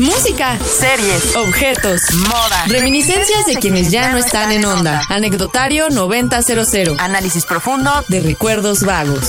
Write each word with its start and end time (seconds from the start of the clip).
Música, 0.00 0.58
series, 0.58 1.36
objetos, 1.36 2.00
moda, 2.14 2.64
reminiscencias 2.68 3.44
de 3.44 3.56
quienes 3.56 3.90
ya 3.90 4.10
no 4.10 4.16
están 4.16 4.50
en 4.50 4.64
onda. 4.64 5.02
Anecdotario 5.10 5.90
9000. 5.90 6.98
análisis 6.98 7.44
profundo 7.44 7.90
de 8.08 8.20
recuerdos 8.20 8.82
vagos. 8.82 9.28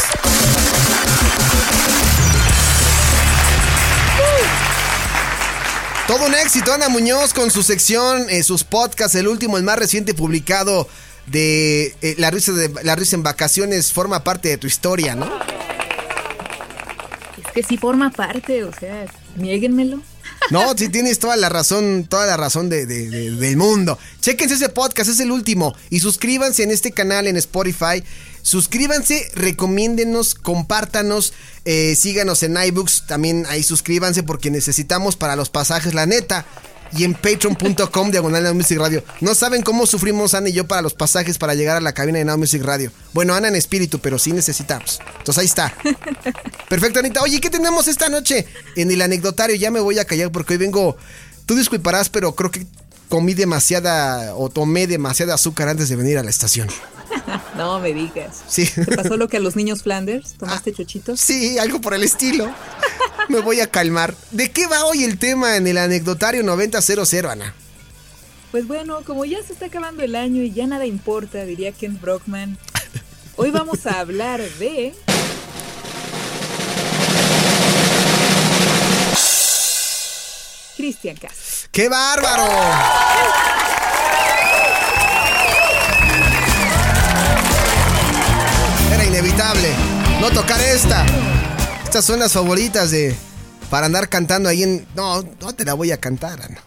Todo 6.07 6.25
un 6.27 6.35
éxito, 6.35 6.71
Ana 6.71 6.87
Muñoz, 6.87 7.33
con 7.33 7.51
su 7.51 7.63
sección, 7.63 8.29
eh, 8.29 8.41
sus 8.41 8.63
podcasts, 8.63 9.15
el 9.15 9.27
último, 9.27 9.57
el 9.57 9.63
más 9.63 9.77
reciente 9.77 10.13
publicado 10.13 10.87
de 11.25 11.97
eh, 12.01 12.15
la, 12.17 12.31
risa 12.31 12.53
de 12.53 12.71
la 12.83 12.95
risa 12.95 13.17
en 13.17 13.23
vacaciones, 13.23 13.91
forma 13.91 14.23
parte 14.23 14.47
de 14.47 14.57
tu 14.57 14.67
historia, 14.67 15.15
¿no? 15.15 15.29
Es 17.45 17.51
que 17.53 17.61
sí 17.61 17.75
forma 17.75 18.09
parte, 18.09 18.63
o 18.63 18.71
sea, 18.71 19.05
niéguenmelo. 19.35 20.01
No, 20.51 20.75
sí 20.77 20.89
tienes 20.89 21.19
toda 21.19 21.37
la 21.37 21.49
razón, 21.49 22.05
toda 22.09 22.25
la 22.25 22.37
razón 22.37 22.69
de, 22.69 22.85
del 22.85 23.57
mundo. 23.57 23.97
Chequense 24.19 24.55
ese 24.55 24.69
podcast, 24.69 25.09
es 25.09 25.19
el 25.19 25.31
último. 25.31 25.75
Y 25.89 26.01
suscríbanse 26.01 26.63
en 26.63 26.71
este 26.71 26.91
canal 26.91 27.27
en 27.27 27.37
Spotify. 27.37 28.03
Suscríbanse, 28.41 29.31
recomiéndenos, 29.35 30.35
compártanos, 30.35 31.33
eh, 31.65 31.95
síganos 31.95 32.43
en 32.43 32.57
iBooks, 32.57 33.05
también 33.07 33.45
ahí 33.49 33.61
suscríbanse 33.61 34.23
porque 34.23 34.49
necesitamos 34.49 35.15
para 35.15 35.35
los 35.35 35.49
pasajes, 35.49 35.93
la 35.93 36.07
neta 36.07 36.45
y 36.93 37.03
en 37.03 37.13
patreon.com 37.13 38.11
diagonal 38.11 38.43
Now 38.43 38.53
Music 38.53 38.77
Radio. 38.77 39.03
No 39.19 39.35
saben 39.35 39.61
cómo 39.61 39.85
sufrimos 39.85 40.33
Ana 40.33 40.49
y 40.49 40.53
yo 40.53 40.67
para 40.67 40.81
los 40.81 40.93
pasajes 40.93 41.37
para 41.37 41.55
llegar 41.55 41.77
a 41.77 41.81
la 41.81 41.93
cabina 41.93 42.19
de 42.19 42.25
Now 42.25 42.37
Music 42.37 42.63
Radio. 42.63 42.91
Bueno, 43.13 43.33
Ana 43.33 43.47
en 43.47 43.55
espíritu, 43.55 43.99
pero 43.99 44.19
sí 44.19 44.31
necesitamos. 44.31 44.99
Entonces 45.19 45.37
ahí 45.39 45.45
está. 45.45 45.73
Perfecto, 46.69 46.99
Anita. 46.99 47.21
Oye, 47.21 47.39
¿qué 47.39 47.49
tenemos 47.49 47.87
esta 47.87 48.09
noche 48.09 48.45
en 48.75 48.91
el 48.91 49.01
anecdotario? 49.01 49.55
Ya 49.55 49.71
me 49.71 49.79
voy 49.79 49.99
a 49.99 50.05
callar 50.05 50.31
porque 50.31 50.53
hoy 50.53 50.57
vengo. 50.57 50.97
Tú 51.45 51.55
disculparás, 51.55 52.09
pero 52.09 52.33
creo 52.35 52.51
que 52.51 52.65
comí 53.11 53.33
demasiada 53.33 54.35
o 54.35 54.49
tomé 54.49 54.87
demasiada 54.87 55.33
azúcar 55.33 55.67
antes 55.67 55.89
de 55.89 55.97
venir 55.97 56.17
a 56.17 56.23
la 56.23 56.29
estación. 56.31 56.69
No 57.57 57.79
me 57.79 57.93
digas. 57.93 58.41
Sí. 58.47 58.65
¿Te 58.65 58.95
pasó 58.95 59.17
lo 59.17 59.27
que 59.27 59.37
a 59.37 59.39
los 59.41 59.55
niños 59.57 59.83
Flanders? 59.83 60.33
¿Tomaste 60.39 60.73
chochitos? 60.73 61.19
Sí, 61.19 61.59
algo 61.59 61.79
por 61.81 61.93
el 61.93 62.01
estilo. 62.01 62.49
Me 63.27 63.41
voy 63.41 63.59
a 63.59 63.67
calmar. 63.67 64.15
¿De 64.31 64.49
qué 64.49 64.65
va 64.65 64.85
hoy 64.85 65.03
el 65.03 65.19
tema 65.19 65.57
en 65.57 65.67
el 65.67 65.77
anecdotario 65.77 66.41
9000, 66.41 67.25
Ana? 67.27 67.53
Pues 68.51 68.65
bueno, 68.65 69.01
como 69.05 69.25
ya 69.25 69.43
se 69.43 69.53
está 69.53 69.65
acabando 69.67 70.01
el 70.01 70.15
año 70.15 70.41
y 70.41 70.51
ya 70.51 70.65
nada 70.65 70.85
importa, 70.85 71.43
diría 71.43 71.73
Ken 71.73 71.99
Brockman, 72.01 72.57
hoy 73.35 73.51
vamos 73.51 73.85
a 73.85 73.99
hablar 73.99 74.41
de... 74.57 74.95
Cristian 80.77 81.17
Castro. 81.17 81.50
¡Qué 81.71 81.87
bárbaro! 81.87 82.43
Era 88.93 89.05
inevitable 89.05 89.69
no 90.19 90.31
tocar 90.31 90.59
esta. 90.59 91.05
Estas 91.85 92.03
son 92.03 92.19
las 92.19 92.33
favoritas 92.33 92.91
de. 92.91 93.15
Para 93.69 93.85
andar 93.85 94.09
cantando 94.09 94.49
ahí 94.49 94.63
en. 94.63 94.85
No, 94.95 95.23
no 95.23 95.55
te 95.55 95.63
la 95.63 95.73
voy 95.73 95.91
a 95.91 95.97
cantar, 95.97 96.41
Ana. 96.41 96.61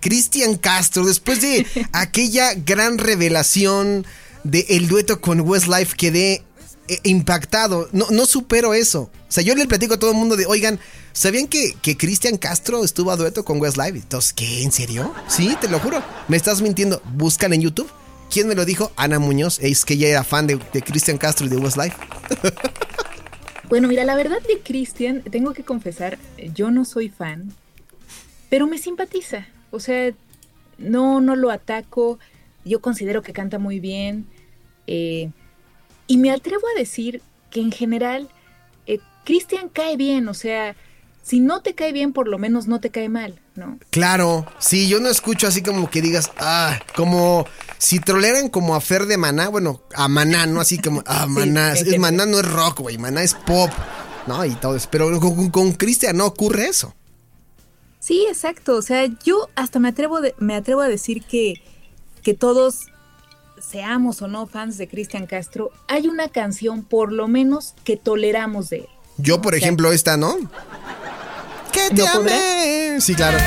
Cristian 0.00 0.56
Castro, 0.56 1.04
después 1.04 1.42
de 1.42 1.66
aquella 1.92 2.54
gran 2.54 2.96
revelación 2.96 4.06
de 4.44 4.64
el 4.70 4.88
dueto 4.88 5.20
con 5.20 5.42
Westlife, 5.42 5.94
quedé 5.94 6.42
eh, 6.88 7.00
impactado. 7.02 7.90
No, 7.92 8.06
no 8.08 8.24
supero 8.24 8.72
eso. 8.72 9.10
O 9.28 9.30
sea, 9.30 9.44
yo 9.44 9.54
le 9.54 9.66
platico 9.66 9.92
a 9.92 9.98
todo 9.98 10.12
el 10.12 10.16
mundo 10.16 10.36
de, 10.36 10.46
oigan, 10.46 10.80
¿sabían 11.18 11.48
que, 11.48 11.74
que 11.82 11.96
Cristian 11.96 12.36
Castro 12.36 12.84
estuvo 12.84 13.10
a 13.10 13.16
dueto 13.16 13.44
con 13.44 13.60
Westlife? 13.60 13.98
Entonces, 13.98 14.32
¿qué? 14.32 14.62
¿En 14.62 14.70
serio? 14.70 15.12
Sí, 15.26 15.56
te 15.60 15.68
lo 15.68 15.80
juro. 15.80 16.02
Me 16.28 16.36
estás 16.36 16.62
mintiendo. 16.62 17.02
Buscan 17.14 17.52
en 17.52 17.62
YouTube. 17.62 17.90
¿Quién 18.30 18.46
me 18.46 18.54
lo 18.54 18.64
dijo? 18.64 18.92
Ana 18.96 19.18
Muñoz. 19.18 19.58
Es 19.60 19.84
que 19.84 19.94
ella 19.94 20.08
era 20.08 20.24
fan 20.24 20.46
de, 20.46 20.60
de 20.72 20.82
Cristian 20.82 21.18
Castro 21.18 21.46
y 21.46 21.48
de 21.50 21.56
Westlife. 21.56 21.96
Bueno, 23.68 23.86
mira, 23.86 24.02
la 24.04 24.16
verdad 24.16 24.40
de 24.40 24.60
Christian, 24.60 25.20
tengo 25.30 25.52
que 25.52 25.62
confesar, 25.62 26.18
yo 26.54 26.70
no 26.70 26.86
soy 26.86 27.10
fan, 27.10 27.52
pero 28.48 28.66
me 28.66 28.78
simpatiza. 28.78 29.46
O 29.70 29.78
sea, 29.78 30.14
no, 30.78 31.20
no 31.20 31.36
lo 31.36 31.50
ataco. 31.50 32.18
Yo 32.64 32.80
considero 32.80 33.20
que 33.20 33.34
canta 33.34 33.58
muy 33.58 33.78
bien. 33.78 34.26
Eh, 34.86 35.30
y 36.06 36.16
me 36.16 36.30
atrevo 36.30 36.62
a 36.74 36.78
decir 36.78 37.20
que 37.50 37.60
en 37.60 37.70
general, 37.70 38.30
eh, 38.86 39.00
Christian 39.26 39.68
cae 39.68 39.98
bien. 39.98 40.28
O 40.28 40.34
sea, 40.34 40.74
si 41.28 41.40
no 41.40 41.60
te 41.60 41.74
cae 41.74 41.92
bien, 41.92 42.14
por 42.14 42.26
lo 42.26 42.38
menos 42.38 42.68
no 42.68 42.80
te 42.80 42.88
cae 42.88 43.10
mal, 43.10 43.38
¿no? 43.54 43.78
Claro, 43.90 44.46
sí, 44.58 44.88
yo 44.88 44.98
no 44.98 45.10
escucho 45.10 45.46
así 45.46 45.62
como 45.62 45.90
que 45.90 46.00
digas, 46.00 46.32
ah, 46.38 46.80
como 46.96 47.46
si 47.76 48.00
troleran 48.00 48.48
como 48.48 48.74
a 48.74 48.80
Fer 48.80 49.04
de 49.04 49.18
Maná, 49.18 49.50
bueno, 49.50 49.82
a 49.94 50.08
Maná, 50.08 50.46
¿no? 50.46 50.62
Así 50.62 50.78
como, 50.78 51.02
ah, 51.06 51.26
Maná, 51.28 51.74
es, 51.74 51.98
Maná 51.98 52.24
no 52.24 52.38
es 52.40 52.50
rock, 52.50 52.80
güey, 52.80 52.96
Maná 52.96 53.22
es 53.22 53.34
pop, 53.34 53.70
¿no? 54.26 54.42
Y 54.46 54.54
todo 54.54 54.74
eso, 54.74 54.88
pero 54.90 55.20
con, 55.20 55.72
Cristian 55.72 56.16
no 56.16 56.24
ocurre 56.24 56.68
eso. 56.68 56.94
Sí, 58.00 58.24
exacto, 58.26 58.76
o 58.76 58.82
sea, 58.82 59.04
yo 59.22 59.50
hasta 59.54 59.80
me 59.80 59.88
atrevo, 59.88 60.20
me 60.38 60.54
atrevo 60.54 60.80
a 60.80 60.88
decir 60.88 61.24
que, 61.24 61.62
que 62.22 62.32
todos 62.32 62.86
seamos 63.60 64.22
o 64.22 64.28
no 64.28 64.46
fans 64.46 64.78
de 64.78 64.88
Cristian 64.88 65.26
Castro, 65.26 65.72
hay 65.88 66.08
una 66.08 66.28
canción 66.28 66.84
por 66.84 67.12
lo 67.12 67.28
menos 67.28 67.74
que 67.84 67.98
toleramos 67.98 68.70
de 68.70 68.78
él. 68.78 68.88
Yo, 69.18 69.42
por 69.42 69.56
ejemplo, 69.56 69.92
esta, 69.92 70.16
¿no? 70.16 70.36
Que 71.72 71.90
te 71.94 72.06
amé. 72.06 73.00
Sí, 73.00 73.14
claro. 73.14 73.38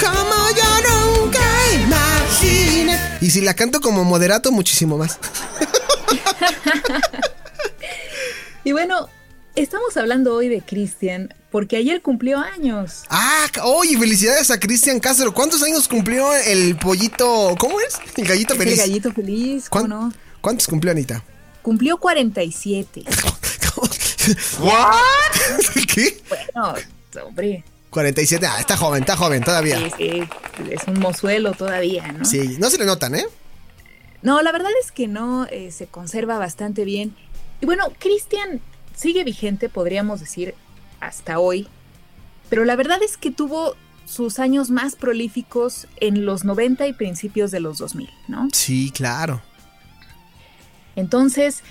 Como 0.00 0.48
yo 0.56 1.22
nunca 1.22 1.40
imaginé. 1.74 2.98
Y 3.20 3.30
si 3.30 3.40
la 3.40 3.54
canto 3.54 3.80
como 3.80 4.04
moderato, 4.04 4.52
muchísimo 4.52 4.98
más. 4.98 5.18
y 8.64 8.72
bueno, 8.72 9.08
estamos 9.54 9.96
hablando 9.96 10.34
hoy 10.34 10.48
de 10.48 10.62
Cristian 10.62 11.32
porque 11.50 11.76
ayer 11.76 12.00
cumplió 12.00 12.38
años. 12.38 13.02
Ah, 13.08 13.46
oye, 13.64 13.98
felicidades 13.98 14.50
a 14.50 14.60
Cristian 14.60 15.00
Castro. 15.00 15.34
¿Cuántos 15.34 15.62
años 15.62 15.88
cumplió 15.88 16.34
el 16.34 16.76
pollito? 16.76 17.56
¿Cómo 17.58 17.80
es? 17.80 17.98
El 18.16 18.26
gallito 18.26 18.54
feliz. 18.54 18.74
El 18.74 18.86
gallito 18.86 19.12
feliz, 19.12 19.68
¿cómo 19.68 19.88
no? 19.88 20.12
¿Cuántos 20.40 20.68
cumplió 20.68 20.92
Anita? 20.92 21.24
Cumplió 21.62 21.98
47. 21.98 23.04
¿What? 24.60 25.84
¿Qué? 25.94 26.22
Bueno, 26.28 26.74
hombre. 27.16 27.64
47, 27.90 28.46
ah, 28.46 28.60
está 28.60 28.76
joven, 28.76 29.02
está 29.02 29.16
joven 29.16 29.42
todavía. 29.42 29.78
Sí, 29.78 29.92
sí, 29.96 30.22
es 30.70 30.86
un 30.86 31.00
mozuelo 31.00 31.52
todavía, 31.52 32.12
¿no? 32.12 32.24
Sí, 32.24 32.56
no 32.58 32.70
se 32.70 32.78
le 32.78 32.86
notan, 32.86 33.16
¿eh? 33.16 33.24
No, 34.22 34.42
la 34.42 34.52
verdad 34.52 34.70
es 34.82 34.92
que 34.92 35.08
no, 35.08 35.46
eh, 35.46 35.72
se 35.72 35.86
conserva 35.86 36.38
bastante 36.38 36.84
bien. 36.84 37.16
Y 37.60 37.66
bueno, 37.66 37.84
Cristian 37.98 38.60
sigue 38.94 39.24
vigente, 39.24 39.68
podríamos 39.68 40.20
decir, 40.20 40.54
hasta 41.00 41.38
hoy. 41.38 41.68
Pero 42.48 42.64
la 42.64 42.76
verdad 42.76 43.02
es 43.02 43.16
que 43.16 43.30
tuvo 43.30 43.74
sus 44.04 44.38
años 44.38 44.70
más 44.70 44.96
prolíficos 44.96 45.86
en 45.96 46.26
los 46.26 46.44
90 46.44 46.86
y 46.86 46.92
principios 46.92 47.50
de 47.50 47.60
los 47.60 47.78
2000, 47.78 48.10
¿no? 48.28 48.48
Sí, 48.52 48.90
claro. 48.90 49.40
Entonces, 50.96 51.62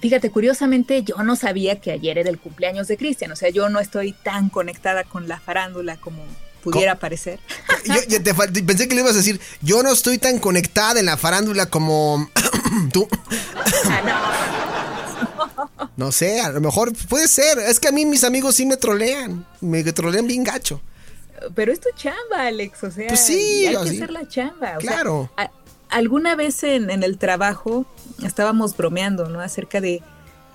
fíjate, 0.00 0.30
curiosamente 0.30 1.02
yo 1.02 1.22
no 1.22 1.36
sabía 1.36 1.80
que 1.80 1.92
ayer 1.92 2.18
era 2.18 2.30
el 2.30 2.38
cumpleaños 2.38 2.88
de 2.88 2.96
Cristian, 2.96 3.32
o 3.32 3.36
sea, 3.36 3.50
yo 3.50 3.68
no 3.68 3.80
estoy 3.80 4.12
tan 4.12 4.48
conectada 4.48 5.04
con 5.04 5.28
la 5.28 5.40
farándula 5.40 5.96
como 5.96 6.22
pudiera 6.62 6.98
parecer. 6.98 7.40
Yo, 8.08 8.22
pensé 8.66 8.88
que 8.88 8.94
le 8.94 9.02
ibas 9.02 9.12
a 9.12 9.18
decir, 9.18 9.38
yo 9.60 9.82
no 9.82 9.92
estoy 9.92 10.16
tan 10.16 10.38
conectada 10.38 10.98
en 10.98 11.04
la 11.04 11.18
farándula 11.18 11.66
como 11.66 12.30
tú. 12.92 13.06
Ah, 13.84 14.00
no. 15.76 15.90
no 15.96 16.10
sé, 16.10 16.40
a 16.40 16.48
lo 16.48 16.62
mejor 16.62 16.94
puede 17.10 17.28
ser. 17.28 17.58
Es 17.58 17.78
que 17.78 17.88
a 17.88 17.92
mí 17.92 18.06
mis 18.06 18.24
amigos 18.24 18.54
sí 18.54 18.64
me 18.64 18.78
trolean, 18.78 19.46
me 19.60 19.84
trolean 19.92 20.26
bien 20.26 20.42
gacho. 20.42 20.80
Pero 21.54 21.70
es 21.70 21.80
tu 21.80 21.90
chamba, 21.94 22.46
Alex, 22.46 22.82
o 22.84 22.90
sea, 22.90 23.08
pues 23.08 23.20
sí, 23.20 23.66
hay 23.66 23.74
que 23.74 23.90
hacer 23.90 24.10
la 24.10 24.26
chamba. 24.26 24.76
claro 24.78 25.30
alguna 25.94 26.34
vez 26.34 26.64
en, 26.64 26.90
en, 26.90 27.04
el 27.04 27.18
trabajo 27.18 27.86
estábamos 28.24 28.76
bromeando, 28.76 29.28
¿no? 29.28 29.40
Acerca 29.40 29.80
de, 29.80 30.02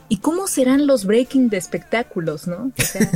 ¿y 0.10 0.18
cómo 0.18 0.48
serán 0.48 0.88
los 0.88 1.06
breaking 1.06 1.50
de 1.50 1.58
espectáculos, 1.58 2.48
no? 2.48 2.72
O 2.78 2.84
sea, 2.84 3.10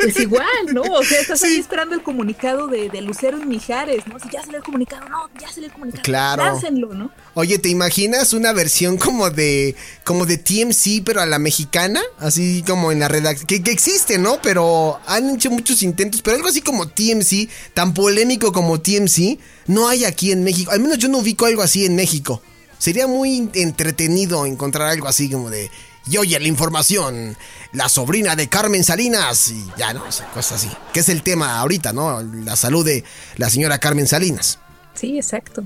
pues 0.00 0.18
igual, 0.18 0.46
¿no? 0.72 0.80
O 0.82 1.04
sea, 1.04 1.20
estás 1.20 1.42
ahí 1.44 1.56
esperando 1.56 1.94
el 1.94 2.02
comunicado 2.02 2.66
de, 2.66 2.88
de, 2.88 3.02
Lucero 3.02 3.38
y 3.38 3.44
Mijares, 3.44 4.06
¿no? 4.06 4.18
Si 4.18 4.30
ya 4.30 4.40
salió 4.40 4.56
el 4.56 4.64
comunicado, 4.64 5.06
no, 5.08 5.28
ya 5.38 5.48
salió 5.48 5.66
el 5.66 5.72
comunicado. 5.72 6.02
Claro. 6.04 6.44
Hácenlo, 6.44 6.94
¿no? 6.94 7.10
Oye, 7.34 7.58
¿te 7.58 7.68
imaginas 7.68 8.32
una 8.32 8.52
versión 8.52 8.96
como 8.96 9.30
de, 9.30 9.76
como 10.02 10.24
de 10.24 10.38
TMC, 10.38 11.04
pero 11.04 11.20
a 11.20 11.26
la 11.26 11.38
mexicana? 11.38 12.00
Así 12.18 12.64
como 12.66 12.90
en 12.90 13.00
la 13.00 13.08
redacción, 13.08 13.46
que, 13.46 13.62
que 13.62 13.70
existe, 13.70 14.18
¿no? 14.18 14.40
Pero 14.42 14.98
han 15.06 15.34
hecho 15.34 15.50
muchos 15.50 15.82
intentos, 15.82 16.22
pero 16.22 16.36
algo 16.36 16.48
así 16.48 16.62
como 16.62 16.88
TMC, 16.88 17.48
tan 17.74 17.92
polémico 17.92 18.50
como 18.52 18.80
TMC, 18.80 19.38
no 19.66 19.88
hay 19.88 20.06
aquí 20.06 20.32
en 20.32 20.42
México. 20.42 20.70
Al 20.70 20.80
menos 20.80 20.96
yo 20.96 21.08
no 21.08 21.18
ubico 21.18 21.44
algo 21.44 21.62
así 21.62 21.84
en 21.84 21.96
México. 21.96 22.40
Sería 22.78 23.08
muy 23.08 23.50
entretenido 23.54 24.46
encontrar 24.46 24.88
algo 24.88 25.08
así 25.08 25.28
como 25.28 25.50
de 25.50 25.68
Y 26.10 26.16
oye, 26.16 26.40
la 26.40 26.48
información, 26.48 27.36
la 27.72 27.88
sobrina 27.88 28.34
de 28.34 28.48
Carmen 28.48 28.82
Salinas, 28.84 29.48
y 29.50 29.66
ya 29.76 29.92
no, 29.92 30.04
cosas 30.32 30.52
así. 30.52 30.70
Que 30.92 31.00
es 31.00 31.08
el 31.08 31.22
tema 31.22 31.58
ahorita, 31.58 31.92
¿no? 31.92 32.22
La 32.22 32.56
salud 32.56 32.84
de 32.84 33.04
la 33.36 33.50
señora 33.50 33.78
Carmen 33.78 34.06
Salinas. 34.06 34.58
Sí, 34.94 35.16
exacto. 35.16 35.64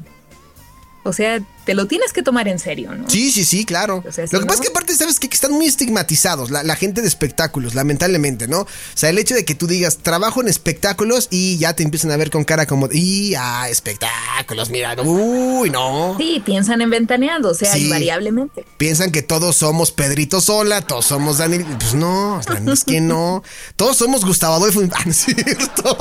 O 1.05 1.13
sea, 1.13 1.41
te 1.65 1.75
lo 1.75 1.87
tienes 1.87 2.13
que 2.13 2.23
tomar 2.23 2.49
en 2.49 2.59
serio, 2.59 2.95
¿no? 2.95 3.09
Sí, 3.09 3.31
sí, 3.31 3.45
sí, 3.45 3.65
claro. 3.65 4.05
lo 4.05 4.11
que 4.13 4.47
pasa 4.47 4.55
es 4.55 4.61
que 4.61 4.69
aparte, 4.69 4.95
¿sabes 4.95 5.19
que 5.19 5.29
Están 5.33 5.53
muy 5.53 5.67
estigmatizados 5.67 6.51
la, 6.51 6.77
gente 6.77 7.03
de 7.03 7.09
espectáculos, 7.09 7.75
lamentablemente, 7.75 8.49
¿no? 8.49 8.61
O 8.61 8.67
sea, 8.95 9.11
el 9.11 9.19
hecho 9.19 9.35
de 9.35 9.45
que 9.45 9.55
tú 9.55 9.67
digas, 9.67 9.99
trabajo 9.99 10.41
en 10.41 10.49
espectáculos 10.49 11.29
y 11.31 11.59
ya 11.59 11.75
te 11.75 11.83
empiezan 11.83 12.11
a 12.11 12.17
ver 12.17 12.31
con 12.31 12.45
cara 12.45 12.67
como, 12.67 12.89
y, 12.93 13.35
ah, 13.37 13.69
espectáculos, 13.69 14.71
mira, 14.71 14.97
uy, 15.03 15.71
no. 15.71 16.17
Sí, 16.19 16.43
piensan 16.45 16.81
en 16.83 16.91
ventaneando, 16.91 17.51
o 17.51 17.55
sea, 17.55 17.77
invariablemente. 17.77 18.65
Piensan 18.77 19.11
que 19.11 19.23
todos 19.23 19.57
somos 19.57 19.93
Pedrito 19.93 20.41
Sola, 20.41 20.83
todos 20.83 21.07
somos 21.07 21.39
Daniel, 21.39 21.67
pues 21.79 21.95
no, 21.95 22.41
es 22.73 22.85
que 22.85 23.01
no. 23.01 23.43
Todos 23.77 23.97
somos 23.97 24.25
Gustavo 24.25 24.55
Adolfo, 24.55 24.81
¿cierto? 25.11 25.97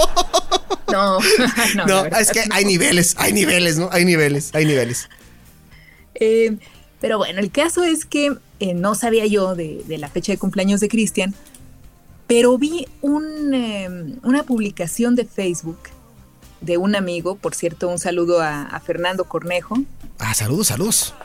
No, 0.92 1.20
no, 1.76 2.10
no 2.10 2.18
es 2.18 2.32
que 2.32 2.44
hay 2.52 2.66
niveles, 2.66 3.16
hay 3.18 3.34
niveles, 3.34 3.78
¿no? 3.78 3.90
Hay 3.92 4.06
niveles, 4.06 4.52
hay 4.54 4.66
niveles. 4.66 5.10
Eh, 6.16 6.58
pero 7.00 7.18
bueno, 7.18 7.40
el 7.40 7.52
caso 7.52 7.84
es 7.84 8.06
que 8.06 8.36
eh, 8.60 8.74
no 8.74 8.94
sabía 8.94 9.26
yo 9.26 9.56
de, 9.56 9.84
la 9.88 10.08
fecha 10.08 10.32
de 10.32 10.38
cumpleaños 10.38 10.80
de 10.80 10.88
Cristian, 10.88 11.34
pero 12.28 12.58
vi 12.58 12.88
em, 13.02 14.20
una 14.24 14.44
publicación 14.44 15.16
de 15.16 15.26
Facebook 15.26 15.80
de 16.62 16.78
un 16.78 16.96
amigo, 16.96 17.36
por 17.36 17.56
cierto, 17.56 17.88
un 17.88 17.98
saludo 17.98 18.42
a, 18.42 18.80
Fernando 18.86 19.26
Cornejo. 19.26 19.80
Ah, 20.20 20.34
saludos, 20.36 20.68
saludos. 20.68 21.16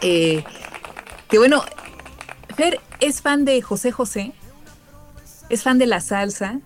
Eh, 0.00 0.42
que 1.28 1.38
bueno, 1.38 1.62
Fer 2.56 2.80
es 2.98 3.22
fan 3.22 3.44
de 3.44 3.62
José 3.62 3.92
José, 3.92 4.32
es 5.48 5.62
fan 5.62 5.78
de 5.78 5.86
la 5.86 6.00
salsa, 6.00 6.58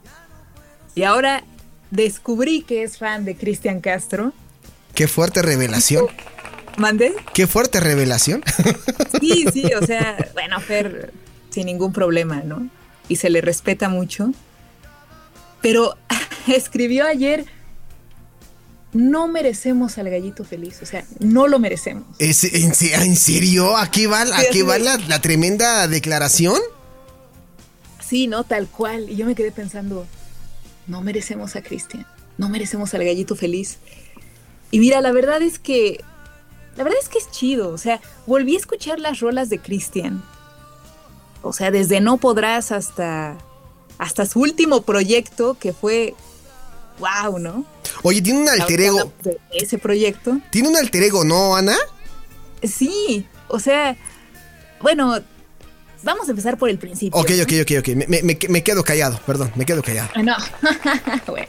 y 0.95 1.03
ahora 1.03 1.45
descubrí 1.91 2.63
que 2.63 2.83
es 2.83 2.99
fan 2.99 3.25
de 3.25 3.37
Cristian 3.37 3.81
Castro. 3.81 4.33
Qué 4.95 5.09
fuerte 5.09 5.43
revelación. 5.43 6.07
¿Mande? 6.77 7.15
Qué 7.35 7.47
fuerte 7.47 7.81
revelación. 7.81 8.43
Sí, 9.21 9.45
sí, 9.53 9.65
o 9.81 9.85
sea, 9.85 10.31
bueno, 10.33 10.61
Fer, 10.61 11.13
sin 11.51 11.67
ningún 11.67 11.93
problema, 11.93 12.43
¿no? 12.43 12.69
Y 13.09 13.17
se 13.17 13.29
le 13.29 13.41
respeta 13.41 13.89
mucho. 13.89 14.33
Pero 15.61 15.97
escribió 16.47 17.07
ayer, 17.07 17.45
no 18.93 19.29
merecemos 19.29 19.99
al 19.99 20.11
gallito 20.11 20.45
feliz, 20.45 20.81
o 20.83 20.87
sea, 20.87 21.05
no 21.19 21.49
lo 21.49 21.59
merecemos. 21.59 22.05
en, 22.19 23.17
serio? 23.17 23.77
¿Aquí 23.77 24.07
va, 24.07 24.23
aquí 24.39 24.63
va 24.63 24.79
la, 24.79 24.97
la 24.97 25.21
tremenda 25.21 25.87
declaración? 25.87 26.59
Sí, 28.05 28.27
¿no? 28.27 28.45
Tal 28.45 28.67
cual. 28.69 29.11
Y 29.11 29.17
yo 29.17 29.27
me 29.27 29.35
quedé 29.35 29.53
pensando, 29.53 30.07
no 30.91 31.01
merecemos 31.03 31.57
a 31.57 31.63
Cristian, 31.63 32.07
no 32.37 32.49
merecemos 32.49 32.93
al 32.95 33.05
gallito 33.05 33.37
feliz. 33.37 33.79
Y 34.71 34.81
mira, 34.81 35.01
la 35.01 35.13
verdad 35.13 35.41
es 35.43 35.59
que 35.59 36.05
la 36.77 36.85
verdad 36.85 36.99
es 37.03 37.09
que 37.09 37.19
es 37.19 37.31
chido, 37.31 37.71
o 37.71 37.79
sea, 37.79 38.01
volví 38.27 38.55
a 38.55 38.59
escuchar 38.59 38.99
las 38.99 39.21
rolas 39.21 39.49
de 39.51 39.59
Cristian. 39.59 40.23
O 41.43 41.53
sea, 41.53 41.71
desde 41.71 42.01
No 42.01 42.19
Podrás 42.19 42.71
hasta, 42.71 43.37
hasta 43.99 44.27
su 44.27 44.41
último 44.41 44.83
proyecto 44.83 45.57
que 45.59 45.73
fue 45.73 46.15
wow, 46.99 47.39
¿no? 47.39 47.65
Oye, 48.03 48.21
tiene 48.23 48.41
un 48.41 48.49
alter 48.49 48.81
ego. 48.81 49.13
ese 49.53 49.79
proyecto. 49.79 50.39
Tiene 50.51 50.69
un 50.69 50.77
alter 50.77 51.03
ego, 51.03 51.25
¿no, 51.25 51.57
Ana? 51.57 51.77
Sí, 52.63 53.27
o 53.49 53.59
sea, 53.59 53.97
bueno, 54.81 55.21
vamos 56.03 56.29
a 56.29 56.31
empezar 56.31 56.57
por 56.57 56.71
el 56.71 56.79
principio. 56.79 57.19
Ok, 57.19 57.31
ok, 57.43 57.53
ok, 57.63 57.73
ok. 57.81 57.89
Me, 58.49 58.63
quedo 58.63 58.85
callado, 58.85 59.21
perdón, 59.27 59.53
me 59.57 59.65
quedo 59.65 59.83
callado. 59.83 60.11
No, 60.23 60.37
bueno. 61.27 61.49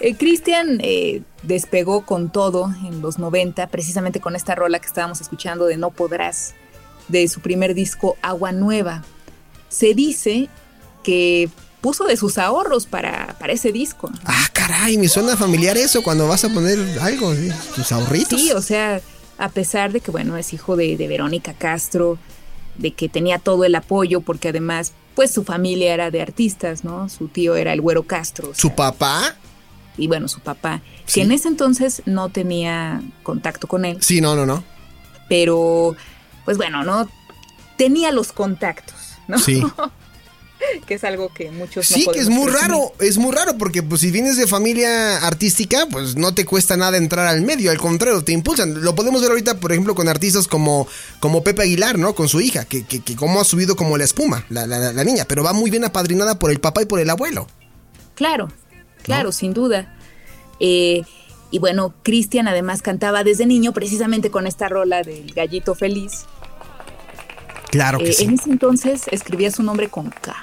Eh, 0.00 0.14
Cristian 0.16 0.78
eh, 0.82 1.22
despegó 1.42 2.06
con 2.06 2.32
todo 2.32 2.72
en 2.86 3.02
los 3.02 3.18
90, 3.18 3.66
precisamente 3.66 4.20
con 4.20 4.34
esta 4.34 4.54
rola 4.54 4.78
que 4.78 4.86
estábamos 4.86 5.20
escuchando 5.20 5.66
de 5.66 5.76
No 5.76 5.90
Podrás, 5.90 6.54
de 7.08 7.28
su 7.28 7.40
primer 7.40 7.74
disco 7.74 8.16
Agua 8.22 8.52
Nueva. 8.52 9.04
Se 9.68 9.94
dice 9.94 10.48
que 11.02 11.50
puso 11.80 12.04
de 12.04 12.16
sus 12.16 12.38
ahorros 12.38 12.86
para, 12.86 13.36
para 13.38 13.52
ese 13.52 13.72
disco. 13.72 14.10
Ah, 14.24 14.46
caray, 14.52 14.96
me 14.96 15.08
suena 15.08 15.36
familiar 15.36 15.76
eso 15.76 16.02
cuando 16.02 16.26
vas 16.26 16.44
a 16.44 16.48
poner 16.48 16.78
algo, 17.00 17.34
tus 17.74 17.92
ahorritos. 17.92 18.40
Sí, 18.40 18.52
o 18.52 18.62
sea, 18.62 19.00
a 19.38 19.48
pesar 19.48 19.92
de 19.92 20.00
que, 20.00 20.10
bueno, 20.10 20.36
es 20.36 20.52
hijo 20.52 20.76
de, 20.76 20.96
de 20.96 21.08
Verónica 21.08 21.54
Castro, 21.54 22.18
de 22.80 22.92
que 22.92 23.08
tenía 23.08 23.38
todo 23.38 23.64
el 23.64 23.74
apoyo, 23.74 24.20
porque 24.20 24.48
además, 24.48 24.92
pues 25.14 25.30
su 25.30 25.44
familia 25.44 25.94
era 25.94 26.10
de 26.10 26.22
artistas, 26.22 26.82
¿no? 26.84 27.08
Su 27.08 27.28
tío 27.28 27.56
era 27.56 27.72
el 27.72 27.80
Güero 27.80 28.02
Castro. 28.02 28.52
¿Su 28.54 28.74
papá? 28.74 29.36
y 29.96 30.06
bueno, 30.06 30.28
su 30.28 30.40
papá, 30.40 30.80
que 31.12 31.22
en 31.22 31.30
ese 31.32 31.48
entonces 31.48 32.02
no 32.06 32.30
tenía 32.30 33.02
contacto 33.22 33.66
con 33.66 33.84
él. 33.84 33.98
Sí, 34.00 34.20
no, 34.20 34.34
no, 34.34 34.46
no. 34.46 34.64
Pero, 35.28 35.94
pues 36.44 36.56
bueno, 36.56 36.82
no 36.84 37.08
tenía 37.76 38.10
los 38.10 38.32
contactos, 38.32 38.96
¿no? 39.28 39.38
Sí. 39.38 39.62
que 40.86 40.94
es 40.94 41.04
algo 41.04 41.32
que 41.32 41.50
muchos 41.50 41.86
sí 41.86 42.06
que 42.12 42.18
es 42.18 42.28
muy 42.28 42.50
raro 42.50 42.92
es 43.00 43.18
muy 43.18 43.32
raro 43.32 43.56
porque 43.58 43.82
pues 43.82 44.00
si 44.00 44.10
vienes 44.10 44.36
de 44.36 44.46
familia 44.46 45.18
artística 45.26 45.86
pues 45.90 46.16
no 46.16 46.34
te 46.34 46.44
cuesta 46.44 46.76
nada 46.76 46.96
entrar 46.96 47.26
al 47.26 47.42
medio 47.42 47.70
al 47.70 47.78
contrario 47.78 48.22
te 48.22 48.32
impulsan 48.32 48.82
lo 48.82 48.94
podemos 48.94 49.22
ver 49.22 49.30
ahorita 49.30 49.60
por 49.60 49.72
ejemplo 49.72 49.94
con 49.94 50.08
artistas 50.08 50.48
como 50.48 50.86
como 51.20 51.42
Pepe 51.42 51.62
Aguilar 51.62 51.98
no 51.98 52.14
con 52.14 52.28
su 52.28 52.40
hija 52.40 52.64
que, 52.64 52.84
que, 52.84 53.16
como 53.16 53.40
ha 53.40 53.44
subido 53.44 53.76
como 53.76 53.96
la 53.98 54.04
espuma 54.04 54.44
la, 54.48 54.66
la 54.66 55.04
niña 55.04 55.24
pero 55.26 55.42
va 55.44 55.52
muy 55.52 55.70
bien 55.70 55.84
apadrinada 55.84 56.38
por 56.38 56.50
el 56.50 56.60
papá 56.60 56.82
y 56.82 56.86
por 56.86 57.00
el 57.00 57.10
abuelo 57.10 57.46
claro 58.14 58.48
Claro, 59.02 59.32
sin 59.32 59.52
duda. 59.52 59.94
Eh, 60.58 61.02
y 61.50 61.58
bueno, 61.58 61.94
Cristian 62.02 62.48
además 62.48 62.82
cantaba 62.82 63.24
desde 63.24 63.46
niño 63.46 63.72
precisamente 63.72 64.30
con 64.30 64.46
esta 64.46 64.68
rola 64.68 65.02
del 65.02 65.32
gallito 65.32 65.74
feliz. 65.74 66.26
Claro 67.70 67.98
que 67.98 68.10
eh, 68.10 68.12
sí. 68.12 68.24
En 68.24 68.34
ese 68.34 68.50
entonces 68.50 69.02
escribía 69.10 69.50
su 69.50 69.62
nombre 69.62 69.88
con 69.88 70.10
K. 70.10 70.34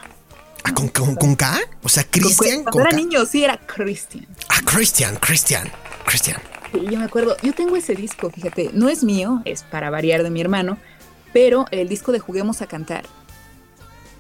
¿Ah, 0.68 0.74
con, 0.74 0.90
con, 0.90 1.36
K? 1.36 1.60
O 1.82 1.88
sea, 1.88 2.04
Cristian. 2.04 2.64
Cuando 2.64 2.82
era 2.82 2.92
niño, 2.92 3.26
sí, 3.26 3.42
era 3.42 3.58
Cristian. 3.58 4.28
Ah, 4.50 4.60
Cristian, 4.66 5.16
Cristian. 5.16 5.72
Sí, 6.12 6.34
yo 6.92 7.00
me 7.00 7.06
acuerdo, 7.06 7.38
yo 7.42 7.54
tengo 7.54 7.78
ese 7.78 7.96
disco, 7.96 8.30
fíjate, 8.30 8.72
no 8.74 8.90
es 8.90 9.02
mío, 9.02 9.42
es 9.46 9.64
para 9.64 9.90
variar 9.90 10.24
de 10.24 10.30
mi 10.30 10.42
hermano, 10.42 10.78
pero 11.32 11.68
el 11.72 11.88
disco 11.88 12.12
de 12.12 12.20
Juguemos 12.20 12.62
a 12.62 12.68
Cantar 12.68 13.06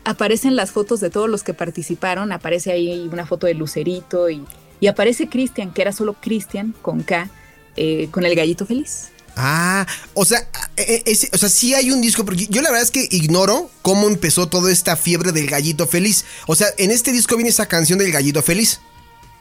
aparecen 0.05 0.55
las 0.55 0.71
fotos 0.71 1.01
de 1.01 1.09
todos 1.09 1.29
los 1.29 1.44
que 1.44 1.53
participaron, 1.53 2.31
aparece 2.31 2.71
ahí 2.71 3.09
una 3.11 3.25
foto 3.25 3.45
de 3.45 3.53
Lucerito 3.53 4.29
y, 4.29 4.45
aparece 4.88 5.27
Cristian, 5.27 5.73
que 5.73 5.81
era 5.81 5.91
solo 5.91 6.13
Cristian 6.13 6.73
con 6.81 7.03
K, 7.03 7.29
eh, 7.75 8.07
con 8.12 8.25
el 8.25 8.36
gallito 8.36 8.65
feliz. 8.65 9.12
Ah, 9.39 9.86
o 10.15 10.25
sea, 10.25 10.48
e, 10.75 11.03
e, 11.06 11.29
o 11.32 11.38
sea, 11.38 11.48
sí 11.48 11.75
hay 11.75 11.91
un 11.91 12.01
disco, 12.01 12.25
porque 12.25 12.48
yo 12.48 12.62
la 12.63 12.72
verdad 12.72 12.84
es 12.84 12.91
que 12.91 13.08
ignoro 13.12 13.70
cómo 13.84 14.08
empezó 14.08 14.48
toda 14.48 14.72
esta 14.72 14.96
fiebre 14.96 15.32
del 15.32 15.48
gallito 15.48 15.86
feliz. 15.86 16.25
O 16.48 16.56
sea, 16.56 16.67
en 16.79 16.89
este 16.89 17.12
disco 17.12 17.36
viene 17.36 17.51
esa 17.51 17.67
canción 17.67 18.00
del 18.00 18.12
gallito 18.12 18.41
feliz. 18.41 18.82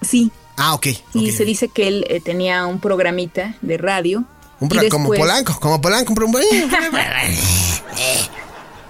Sí. 0.03 0.31
Ah, 0.59 0.75
ok. 0.75 0.88
Y 1.15 1.33
se 1.33 1.45
dice 1.45 1.69
que 1.69 1.88
él 1.88 2.05
eh, 2.09 2.21
tenía 2.21 2.67
un 2.67 2.79
programita 2.79 3.57
de 3.62 3.79
radio. 3.79 4.25
Un 4.61 4.69
programa 4.69 4.91
como 4.91 5.09
Polanco, 5.09 5.59
como 5.61 5.81
Polanco. 5.81 6.12
Un 6.12 6.37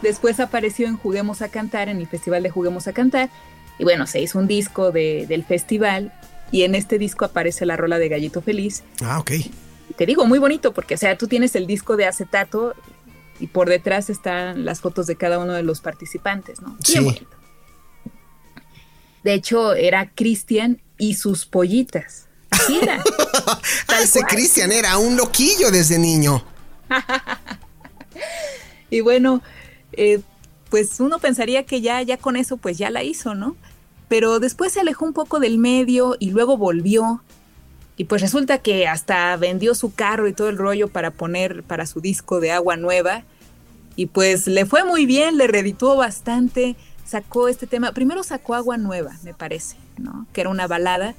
Después 0.02 0.40
apareció 0.40 0.86
en 0.88 0.96
Juguemos 0.96 1.40
a 1.42 1.48
Cantar, 1.48 1.88
en 1.88 1.98
el 1.98 2.08
Festival 2.08 2.42
de 2.42 2.50
Juguemos 2.50 2.88
a 2.88 2.92
Cantar. 2.92 3.30
Y 3.78 3.84
bueno, 3.84 4.06
se 4.06 4.20
hizo 4.20 4.38
un 4.38 4.46
disco 4.46 4.90
del 4.90 5.44
festival 5.44 6.12
y 6.50 6.62
en 6.62 6.74
este 6.74 6.98
disco 6.98 7.24
aparece 7.24 7.66
la 7.66 7.76
rola 7.76 7.98
de 7.98 8.08
Gallito 8.08 8.42
Feliz. 8.42 8.82
Ah, 9.02 9.18
ok. 9.18 9.32
Te 9.96 10.06
digo, 10.06 10.26
muy 10.26 10.38
bonito, 10.38 10.72
porque 10.72 10.94
o 10.94 10.98
sea, 10.98 11.16
tú 11.16 11.26
tienes 11.26 11.56
el 11.56 11.66
disco 11.66 11.96
de 11.96 12.06
acetato 12.06 12.74
y 13.40 13.48
por 13.48 13.68
detrás 13.68 14.10
están 14.10 14.64
las 14.64 14.80
fotos 14.80 15.06
de 15.06 15.16
cada 15.16 15.38
uno 15.38 15.52
de 15.52 15.62
los 15.62 15.80
participantes, 15.80 16.60
¿no? 16.60 16.76
sí. 16.82 16.98
De 19.22 19.34
hecho, 19.34 19.74
era 19.74 20.12
Cristian 20.14 20.80
y 20.98 21.14
sus 21.14 21.46
pollitas. 21.46 22.28
Así 22.50 22.78
era. 22.80 23.02
Ah, 23.88 24.02
ese 24.02 24.20
Cristian 24.22 24.72
era 24.72 24.98
un 24.98 25.16
loquillo 25.16 25.70
desde 25.70 25.98
niño. 25.98 26.44
y 28.90 29.00
bueno, 29.00 29.42
eh, 29.92 30.20
pues 30.70 31.00
uno 31.00 31.18
pensaría 31.18 31.64
que 31.64 31.80
ya, 31.80 32.02
ya 32.02 32.18
con 32.18 32.36
eso 32.36 32.56
pues 32.56 32.78
ya 32.78 32.90
la 32.90 33.02
hizo, 33.02 33.34
¿no? 33.34 33.56
Pero 34.08 34.38
después 34.38 34.72
se 34.72 34.80
alejó 34.80 35.04
un 35.04 35.12
poco 35.12 35.40
del 35.40 35.58
medio 35.58 36.16
y 36.18 36.30
luego 36.30 36.56
volvió. 36.56 37.22
Y 37.96 38.04
pues 38.04 38.20
resulta 38.20 38.58
que 38.58 38.86
hasta 38.86 39.36
vendió 39.36 39.74
su 39.74 39.94
carro 39.94 40.28
y 40.28 40.32
todo 40.32 40.48
el 40.48 40.58
rollo 40.58 40.88
para 40.88 41.10
poner 41.10 41.62
para 41.62 41.86
su 41.86 42.00
disco 42.00 42.40
de 42.40 42.52
agua 42.52 42.76
nueva. 42.76 43.24
Y 43.96 44.06
pues 44.06 44.46
le 44.46 44.66
fue 44.66 44.84
muy 44.84 45.06
bien, 45.06 45.38
le 45.38 45.46
redituó 45.46 45.96
bastante. 45.96 46.76
Sacó 47.06 47.48
este 47.48 47.66
tema. 47.66 47.92
Primero 47.92 48.22
sacó 48.22 48.54
agua 48.54 48.76
nueva, 48.76 49.16
me 49.22 49.32
parece, 49.32 49.76
¿no? 49.96 50.26
Que 50.32 50.42
era 50.42 50.50
una 50.50 50.66
balada. 50.66 51.14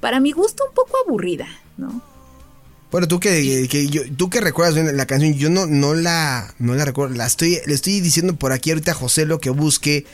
Para 0.00 0.20
mi 0.20 0.32
gusto 0.32 0.64
un 0.66 0.74
poco 0.74 0.96
aburrida, 1.04 1.46
¿no? 1.76 2.00
Bueno, 2.90 3.08
tú 3.08 3.18
que, 3.18 3.66
que 3.68 3.88
yo, 3.88 4.02
tú 4.16 4.30
que 4.30 4.40
recuerdas 4.40 4.76
bien 4.76 4.96
la 4.96 5.06
canción, 5.06 5.34
yo 5.34 5.50
no, 5.50 5.66
no 5.66 5.94
la, 5.94 6.54
no 6.58 6.74
la 6.74 6.84
recuerdo. 6.84 7.16
La 7.16 7.26
estoy, 7.26 7.58
le 7.66 7.74
estoy 7.74 8.00
diciendo 8.00 8.36
por 8.36 8.52
aquí 8.52 8.70
ahorita 8.70 8.92
a 8.92 8.94
José 8.94 9.26
lo 9.26 9.40
que 9.40 9.50
busque. 9.50 10.06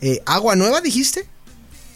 Eh, 0.00 0.22
¿Agua 0.26 0.56
nueva 0.56 0.80
dijiste? 0.80 1.26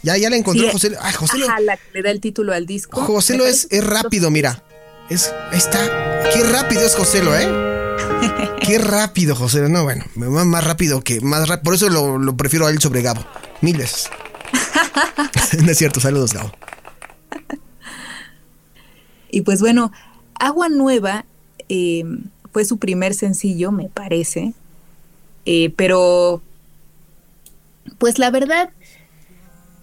Ya, 0.07 0.17
ya 0.17 0.31
la 0.31 0.37
encontró 0.37 0.67
Sí, 0.67 0.71
José. 0.71 0.97
Ay, 1.01 1.13
José 1.15 1.37
lo, 1.37 1.49
Ajá, 1.49 1.59
la 1.59 1.77
que 1.77 1.83
le 1.95 2.03
da 2.03 2.13
el 2.13 2.21
título 2.21 2.55
al 2.55 2.65
disco. 2.65 3.01
José 3.01 3.37
lo 3.37 3.45
es, 3.45 3.67
es 3.73 3.85
rápido, 3.85 4.31
mira. 4.31 4.63
Es, 5.11 5.33
ahí 5.51 5.59
está. 5.59 5.81
Qué 6.33 6.45
rápido 6.45 6.83
es 6.83 6.95
José 6.95 7.25
lo, 7.25 7.37
¿eh? 7.37 7.49
Qué 8.61 8.79
rápido, 8.79 9.35
José. 9.35 9.69
No, 9.69 9.83
bueno, 9.83 10.05
me 10.15 10.29
va 10.29 10.45
más 10.45 10.63
rápido 10.63 11.03
que 11.03 11.21
más 11.23 11.49
rápido. 11.49 11.65
Por 11.65 11.75
eso 11.75 11.89
lo, 11.89 12.19
lo 12.19 12.37
prefiero 12.37 12.67
a 12.67 12.71
él 12.71 12.81
sobre 12.81 13.03
Gabo. 13.03 13.27
Mil 13.63 13.77
veces. 13.77 14.09
no 15.65 15.73
es 15.73 15.77
cierto, 15.77 15.99
saludos, 15.99 16.33
Gabo. 16.33 16.53
Y 19.33 19.41
pues 19.41 19.59
bueno, 19.59 19.91
Agua 20.39 20.69
Nueva 20.69 21.25
eh, 21.69 22.05
fue 22.53 22.65
su 22.65 22.79
primer 22.79 23.13
sencillo, 23.13 23.73
me 23.73 23.89
parece. 23.89 24.55
Eh, 25.47 25.75
pero, 25.75 26.43
pues 27.99 28.21
la 28.21 28.31
verdad, 28.31 28.71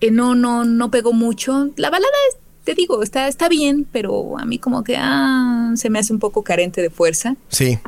eh, 0.02 0.12
no, 0.12 0.36
no, 0.36 0.66
no 0.66 0.92
pegó 0.92 1.14
mucho. 1.14 1.70
La 1.76 1.90
balada 1.90 2.12
es, 2.30 2.38
te 2.64 2.74
digo, 2.76 3.04
está, 3.04 3.28
está 3.28 3.50
bien, 3.50 3.88
pero 3.92 4.38
a 4.38 4.46
mí 4.46 4.60
como 4.60 4.84
que 4.84 4.96
ah, 4.98 5.72
se 5.76 5.90
me 5.90 6.00
hace 6.00 6.14
un 6.14 6.20
poco 6.20 6.44
carente 6.44 6.82
de 6.82 6.90
fuerza. 6.90 7.36
Sí. 7.50 7.80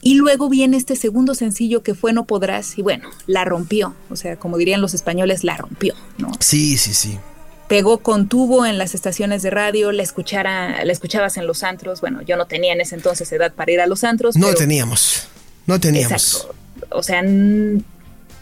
Y 0.00 0.14
luego 0.14 0.48
viene 0.48 0.76
este 0.76 0.94
segundo 0.94 1.34
sencillo 1.34 1.82
que 1.82 1.94
fue 1.94 2.12
No 2.12 2.24
Podrás, 2.24 2.78
y 2.78 2.82
bueno, 2.82 3.10
la 3.26 3.44
rompió. 3.44 3.94
O 4.10 4.16
sea, 4.16 4.36
como 4.36 4.56
dirían 4.56 4.80
los 4.80 4.94
españoles, 4.94 5.42
la 5.42 5.56
rompió, 5.56 5.94
¿no? 6.18 6.30
Sí, 6.38 6.76
sí, 6.78 6.94
sí. 6.94 7.18
pegó 7.66 7.98
con 7.98 8.28
tubo 8.28 8.64
en 8.64 8.78
las 8.78 8.94
estaciones 8.94 9.42
de 9.42 9.50
radio, 9.50 9.90
la, 9.92 10.02
escuchara, 10.04 10.84
la 10.84 10.92
escuchabas 10.92 11.36
en 11.36 11.46
los 11.48 11.64
antros. 11.64 12.00
Bueno, 12.00 12.22
yo 12.22 12.36
no 12.36 12.46
tenía 12.46 12.72
en 12.72 12.80
ese 12.80 12.94
entonces 12.94 13.30
edad 13.32 13.52
para 13.52 13.72
ir 13.72 13.80
a 13.80 13.86
los 13.86 14.04
antros. 14.04 14.36
No 14.36 14.46
pero- 14.46 14.58
teníamos. 14.58 15.26
No 15.66 15.78
teníamos. 15.80 16.12
Exacto. 16.12 16.54
O 16.90 17.02
sea, 17.02 17.22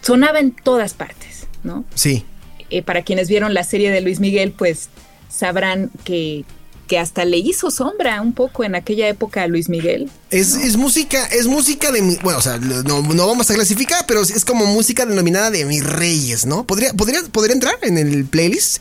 sonaba 0.02 0.38
en 0.38 0.52
todas 0.52 0.94
partes, 0.94 1.46
¿no? 1.64 1.84
Sí. 1.94 2.24
Eh, 2.70 2.82
para 2.82 3.02
quienes 3.02 3.28
vieron 3.28 3.54
la 3.54 3.64
serie 3.64 3.90
de 3.90 4.00
Luis 4.00 4.20
Miguel, 4.20 4.52
pues 4.52 4.88
sabrán 5.28 5.90
que, 6.04 6.44
que 6.86 6.98
hasta 6.98 7.24
le 7.24 7.38
hizo 7.38 7.70
sombra 7.70 8.20
un 8.20 8.32
poco 8.32 8.64
en 8.64 8.74
aquella 8.74 9.08
época 9.08 9.42
a 9.42 9.46
Luis 9.48 9.68
Miguel. 9.68 10.10
Es, 10.30 10.54
es 10.56 10.76
música, 10.76 11.26
es 11.26 11.46
música 11.46 11.90
de 11.92 12.02
mi, 12.02 12.16
bueno, 12.16 12.38
o 12.38 12.42
sea, 12.42 12.58
no, 12.58 13.02
no 13.02 13.26
vamos 13.26 13.50
a 13.50 13.54
clasificar, 13.54 14.04
pero 14.06 14.22
es 14.22 14.44
como 14.44 14.66
música 14.66 15.06
denominada 15.06 15.50
de 15.50 15.64
mis 15.64 15.84
reyes, 15.84 16.46
¿no? 16.46 16.66
¿Podría, 16.66 16.92
podría, 16.92 17.22
podría 17.32 17.54
entrar 17.54 17.78
en 17.82 17.98
el 17.98 18.24
playlist? 18.24 18.78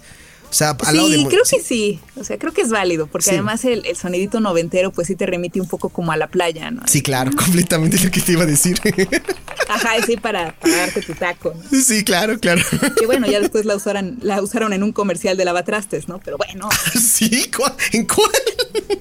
O 0.56 0.58
sea, 0.58 0.70
al 0.86 0.96
lado 0.96 1.10
de 1.10 1.18
Sí, 1.18 1.26
creo 1.26 1.42
que 1.50 1.60
sí. 1.62 2.00
O 2.16 2.24
sea, 2.24 2.38
creo 2.38 2.54
que 2.54 2.62
es 2.62 2.70
válido, 2.70 3.08
porque 3.08 3.26
Sí. 3.26 3.32
además 3.32 3.66
el, 3.66 3.86
el 3.86 3.98
sonidito 3.98 4.40
noventero, 4.40 4.90
pues 4.94 5.08
sí 5.08 5.16
te 5.18 5.26
remite 5.26 5.60
un 5.60 5.68
poco 5.68 5.90
como 5.90 6.14
a 6.14 6.18
la 6.18 6.28
playa, 6.28 6.72
¿no? 6.72 6.82
Sí, 6.88 7.02
claro, 7.02 7.32
completamente 7.36 8.00
lo 8.00 8.10
que 8.10 8.22
te 8.22 8.32
iba 8.32 8.44
a 8.44 8.46
decir. 8.46 8.80
Ajá, 9.68 9.90
sí, 10.06 10.16
para, 10.16 10.56
para 10.58 10.78
darte 10.78 11.02
tu 11.02 11.14
taco, 11.14 11.54
¿no? 11.54 11.82
sí, 11.82 12.06
claro, 12.06 12.40
claro. 12.40 12.62
Que 12.98 13.06
bueno, 13.06 13.28
ya 13.28 13.42
después 13.42 13.66
la 13.66 13.76
usaron, 13.76 14.18
la 14.22 14.42
usaron 14.42 14.72
en 14.72 14.82
un 14.84 14.94
comercial 14.94 15.36
de 15.36 15.44
lavatrastes, 15.44 16.08
¿no? 16.08 16.20
Pero 16.24 16.38
bueno, 16.38 16.70
sí, 17.02 17.52
¿cuál- 17.54 17.76
¿en 17.92 18.06
cuál? 18.06 18.32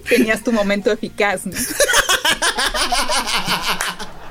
tenías 0.09 0.43
tu 0.43 0.51
momento 0.51 0.91
eficaz, 0.91 1.47
¿no? 1.47 1.53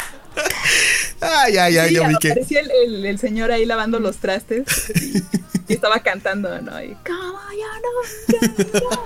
Ay, 1.22 1.58
ay, 1.58 1.78
ay, 1.78 1.90
Sí, 1.90 1.96
yo 1.96 2.08
vi 2.08 2.16
que. 2.20 2.32
aparecía 2.32 2.60
el, 2.62 2.72
el- 2.72 3.06
el 3.06 3.20
señor 3.20 3.52
ahí 3.52 3.66
lavando 3.66 4.00
los 4.00 4.18
trastes 4.18 4.64
y, 5.02 5.18
y 5.68 5.74
estaba 5.74 6.00
cantando, 6.02 6.62
¿no? 6.62 6.82
Y, 6.84 6.96
"Como 7.06 7.40
yo 7.52 8.48
nunca 8.48 8.64
quiero". 8.72 9.06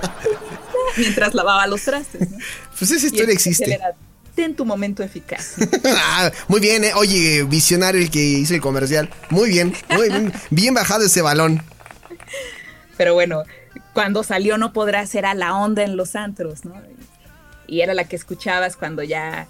Mientras 0.97 1.33
lavaba 1.33 1.67
los 1.67 1.81
trastes, 1.83 2.29
¿no? 2.31 2.37
Pues 2.77 2.91
esa 2.91 3.05
historia 3.07 3.33
existe. 3.33 3.73
era, 3.73 3.91
Ten 4.35 4.55
tu 4.55 4.65
momento 4.65 5.03
eficaz. 5.03 5.55
Ah, 5.85 6.31
muy 6.47 6.59
bien, 6.59 6.83
eh. 6.83 6.91
Oye, 6.95 7.43
visionario 7.43 7.99
el 8.01 8.09
que 8.11 8.19
hizo 8.23 8.53
el 8.53 8.61
comercial. 8.61 9.09
Muy 9.29 9.49
bien, 9.49 9.73
muy 9.89 10.09
bien. 10.09 10.33
Bien 10.51 10.73
bajado 10.73 11.05
ese 11.05 11.21
balón. 11.21 11.63
Pero 12.97 13.13
bueno, 13.13 13.43
cuando 13.93 14.23
salió 14.23 14.57
No 14.57 14.73
Podrás 14.73 15.13
era 15.15 15.33
la 15.33 15.55
onda 15.55 15.83
en 15.83 15.97
los 15.97 16.15
antros, 16.15 16.65
¿no? 16.65 16.73
Y 17.67 17.81
era 17.81 17.93
la 17.93 18.05
que 18.05 18.15
escuchabas 18.15 18.75
cuando 18.75 19.03
ya... 19.03 19.47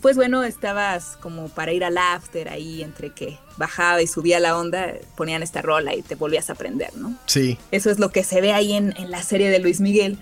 Pues 0.00 0.16
bueno, 0.16 0.42
estabas 0.42 1.18
como 1.20 1.48
para 1.48 1.72
ir 1.72 1.84
al 1.84 1.98
after 1.98 2.48
ahí, 2.48 2.82
entre 2.82 3.10
que 3.10 3.38
bajaba 3.56 4.00
y 4.00 4.06
subía 4.06 4.40
la 4.40 4.56
onda, 4.56 4.94
ponían 5.16 5.42
esta 5.42 5.62
rola 5.62 5.94
y 5.94 6.02
te 6.02 6.14
volvías 6.14 6.48
a 6.50 6.54
aprender, 6.54 6.96
¿no? 6.96 7.14
Sí. 7.26 7.58
Eso 7.70 7.90
es 7.90 7.98
lo 7.98 8.10
que 8.10 8.24
se 8.24 8.40
ve 8.40 8.52
ahí 8.52 8.72
en, 8.72 8.94
en 8.96 9.10
la 9.10 9.22
serie 9.22 9.50
de 9.50 9.58
Luis 9.58 9.80
Miguel, 9.80 10.18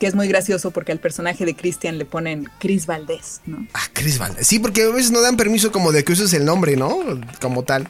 que 0.00 0.06
es 0.06 0.14
muy 0.14 0.26
gracioso 0.28 0.70
porque 0.70 0.92
al 0.92 0.98
personaje 0.98 1.44
de 1.44 1.54
Cristian 1.54 1.98
le 1.98 2.04
ponen 2.04 2.48
Cris 2.58 2.86
Valdés, 2.86 3.42
¿no? 3.46 3.66
Ah, 3.74 3.84
Chris 3.92 4.18
Valdez. 4.18 4.46
Sí, 4.46 4.58
porque 4.58 4.82
a 4.82 4.88
veces 4.88 5.12
no 5.12 5.20
dan 5.20 5.36
permiso 5.36 5.70
como 5.70 5.92
de 5.92 6.04
que 6.04 6.12
uses 6.12 6.32
el 6.32 6.44
nombre, 6.44 6.76
¿no? 6.76 6.98
Como 7.40 7.62
tal. 7.62 7.88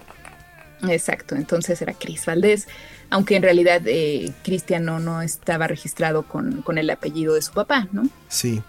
Exacto, 0.89 1.35
entonces 1.35 1.81
era 1.83 1.95
Cris 1.95 2.27
Valdés, 2.27 2.67
aunque 3.11 3.37
en 3.37 3.43
realidad 3.43 3.83
eh, 3.87 4.33
Cristian 4.43 4.85
no, 4.85 4.99
no 4.99 5.23
estaba 5.23 5.67
registrado 5.67 6.25
con, 6.25 6.63
con 6.63 6.79
el 6.79 6.91
apellido 6.91 7.35
de 7.35 7.43
su 7.43 7.53
papá, 7.53 7.89
¿no? 7.93 8.09
Sí. 8.29 8.63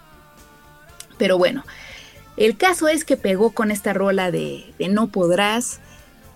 Pero 1.18 1.38
bueno, 1.38 1.64
el 2.36 2.56
caso 2.56 2.88
es 2.88 3.04
que 3.04 3.16
pegó 3.16 3.50
con 3.50 3.70
esta 3.70 3.92
rola 3.92 4.30
de, 4.30 4.72
de 4.78 4.88
No 4.88 5.08
Podrás. 5.08 5.80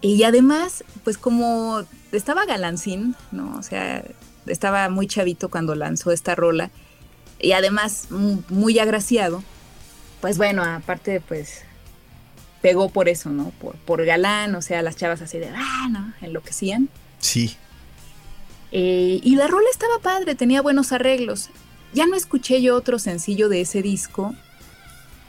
Y 0.00 0.22
además, 0.24 0.84
pues 1.04 1.16
como 1.18 1.82
estaba 2.12 2.44
galancín, 2.44 3.16
¿no? 3.32 3.56
O 3.58 3.62
sea, 3.62 4.04
estaba 4.46 4.88
muy 4.88 5.06
chavito 5.06 5.48
cuando 5.48 5.74
lanzó 5.74 6.12
esta 6.12 6.34
rola. 6.34 6.70
Y 7.40 7.52
además 7.52 8.06
mu- 8.10 8.42
muy 8.48 8.78
agraciado. 8.78 9.42
Pues 10.20 10.38
bueno, 10.38 10.62
aparte, 10.62 11.20
pues 11.20 11.62
pegó 12.62 12.88
por 12.90 13.08
eso, 13.08 13.30
¿no? 13.30 13.50
Por, 13.60 13.76
por 13.76 14.04
galán, 14.04 14.54
o 14.54 14.62
sea, 14.62 14.82
las 14.82 14.96
chavas 14.96 15.22
así 15.22 15.38
de, 15.38 15.48
ah, 15.54 15.88
¿no? 15.90 16.12
Enloquecían. 16.20 16.88
Sí. 17.18 17.56
Eh, 18.72 19.20
y 19.22 19.36
la 19.36 19.46
rola 19.46 19.66
estaba 19.70 19.98
padre, 20.00 20.34
tenía 20.34 20.60
buenos 20.62 20.92
arreglos. 20.92 21.50
Ya 21.94 22.06
no 22.06 22.16
escuché 22.16 22.60
yo 22.60 22.76
otro 22.76 22.98
sencillo 22.98 23.48
de 23.48 23.60
ese 23.62 23.82
disco, 23.82 24.34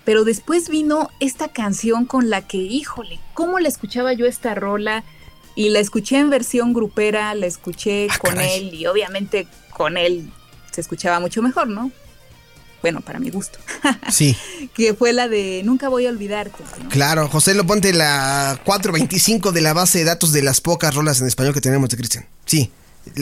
pero 0.07 0.23
después 0.23 0.69
vino 0.69 1.09
esta 1.19 1.49
canción 1.49 2.05
con 2.05 2.29
la 2.29 2.47
que, 2.47 2.55
híjole, 2.55 3.19
¿cómo 3.33 3.59
la 3.59 3.67
escuchaba 3.67 4.13
yo 4.13 4.25
esta 4.25 4.55
rola? 4.55 5.03
Y 5.53 5.67
la 5.67 5.79
escuché 5.79 6.17
en 6.17 6.29
versión 6.29 6.71
grupera, 6.71 7.35
la 7.35 7.45
escuché 7.45 8.07
Ah, 8.09 8.17
con 8.17 8.35
caray. 8.35 8.57
él 8.69 8.73
y 8.73 8.85
obviamente 8.85 9.49
con 9.75 9.97
él 9.97 10.31
se 10.71 10.79
escuchaba 10.79 11.19
mucho 11.19 11.41
mejor, 11.41 11.67
¿no? 11.67 11.91
Bueno, 12.81 13.01
para 13.01 13.19
mi 13.19 13.31
gusto. 13.31 13.59
Sí. 14.09 14.37
que 14.73 14.93
fue 14.93 15.11
la 15.11 15.27
de 15.27 15.61
Nunca 15.65 15.89
voy 15.89 16.05
a 16.05 16.09
olvidarte. 16.09 16.63
¿no? 16.81 16.87
Claro, 16.87 17.27
José, 17.27 17.53
lo 17.53 17.65
ponte 17.65 17.91
la 17.91 18.61
425 18.63 19.51
de 19.51 19.59
la 19.59 19.73
base 19.73 19.97
de 19.99 20.05
datos 20.05 20.31
de 20.31 20.41
las 20.41 20.61
pocas 20.61 20.95
rolas 20.95 21.19
en 21.19 21.27
español 21.27 21.53
que 21.53 21.59
tenemos 21.59 21.89
de 21.89 21.97
Cristian. 21.97 22.25
Sí, 22.45 22.71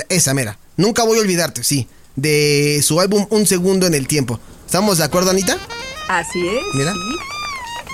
esa 0.09 0.35
mera. 0.35 0.59
Nunca 0.77 1.03
voy 1.03 1.17
a 1.17 1.21
olvidarte, 1.21 1.63
sí. 1.63 1.87
De 2.15 2.79
su 2.83 2.99
álbum 2.99 3.25
Un 3.31 3.47
Segundo 3.47 3.87
en 3.87 3.95
el 3.95 4.07
Tiempo. 4.07 4.39
¿Estamos 4.67 4.99
de 4.99 5.03
acuerdo, 5.05 5.31
Anita? 5.31 5.57
Así 6.07 6.47
es. 6.47 6.63
Mira. 6.73 6.93
sí. 6.93 6.99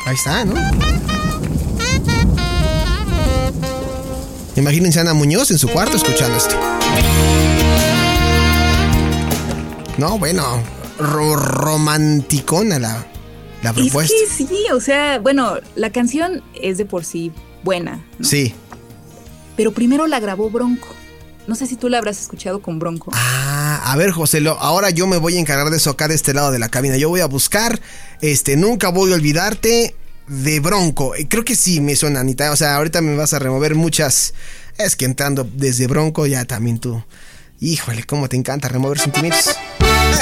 Ahí 0.06 0.15
está, 0.15 0.46
¿no? 0.46 0.56
Imagínense 4.56 5.00
a 5.00 5.01
Ana 5.03 5.13
Muñoz 5.13 5.50
en 5.51 5.58
su 5.58 5.68
cuarto 5.70 5.98
escuchando 5.98 6.38
esto. 6.38 6.56
No, 9.98 10.18
bueno, 10.18 10.44
ro- 11.00 11.36
romanticona 11.36 12.80
la, 12.80 13.06
la 13.63 13.74
propuesta. 13.74 14.13
Es 14.15 14.38
que 14.38 14.46
sí, 14.46 14.65
o 14.74 14.80
sea, 14.82 15.20
bueno, 15.20 15.56
la 15.75 15.91
canción 15.91 16.41
es 16.60 16.77
de 16.77 16.86
por 16.86 17.06
sí 17.06 17.32
buena, 17.63 18.03
¿no? 18.20 18.27
Sí. 18.27 18.53
pero 19.56 19.72
primero 19.72 20.08
la 20.08 20.20
grabó 20.20 20.50
Bronco. 20.50 20.88
No 21.51 21.58
sé 21.58 21.67
si 21.67 21.75
tú 21.75 21.89
la 21.89 21.98
habrás 21.98 22.17
escuchado 22.22 22.62
con 22.62 22.79
Bronco. 22.79 23.12
Ah, 23.13 23.81
a 23.91 23.98
ver, 23.98 24.12
José, 24.12 24.39
lo- 24.39 24.58
ahora 24.58 24.89
yo 24.89 25.05
me 25.05 25.17
voy 25.17 25.36
a 25.36 25.39
encargar 25.41 25.70
de 25.70 25.75
eso 25.75 25.89
acá 25.89 26.08
de 26.08 26.15
este 26.15 26.34
lado 26.34 26.50
de 26.50 26.60
la 26.60 26.70
cabina. 26.70 26.96
Yo 26.96 27.10
voy 27.10 27.20
a 27.20 27.25
buscar, 27.25 27.81
este, 28.22 28.55
nunca 28.55 28.88
voy 28.88 29.12
a 29.12 29.15
olvidarte 29.15 29.93
de 30.29 30.60
Bronco. 30.62 31.13
Eh, 31.13 31.27
Creo 31.27 31.43
que 31.43 31.58
sí 31.58 31.81
me 31.81 31.98
suena, 31.98 32.22
Anita. 32.22 32.51
O 32.53 32.55
sea, 32.55 32.77
ahorita 32.77 33.01
me 33.01 33.17
vas 33.17 33.34
a 33.34 33.39
remover 33.39 33.75
muchas. 33.75 34.34
Es 34.77 34.96
que 34.96 35.03
entrando 35.03 35.46
desde 35.53 35.88
Bronco 35.88 36.25
ya 36.25 36.46
también 36.46 36.79
tú. 36.79 37.03
Híjole, 37.60 38.05
cómo 38.05 38.29
te 38.29 38.38
encanta 38.38 38.70
remover 38.70 38.98
sentimientos. 39.00 39.53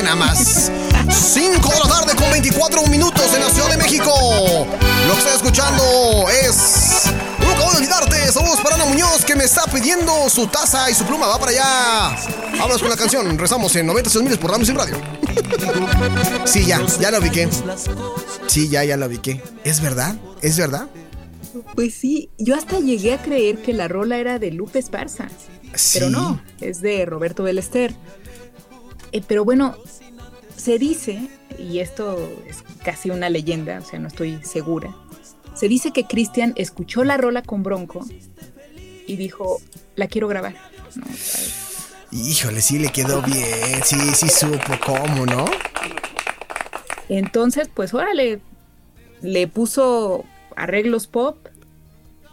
Nada 0.01 0.15
más. 0.15 0.71
5 1.12 1.69
de 1.69 1.79
la 1.79 1.88
tarde 1.89 2.15
con 2.15 2.31
24 2.31 2.88
minutos 2.88 3.36
en 3.36 3.41
la 3.41 3.50
Ciudad 3.51 3.69
de 3.69 3.77
México. 3.77 4.12
Lo 5.07 5.13
que 5.13 5.19
estoy 5.19 5.36
escuchando 5.36 6.25
es. 6.43 7.03
Nunca 7.50 7.63
voy 7.63 7.74
a 7.74 7.77
olvidarte. 7.77 8.32
Saludos 8.32 8.60
para 8.62 8.75
Ana 8.75 8.86
Muñoz 8.86 9.25
que 9.25 9.36
me 9.36 9.44
está 9.44 9.63
pidiendo 9.65 10.29
su 10.29 10.46
taza 10.48 10.89
y 10.89 10.94
su 10.94 11.03
pluma. 11.03 11.27
Va 11.27 11.39
para 11.39 11.51
allá. 11.51 12.15
Vámonos 12.58 12.79
con 12.79 12.89
la 12.89 12.96
canción. 12.96 13.38
Rezamos 13.39 13.75
en 13.75 13.88
96 13.88 14.24
miles 14.24 14.38
por 14.38 14.51
Ramos 14.51 14.70
en 14.70 14.75
Radio. 14.75 14.96
Sí, 16.46 16.65
ya, 16.65 16.82
ya 17.00 17.12
lo 17.12 17.20
ubiqué. 17.20 17.48
Sí, 18.48 18.70
ya, 18.70 18.84
ya 18.84 18.98
lo 18.98 19.06
ubiqué. 19.08 19.41
¿Es 19.63 19.82
verdad? 19.82 20.15
¿Es 20.41 20.58
verdad? 20.58 20.88
Pues 21.75 21.94
sí, 21.94 22.29
yo 22.38 22.56
hasta 22.56 22.79
llegué 22.79 23.13
a 23.13 23.22
creer 23.22 23.62
que 23.62 23.74
la 23.74 23.88
rola 23.88 24.18
era 24.18 24.39
de 24.39 24.51
Lupe 24.51 24.79
Esparza. 24.79 25.27
Sí. 25.75 26.00
Pero 26.00 26.10
no, 26.10 26.41
es 26.62 26.82
de 26.82 27.06
Roberto 27.06 27.44
Belester. 27.44 27.94
Eh, 29.12 29.22
pero 29.27 29.46
bueno, 29.46 29.75
se 30.56 30.77
dice, 30.79 31.29
y 31.58 31.79
esto 31.79 32.18
es 32.48 32.58
casi 32.84 33.10
una 33.10 33.29
leyenda, 33.29 33.79
o 33.79 33.86
sea, 33.86 34.00
no 34.00 34.08
estoy 34.08 34.39
segura, 34.44 34.96
se 35.60 35.68
dice 35.68 35.92
que 35.92 36.06
Cristian 36.06 36.54
escuchó 36.56 37.04
la 37.04 37.18
rola 37.18 37.42
con 37.42 37.63
Bronco 37.63 38.06
y 39.06 39.18
dijo, 39.18 39.60
la 39.96 40.08
quiero 40.08 40.30
grabar. 40.30 40.56
Híjole, 42.12 42.62
sí 42.62 42.80
le 42.80 42.89
quedó 42.89 43.22
bien, 43.22 43.84
sí, 43.84 43.98
sí 44.16 44.30
supo 44.30 44.74
cómo, 44.86 45.25
¿no? 45.25 45.46
Entonces, 47.10 47.70
pues 47.74 47.94
órale, 47.94 48.39
le 49.22 49.48
puso 49.48 50.24
arreglos 50.56 51.08
pop 51.08 51.38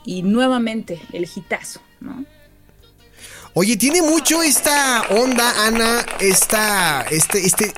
y 0.04 0.22
nuevamente 0.22 1.00
el 1.12 1.24
hitazo, 1.24 1.80
¿no? 2.00 2.24
Oye, 3.54 3.76
tiene 3.76 4.02
mucho 4.02 4.42
esta 4.42 5.02
onda, 5.08 5.66
Ana, 5.66 6.06
esta, 6.20 7.02
este, 7.10 7.44
este, 7.44 7.72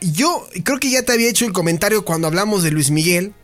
yo 0.00 0.48
creo 0.64 0.80
que 0.80 0.90
ya 0.90 1.02
te 1.02 1.12
había 1.12 1.28
hecho 1.28 1.44
el 1.44 1.52
comentario 1.52 2.04
cuando 2.04 2.26
hablamos 2.26 2.62
de 2.62 2.70
Luis 2.70 2.90
Miguel. 2.90 3.34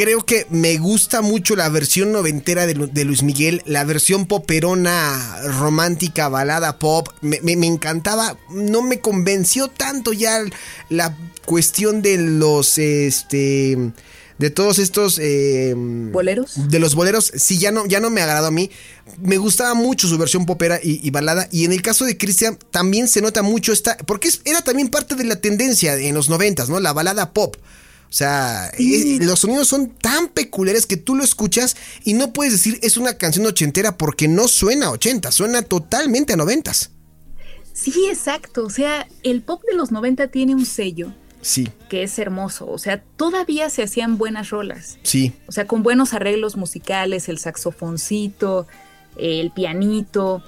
Creo 0.00 0.24
que 0.24 0.46
me 0.48 0.78
gusta 0.78 1.20
mucho 1.20 1.56
la 1.56 1.68
versión 1.68 2.10
noventera 2.10 2.66
de, 2.66 3.04
Luis 3.04 3.22
Miguel, 3.22 3.60
la 3.66 3.84
versión 3.84 4.24
poperona, 4.24 5.42
romántica, 5.42 6.30
balada 6.30 6.78
pop. 6.78 7.10
Me, 7.20 7.38
me, 7.42 7.66
encantaba, 7.66 8.38
no 8.48 8.80
me 8.80 9.00
convenció 9.00 9.68
tanto 9.68 10.14
ya 10.14 10.42
la 10.88 11.14
cuestión 11.44 12.00
de 12.00 12.16
los, 12.16 12.78
este, 12.78 13.92
de 14.38 14.48
todos 14.48 14.78
estos 14.78 15.18
eh, 15.20 15.74
boleros. 15.76 16.70
De 16.70 16.78
los 16.78 16.94
boleros, 16.94 17.30
sí, 17.36 17.58
ya 17.58 17.70
no, 17.70 17.84
ya 17.84 18.00
no 18.00 18.08
me 18.08 18.22
agradó 18.22 18.46
a 18.46 18.50
mí. 18.50 18.70
Me 19.20 19.36
gustaba 19.36 19.74
mucho 19.74 20.08
su 20.08 20.16
versión 20.16 20.46
popera 20.46 20.80
y, 20.82 21.10
balada. 21.10 21.46
Y 21.52 21.66
en 21.66 21.72
el 21.72 21.82
caso 21.82 22.06
de 22.06 22.16
Cristian, 22.16 22.58
también 22.70 23.06
se 23.06 23.20
nota 23.20 23.42
mucho 23.42 23.70
esta. 23.70 23.98
Porque 23.98 24.30
era 24.46 24.62
también 24.62 24.88
parte 24.88 25.14
de 25.14 25.24
la 25.24 25.36
tendencia 25.36 25.94
en 25.94 26.14
los 26.14 26.30
noventas, 26.30 26.70
¿no? 26.70 26.80
La 26.80 26.94
balada 26.94 27.34
pop. 27.34 27.54
O 28.10 28.12
sea, 28.12 28.72
los 29.20 29.38
sonidos 29.38 29.68
son 29.68 29.90
tan 29.90 30.28
peculiares 30.28 30.84
que 30.84 30.96
tú 30.96 31.14
lo 31.14 31.22
escuchas 31.22 31.76
y 32.04 32.14
no 32.14 32.32
puedes 32.32 32.52
decir 32.52 32.78
es 32.82 32.96
una 32.96 33.14
canción 33.14 33.46
ochentera 33.46 33.96
porque 33.96 34.26
no 34.26 34.48
suena 34.48 34.86
a 34.86 34.90
ochenta, 34.90 35.30
suena 35.30 35.62
totalmente 35.62 36.32
a 36.32 36.36
noventas. 36.36 36.90
Sí, 37.72 38.08
exacto. 38.10 38.66
O 38.66 38.70
sea, 38.70 39.06
el 39.22 39.42
pop 39.42 39.62
de 39.64 39.76
los 39.76 39.92
noventa 39.92 40.26
tiene 40.26 40.54
un 40.54 40.66
sello 40.66 41.12
Sí. 41.42 41.68
Que 41.88 42.02
es 42.02 42.18
hermoso. 42.18 42.68
O 42.68 42.78
sea, 42.78 43.02
todavía 43.16 43.70
se 43.70 43.82
hacían 43.82 44.18
buenas 44.18 44.50
rolas. 44.50 44.98
Sí. 45.02 45.32
O 45.46 45.52
sea, 45.52 45.66
con 45.66 45.82
buenos 45.82 46.12
arreglos 46.12 46.56
musicales, 46.56 47.28
el 47.28 47.38
saxofoncito, 47.38 48.66
el 49.16 49.50
pianito. 49.50 50.42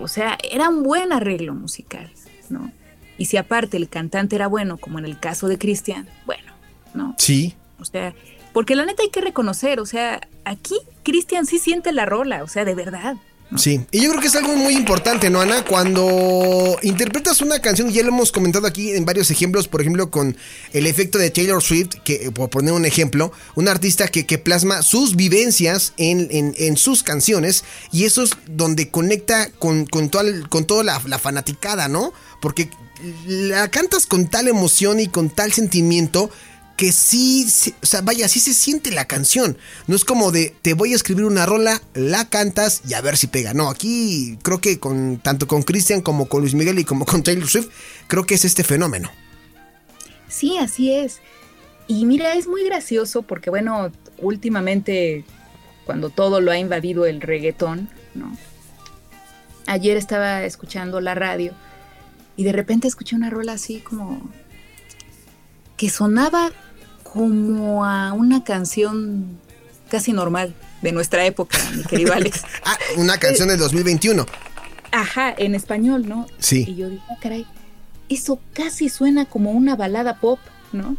O 0.00 0.08
sea, 0.08 0.38
era 0.50 0.68
un 0.68 0.82
buen 0.82 1.12
arreglo 1.12 1.54
musical, 1.54 2.10
¿no? 2.48 2.72
Y 3.18 3.26
si 3.26 3.36
aparte 3.36 3.76
el 3.76 3.88
cantante 3.88 4.36
era 4.36 4.46
bueno, 4.46 4.78
como 4.78 4.98
en 4.98 5.04
el 5.04 5.20
caso 5.20 5.48
de 5.48 5.58
Cristian, 5.58 6.08
bueno, 6.24 6.51
¿no? 6.94 7.14
Sí. 7.18 7.54
O 7.78 7.84
sea, 7.84 8.14
porque 8.52 8.74
la 8.74 8.84
neta 8.84 9.02
hay 9.02 9.10
que 9.10 9.20
reconocer, 9.20 9.80
o 9.80 9.86
sea, 9.86 10.20
aquí 10.44 10.76
Cristian 11.02 11.46
sí 11.46 11.58
siente 11.58 11.92
la 11.92 12.06
rola, 12.06 12.42
o 12.42 12.48
sea, 12.48 12.64
de 12.64 12.74
verdad. 12.74 13.16
Sí, 13.56 13.84
y 13.90 14.00
yo 14.00 14.08
creo 14.10 14.20
que 14.22 14.28
es 14.28 14.36
algo 14.36 14.56
muy 14.56 14.74
importante, 14.74 15.28
¿no, 15.28 15.40
Ana? 15.40 15.62
Cuando 15.64 16.78
interpretas 16.82 17.42
una 17.42 17.60
canción, 17.60 17.90
ya 17.90 18.02
lo 18.02 18.08
hemos 18.08 18.32
comentado 18.32 18.66
aquí 18.66 18.92
en 18.92 19.04
varios 19.04 19.30
ejemplos, 19.30 19.68
por 19.68 19.82
ejemplo, 19.82 20.10
con 20.10 20.36
el 20.72 20.86
efecto 20.86 21.18
de 21.18 21.30
Taylor 21.30 21.62
Swift, 21.62 21.96
que 22.02 22.30
por 22.30 22.48
poner 22.48 22.72
un 22.72 22.86
ejemplo, 22.86 23.30
un 23.54 23.68
artista 23.68 24.08
que, 24.08 24.38
plasma 24.38 24.82
sus 24.82 25.16
vivencias 25.16 25.92
en, 25.98 26.76
sus 26.78 27.02
canciones, 27.02 27.64
y 27.92 28.04
eso 28.04 28.22
es 28.22 28.30
donde 28.46 28.88
conecta 28.88 29.50
con, 29.50 29.84
con, 29.84 30.08
con 30.08 30.64
toda 30.64 30.82
la, 30.82 31.02
la 31.06 31.18
fanaticada, 31.18 31.88
¿no? 31.88 32.14
Porque 32.40 32.70
la 33.26 33.68
cantas 33.68 34.06
con 34.06 34.28
tal 34.28 34.48
emoción 34.48 34.98
y 34.98 35.08
con 35.08 35.28
tal 35.28 35.52
sentimiento 35.52 36.30
que 36.82 36.90
sí, 36.90 37.46
o 37.80 37.86
sea, 37.86 38.00
vaya, 38.00 38.26
sí 38.26 38.40
se 38.40 38.52
siente 38.52 38.90
la 38.90 39.04
canción. 39.04 39.56
No 39.86 39.94
es 39.94 40.04
como 40.04 40.32
de 40.32 40.52
te 40.62 40.74
voy 40.74 40.94
a 40.94 40.96
escribir 40.96 41.24
una 41.26 41.46
rola, 41.46 41.80
la 41.94 42.28
cantas 42.28 42.82
y 42.84 42.94
a 42.94 43.00
ver 43.00 43.16
si 43.16 43.28
pega. 43.28 43.54
No, 43.54 43.70
aquí 43.70 44.36
creo 44.42 44.60
que 44.60 44.80
con 44.80 45.18
tanto 45.18 45.46
con 45.46 45.62
Cristian 45.62 46.00
como 46.00 46.26
con 46.26 46.40
Luis 46.40 46.54
Miguel 46.54 46.80
y 46.80 46.84
como 46.84 47.06
con 47.06 47.22
Taylor 47.22 47.48
Swift, 47.48 47.68
creo 48.08 48.26
que 48.26 48.34
es 48.34 48.44
este 48.44 48.64
fenómeno. 48.64 49.12
Sí, 50.28 50.58
así 50.58 50.92
es. 50.92 51.20
Y 51.86 52.04
mira, 52.04 52.34
es 52.34 52.48
muy 52.48 52.64
gracioso 52.64 53.22
porque 53.22 53.48
bueno, 53.48 53.92
últimamente 54.18 55.24
cuando 55.84 56.10
todo 56.10 56.40
lo 56.40 56.50
ha 56.50 56.58
invadido 56.58 57.06
el 57.06 57.20
reggaetón, 57.20 57.90
¿no? 58.16 58.36
Ayer 59.66 59.96
estaba 59.96 60.42
escuchando 60.42 61.00
la 61.00 61.14
radio 61.14 61.54
y 62.36 62.42
de 62.42 62.50
repente 62.50 62.88
escuché 62.88 63.14
una 63.14 63.30
rola 63.30 63.52
así 63.52 63.78
como 63.78 64.20
que 65.76 65.88
sonaba 65.88 66.50
como 67.12 67.84
a 67.84 68.14
una 68.14 68.42
canción 68.42 69.38
casi 69.90 70.12
normal 70.14 70.54
de 70.80 70.92
nuestra 70.92 71.26
época, 71.26 71.58
mi 71.76 71.84
querido 71.84 72.14
Alex. 72.14 72.42
ah, 72.64 72.78
una 72.96 73.18
canción 73.18 73.48
del 73.48 73.58
2021. 73.58 74.24
Ajá, 74.92 75.34
en 75.36 75.54
español, 75.54 76.08
¿no? 76.08 76.26
Sí. 76.38 76.64
Y 76.66 76.76
yo 76.76 76.88
dije, 76.88 77.02
ah, 77.10 77.18
caray, 77.20 77.46
eso 78.08 78.40
casi 78.54 78.88
suena 78.88 79.26
como 79.26 79.50
una 79.50 79.76
balada 79.76 80.20
pop, 80.20 80.38
¿no? 80.72 80.96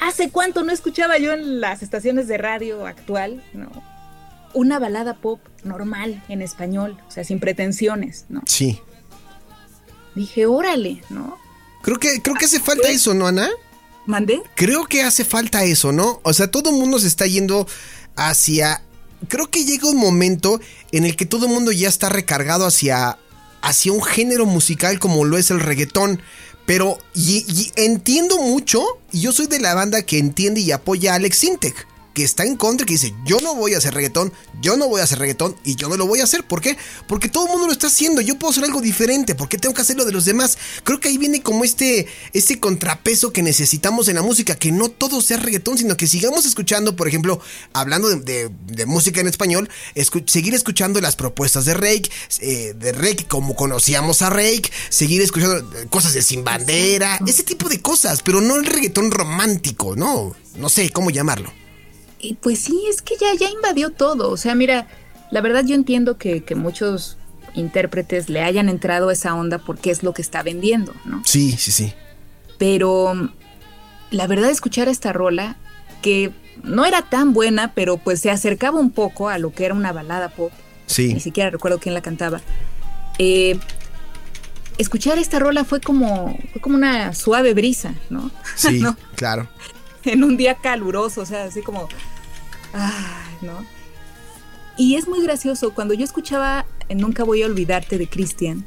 ¿Hace 0.00 0.30
cuánto 0.30 0.62
no 0.62 0.72
escuchaba 0.72 1.16
yo 1.16 1.32
en 1.32 1.62
las 1.62 1.82
estaciones 1.82 2.28
de 2.28 2.36
radio 2.36 2.86
actual, 2.86 3.42
¿no? 3.54 3.70
Una 4.52 4.78
balada 4.78 5.14
pop 5.14 5.40
normal 5.62 6.22
en 6.28 6.42
español, 6.42 6.98
o 7.08 7.10
sea, 7.10 7.24
sin 7.24 7.40
pretensiones, 7.40 8.26
¿no? 8.28 8.42
Sí. 8.46 8.80
Dije, 10.14 10.44
órale, 10.44 11.02
¿no? 11.08 11.38
Creo 11.80 11.98
que, 11.98 12.20
creo 12.20 12.36
que 12.36 12.44
hace 12.44 12.60
falta 12.60 12.90
eso, 12.90 13.14
¿no, 13.14 13.26
Ana? 13.26 13.48
¿Mandé? 14.06 14.42
Creo 14.54 14.84
que 14.84 15.02
hace 15.02 15.24
falta 15.24 15.64
eso, 15.64 15.92
¿no? 15.92 16.20
O 16.22 16.32
sea, 16.32 16.50
todo 16.50 16.70
el 16.70 16.76
mundo 16.76 16.98
se 16.98 17.06
está 17.06 17.26
yendo 17.26 17.66
hacia. 18.16 18.82
Creo 19.28 19.48
que 19.50 19.64
llega 19.64 19.88
un 19.88 19.96
momento 19.96 20.60
en 20.92 21.04
el 21.04 21.16
que 21.16 21.26
todo 21.26 21.46
el 21.46 21.52
mundo 21.52 21.72
ya 21.72 21.88
está 21.88 22.10
recargado 22.10 22.66
hacia, 22.66 23.18
hacia 23.62 23.92
un 23.92 24.02
género 24.02 24.44
musical 24.44 24.98
como 24.98 25.24
lo 25.24 25.38
es 25.38 25.50
el 25.50 25.60
reggaetón. 25.60 26.20
Pero 26.66 26.98
y, 27.14 27.72
entiendo 27.76 28.38
mucho, 28.38 28.82
y 29.12 29.20
yo 29.20 29.32
soy 29.32 29.46
de 29.46 29.60
la 29.60 29.74
banda 29.74 30.02
que 30.02 30.18
entiende 30.18 30.60
y 30.60 30.72
apoya 30.72 31.12
a 31.12 31.16
Alex 31.16 31.38
Sintek 31.38 31.86
que 32.14 32.22
está 32.22 32.44
en 32.44 32.56
contra, 32.56 32.86
que 32.86 32.94
dice, 32.94 33.12
yo 33.26 33.40
no 33.40 33.56
voy 33.56 33.74
a 33.74 33.78
hacer 33.78 33.92
reggaetón, 33.92 34.32
yo 34.62 34.76
no 34.76 34.88
voy 34.88 35.00
a 35.00 35.04
hacer 35.04 35.18
reggaetón 35.18 35.56
y 35.64 35.74
yo 35.74 35.88
no 35.88 35.96
lo 35.96 36.06
voy 36.06 36.20
a 36.20 36.24
hacer. 36.24 36.44
¿Por 36.44 36.60
qué? 36.60 36.78
Porque 37.08 37.28
todo 37.28 37.46
el 37.46 37.50
mundo 37.50 37.66
lo 37.66 37.72
está 37.72 37.88
haciendo, 37.88 38.20
yo 38.20 38.38
puedo 38.38 38.52
hacer 38.52 38.64
algo 38.64 38.80
diferente, 38.80 39.34
¿por 39.34 39.48
qué 39.48 39.58
tengo 39.58 39.74
que 39.74 39.82
hacer 39.82 39.96
lo 39.96 40.04
de 40.04 40.12
los 40.12 40.24
demás? 40.24 40.56
Creo 40.84 41.00
que 41.00 41.08
ahí 41.08 41.18
viene 41.18 41.42
como 41.42 41.64
este, 41.64 42.06
este 42.32 42.60
contrapeso 42.60 43.32
que 43.32 43.42
necesitamos 43.42 44.08
en 44.08 44.14
la 44.14 44.22
música, 44.22 44.54
que 44.54 44.70
no 44.70 44.88
todo 44.88 45.20
sea 45.20 45.38
reggaetón, 45.38 45.76
sino 45.76 45.96
que 45.96 46.06
sigamos 46.06 46.46
escuchando, 46.46 46.94
por 46.94 47.08
ejemplo, 47.08 47.40
hablando 47.72 48.08
de, 48.08 48.50
música 48.86 49.20
en 49.20 49.26
español, 49.26 49.68
seguir 50.26 50.54
escuchando 50.54 51.00
las 51.00 51.16
propuestas 51.16 51.64
de 51.64 51.74
Rake, 51.74 52.10
eh, 52.40 52.74
de 52.78 52.92
Rake 52.92 53.26
como 53.26 53.56
conocíamos 53.56 54.22
a 54.22 54.30
Rake, 54.30 54.70
seguir 54.88 55.20
escuchando 55.20 55.68
cosas 55.90 56.14
de 56.14 56.22
Sin 56.22 56.44
Bandera, 56.44 57.18
ese 57.26 57.42
tipo 57.42 57.68
de 57.68 57.80
cosas, 57.80 58.22
pero 58.22 58.40
no 58.40 58.56
el 58.56 58.66
reggaetón 58.66 59.10
romántico, 59.10 59.96
¿no? 59.96 60.36
No 60.56 60.68
sé 60.68 60.90
cómo 60.90 61.10
llamarlo 61.10 61.63
pues 62.40 62.60
sí, 62.60 62.84
es 62.88 63.02
que 63.02 63.14
ya, 63.20 63.34
ya 63.38 63.50
invadió 63.50 63.90
todo. 63.90 64.30
O 64.30 64.36
sea, 64.36 64.54
mira, 64.54 64.86
la 65.30 65.40
verdad 65.40 65.64
yo 65.64 65.74
entiendo 65.74 66.16
que, 66.16 66.42
muchos 66.56 67.18
intérpretes 67.54 68.28
le 68.28 68.40
hayan 68.40 68.68
entrado 68.68 69.10
a 69.10 69.12
esa 69.12 69.34
onda 69.34 69.58
porque 69.58 69.90
es 69.90 70.02
lo 70.02 70.12
que 70.12 70.22
está 70.22 70.42
vendiendo, 70.42 70.94
¿no? 71.04 71.22
Sí, 71.24 71.52
sí, 71.52 71.70
sí. 71.70 71.92
Pero 72.58 73.30
la 74.10 74.26
verdad 74.26 74.50
escuchar 74.50 74.88
esta 74.88 75.12
rola, 75.12 75.56
que 76.02 76.32
no 76.62 76.84
era 76.84 77.02
tan 77.02 77.32
buena, 77.32 77.72
pero 77.74 77.96
pues 77.96 78.20
se 78.20 78.30
acercaba 78.30 78.78
un 78.78 78.90
poco 78.90 79.28
a 79.28 79.38
lo 79.38 79.52
que 79.52 79.64
era 79.64 79.74
una 79.74 79.92
balada 79.92 80.30
pop. 80.30 80.52
Sí. 80.86 81.12
Ni 81.12 81.20
siquiera 81.20 81.50
recuerdo 81.50 81.78
quién 81.78 81.94
la 81.94 82.02
cantaba. 82.02 82.40
Eh, 83.18 83.58
escuchar 84.78 85.18
esta 85.18 85.38
rola 85.38 85.64
fue 85.64 85.80
como, 85.80 86.38
fue 86.52 86.60
como 86.60 86.76
una 86.76 87.14
suave 87.14 87.54
brisa, 87.54 87.94
¿no? 88.10 88.30
Sí, 88.56 88.82
claro. 89.16 89.48
En 90.04 90.22
un 90.22 90.36
día 90.36 90.56
caluroso, 90.56 91.22
o 91.22 91.26
sea, 91.26 91.44
así 91.44 91.62
como 91.62 91.88
Ay, 92.74 93.38
¿no? 93.40 93.64
Y 94.76 94.96
es 94.96 95.08
muy 95.08 95.22
gracioso, 95.22 95.72
cuando 95.72 95.94
yo 95.94 96.04
escuchaba 96.04 96.66
Nunca 96.94 97.24
voy 97.24 97.42
a 97.42 97.46
olvidarte 97.46 97.98
de 97.98 98.06
Cristian, 98.06 98.64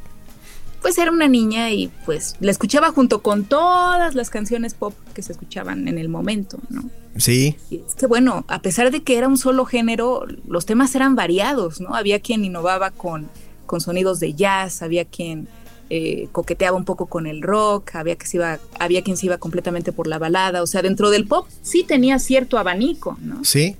pues 0.82 0.98
era 0.98 1.12
una 1.12 1.28
niña 1.28 1.72
y 1.72 1.89
pues 2.06 2.36
la 2.39 2.52
escuchaba 2.52 2.91
junto 2.91 3.22
con 3.22 3.46
todas 3.46 4.15
las 4.15 4.30
canciones 4.30 4.74
pop 4.74 4.93
que 5.13 5.22
se 5.22 5.34
escuchaban 5.34 5.88
en 5.88 5.98
el 5.98 6.10
momento, 6.10 6.58
¿no? 6.70 6.89
Sí. 7.17 7.56
Y 7.70 7.82
es 7.86 7.96
que 7.96 8.08
bueno, 8.08 8.46
a 8.48 8.62
pesar 8.62 8.91
de 8.91 9.04
que 9.04 9.17
era 9.17 9.28
un 9.28 9.38
solo 9.38 9.65
género, 9.65 10.26
los 10.48 10.65
temas 10.65 10.93
eran 10.96 11.15
variados, 11.15 11.82
¿no? 11.82 11.96
Había 11.96 12.20
quien 12.20 12.46
innovaba 12.46 12.91
con, 12.91 13.28
con 13.65 13.82
sonidos 13.82 14.20
de 14.20 14.34
jazz, 14.34 14.82
había 14.82 15.06
quien 15.06 15.48
eh, 15.89 16.28
coqueteaba 16.32 16.78
un 16.78 16.86
poco 16.86 17.08
con 17.08 17.28
el 17.28 17.41
rock, 17.41 17.96
había, 17.96 18.15
que 18.15 18.28
se 18.28 18.38
iba, 18.38 18.60
había 18.80 19.04
quien 19.04 19.17
se 19.17 19.28
iba 19.28 19.38
completamente 19.38 19.91
por 19.91 20.08
la 20.08 20.20
balada, 20.20 20.62
o 20.62 20.67
sea, 20.67 20.82
dentro 20.82 21.10
del 21.10 21.28
pop 21.28 21.48
sí 21.62 21.84
tenía 21.84 22.20
cierto 22.20 22.58
abanico, 22.58 23.17
¿no? 23.22 23.43
Sí 23.43 23.76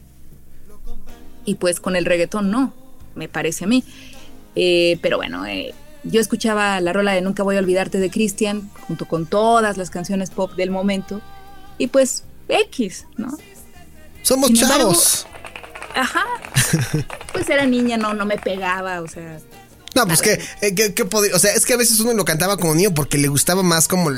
y 1.48 1.56
pues 1.56 1.80
con 1.80 1.96
el 1.96 2.06
reggaetón 2.06 2.52
no, 2.52 2.74
me 3.16 3.30
parece 3.30 3.64
a 3.64 3.68
mí. 3.68 3.84
Eh, 4.56 5.00
pero 5.02 5.16
bueno, 5.16 5.46
eh, 5.46 5.74
yo 6.04 6.20
escuchaba 6.20 6.80
la 6.82 6.92
rola 6.92 7.14
de 7.14 7.22
Nunca 7.22 7.42
voy 7.42 7.56
a 7.56 7.60
olvidarte 7.60 8.00
de 8.00 8.12
Cristian, 8.12 8.70
junto 8.86 9.08
con 9.08 9.26
todas 9.26 9.78
las 9.78 9.90
canciones 9.90 10.30
pop 10.30 10.54
del 10.56 10.72
momento, 10.72 11.22
y 11.78 11.88
pues 11.88 12.26
X, 12.50 13.06
¿no? 13.16 13.30
Somos 14.22 14.54
chavos. 14.54 15.26
Ajá. 15.96 16.26
Pues 17.32 17.50
era 17.50 17.68
niña, 17.68 17.98
no, 17.98 18.16
no 18.16 18.26
me 18.26 18.40
pegaba, 18.40 19.00
o 19.02 19.08
sea. 19.08 19.40
No, 19.94 20.08
pues 20.08 20.24
que, 20.24 20.42
eh, 20.62 20.74
que, 20.74 20.96
que 20.96 21.04
o 21.04 21.40
sea, 21.40 21.54
es 21.54 21.66
que 21.68 21.74
a 21.74 21.78
veces 21.78 22.00
uno 22.00 22.14
lo 22.14 22.26
cantaba 22.26 22.58
como 22.58 22.74
niño 22.74 22.96
porque 22.96 23.20
le 23.20 23.28
gustaba 23.28 23.62
más 23.62 23.88
como 23.88 24.10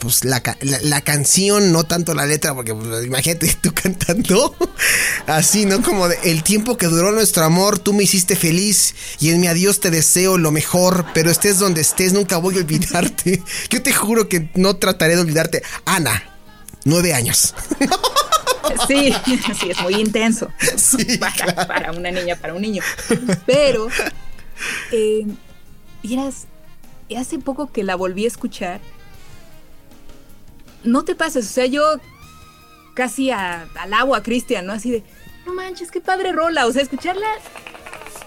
pues 0.00 0.24
la, 0.24 0.42
la, 0.82 1.00
canción, 1.02 1.72
no 1.72 1.84
tanto 1.84 2.14
la 2.14 2.26
letra, 2.26 2.54
porque 2.54 2.74
pues, 2.74 3.06
imagínate 3.06 3.54
tú 3.62 3.72
cantando 3.72 4.56
así, 5.26 5.66
¿no? 5.66 5.82
Como 5.82 6.08
de, 6.08 6.18
el 6.24 6.42
tiempo 6.42 6.76
que 6.76 6.86
duró 6.86 7.12
nuestro 7.12 7.44
amor, 7.44 7.78
tú 7.78 7.92
me 7.92 8.02
hiciste 8.02 8.34
feliz 8.34 8.94
y 9.20 9.30
en 9.30 9.40
mi 9.40 9.46
adiós 9.46 9.78
te 9.78 9.90
deseo 9.90 10.38
lo 10.38 10.50
mejor, 10.50 11.06
pero 11.14 11.30
estés 11.30 11.58
donde 11.58 11.82
estés, 11.82 12.12
nunca 12.12 12.38
voy 12.38 12.56
a 12.56 12.60
olvidarte. 12.60 13.42
Yo 13.70 13.82
te 13.82 13.92
juro 13.92 14.28
que 14.28 14.50
no 14.54 14.76
trataré 14.76 15.14
de 15.14 15.20
olvidarte. 15.20 15.62
Ana, 15.84 16.22
nueve 16.84 17.14
años. 17.14 17.54
Sí, 18.88 19.12
sí, 19.60 19.70
es 19.70 19.80
muy 19.82 19.94
intenso 19.94 20.48
para, 21.66 21.92
una 21.92 22.10
niña, 22.10 22.36
para 22.36 22.54
un 22.54 22.62
niño. 22.62 22.82
Pero, 23.44 23.88
eh, 24.92 25.26
hace 27.16 27.38
poco 27.38 27.70
que 27.70 27.84
la 27.84 27.96
volví 27.96 28.24
a 28.24 28.28
escuchar, 28.28 28.80
no 30.84 31.04
te 31.04 31.14
pases, 31.14 31.46
o 31.46 31.52
sea, 31.52 31.66
yo 31.66 31.82
casi 32.94 33.30
al 33.30 33.94
agua, 33.94 34.22
Cristian, 34.22 34.66
¿no? 34.66 34.72
Así 34.72 34.90
de, 34.90 35.02
no 35.46 35.54
manches, 35.54 35.90
qué 35.90 36.00
padre 36.00 36.32
rola, 36.32 36.66
o 36.66 36.72
sea, 36.72 36.82
escucharla 36.82 37.26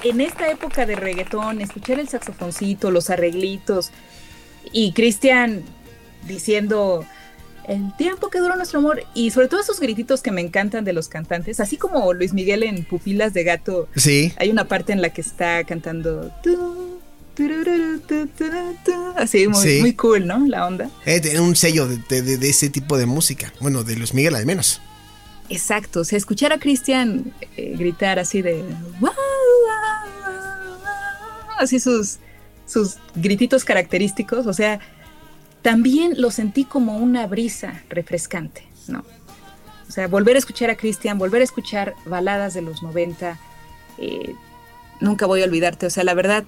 en 0.04 0.22
esta 0.22 0.50
época 0.50 0.86
de 0.86 0.96
reggaetón, 0.96 1.62
escuchar 1.62 2.00
el 2.00 2.10
saxofoncito, 2.10 2.92
los 2.92 3.10
arreglitos, 3.10 3.92
y 4.72 4.94
Cristian 4.94 5.64
diciendo 6.28 7.06
el 7.68 7.96
tiempo 7.96 8.30
que 8.30 8.40
duró 8.40 8.56
nuestro 8.56 8.80
amor 8.80 9.04
y 9.14 9.32
sobre 9.32 9.48
todo 9.48 9.62
esos 9.62 9.80
grititos 9.80 10.22
que 10.22 10.32
me 10.32 10.42
encantan 10.42 10.84
de 10.84 10.94
los 10.94 11.08
cantantes, 11.08 11.60
así 11.60 11.78
como 11.78 12.14
Luis 12.14 12.34
Miguel 12.34 12.64
en 12.64 12.84
Pupilas 12.84 13.34
de 13.34 13.44
Gato. 13.44 13.88
Sí. 13.96 14.34
Hay 14.38 14.50
una 14.50 14.68
parte 14.68 14.92
en 14.92 15.02
la 15.02 15.10
que 15.10 15.22
está 15.22 15.64
cantando 15.64 16.32
así 19.16 19.48
muy, 19.48 19.94
cool, 19.94 20.28
¿no? 20.28 20.46
La 20.48 20.68
onda. 20.68 20.90
Eh, 21.06 21.20
tiene 21.20 21.40
un 21.40 21.56
sello 21.56 21.88
de, 21.88 22.38
ese 22.50 22.70
tipo 22.70 22.98
de 22.98 23.06
música, 23.06 23.54
bueno, 23.60 23.84
de 23.84 23.96
Luis 23.96 24.14
Miguel 24.14 24.36
al 24.36 24.46
menos. 24.46 24.82
Exacto, 25.50 26.02
o 26.02 26.04
sea, 26.04 26.18
escuchar 26.18 26.54
a 26.54 26.60
Cristian 26.60 27.34
eh, 27.58 27.76
gritar 27.78 28.18
así 28.18 28.42
de 28.42 28.64
así 31.60 31.80
sus 31.80 32.20
sus 32.66 32.98
grititos 33.16 33.66
característicos, 33.66 34.48
o 34.48 34.54
sea, 34.54 34.80
también 35.62 36.14
lo 36.18 36.32
sentí 36.32 36.66
como 36.66 36.98
una 36.98 37.28
brisa 37.28 37.84
refrescante, 37.90 38.64
¿no? 38.88 39.04
O 39.88 39.92
sea, 39.92 40.08
volver 40.08 40.36
a 40.36 40.40
escuchar 40.40 40.70
a 40.70 40.76
Cristian, 40.76 41.18
volver 41.18 41.42
a 41.42 41.44
escuchar 41.44 41.94
baladas 42.06 42.54
de 42.54 42.62
los 42.62 42.82
90, 42.82 43.38
eh, 44.00 44.34
nunca 45.02 45.26
voy 45.26 45.42
a 45.42 45.46
olvidarte, 45.46 45.86
o 45.86 45.90
sea, 45.90 46.04
la 46.04 46.14
verdad, 46.14 46.46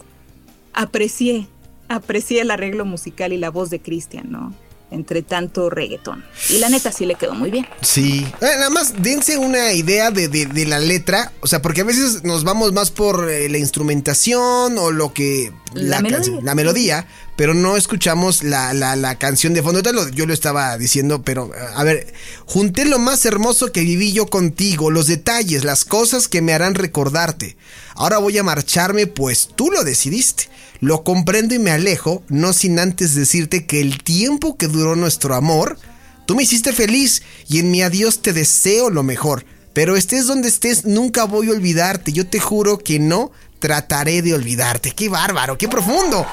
aprecié, 0.75 1.47
aprecié 1.87 2.41
el 2.41 2.51
arreglo 2.51 2.85
musical 2.85 3.33
y 3.33 3.37
la 3.37 3.49
voz 3.49 3.69
de 3.69 3.81
Cristian, 3.81 4.31
¿no? 4.31 4.53
entre 4.91 5.21
tanto 5.21 5.69
reggaetón. 5.69 6.23
Y 6.49 6.59
la 6.59 6.69
neta 6.69 6.91
sí 6.91 7.05
le 7.05 7.15
quedó 7.15 7.33
muy 7.33 7.51
bien. 7.51 7.67
Sí. 7.81 8.25
Eh, 8.41 8.45
nada 8.55 8.69
más 8.69 9.01
dense 9.01 9.37
una 9.37 9.73
idea 9.73 10.11
de, 10.11 10.65
la 10.67 10.79
letra. 10.79 11.31
O 11.41 11.47
sea, 11.47 11.61
porque 11.61 11.81
a 11.81 11.83
veces 11.83 12.23
nos 12.23 12.43
vamos 12.43 12.71
más 12.73 12.91
por 12.91 13.29
eh, 13.29 13.49
la 13.49 13.57
instrumentación 13.57 14.77
o 14.77 14.91
lo 14.91 15.13
que... 15.13 15.51
La, 15.73 16.01
melodía. 16.01 16.39
la 16.41 16.55
melodía. 16.55 17.07
Pero 17.35 17.53
no 17.53 17.75
escuchamos 17.75 18.43
la, 18.43 18.73
la, 18.73 19.15
canción 19.15 19.53
de 19.53 19.61
fondo. 19.61 19.81
Yo 20.11 20.25
lo 20.25 20.33
estaba 20.33 20.77
diciendo, 20.77 21.21
pero 21.21 21.51
a 21.75 21.83
ver, 21.83 22.13
junté 22.45 22.85
lo 22.85 22.97
más 22.97 23.25
hermoso 23.25 23.71
que 23.71 23.81
viví 23.81 24.13
yo 24.13 24.27
contigo, 24.27 24.89
los 24.89 25.07
detalles, 25.07 25.65
las 25.65 25.83
cosas 25.83 26.27
que 26.29 26.41
me 26.41 26.53
harán 26.53 26.75
recordarte. 26.75 27.57
Ahora 27.95 28.19
voy 28.19 28.37
a 28.37 28.43
marcharme, 28.43 29.07
pues 29.07 29.49
tú 29.53 29.69
lo 29.69 29.83
decidiste. 29.83 30.49
Lo 30.79 31.03
comprendo 31.03 31.55
y 31.55 31.59
me 31.59 31.71
alejo, 31.71 32.23
no 32.29 32.53
sin 32.53 32.79
antes 32.79 33.15
decirte 33.15 33.65
que 33.65 33.81
el 33.81 34.03
tiempo 34.03 34.57
que 34.57 34.67
duró 34.67 34.95
nuestro 34.95 35.35
amor, 35.35 35.77
tú 36.25 36.35
me 36.35 36.43
hiciste 36.43 36.73
feliz 36.73 37.21
y 37.47 37.59
en 37.59 37.71
mi 37.71 37.81
adiós 37.81 38.21
te 38.21 38.33
deseo 38.33 38.89
lo 38.89 39.03
mejor. 39.03 39.45
Pero 39.73 39.97
estés 39.97 40.27
donde 40.27 40.47
estés, 40.47 40.85
nunca 40.85 41.25
voy 41.25 41.49
a 41.49 41.51
olvidarte. 41.51 42.13
Yo 42.13 42.27
te 42.27 42.39
juro 42.39 42.77
que 42.77 42.99
no 42.99 43.31
trataré 43.59 44.21
de 44.21 44.33
olvidarte. 44.33 44.91
¡Qué 44.91 45.09
bárbaro! 45.09 45.57
¡Qué 45.57 45.67
profundo! 45.67 46.25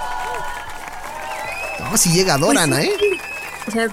No, 1.82 1.96
si 1.96 2.12
llega 2.12 2.38
Doran, 2.38 2.70
pues 2.70 2.86
¿eh? 2.86 2.92
O 3.66 3.70
sea, 3.70 3.88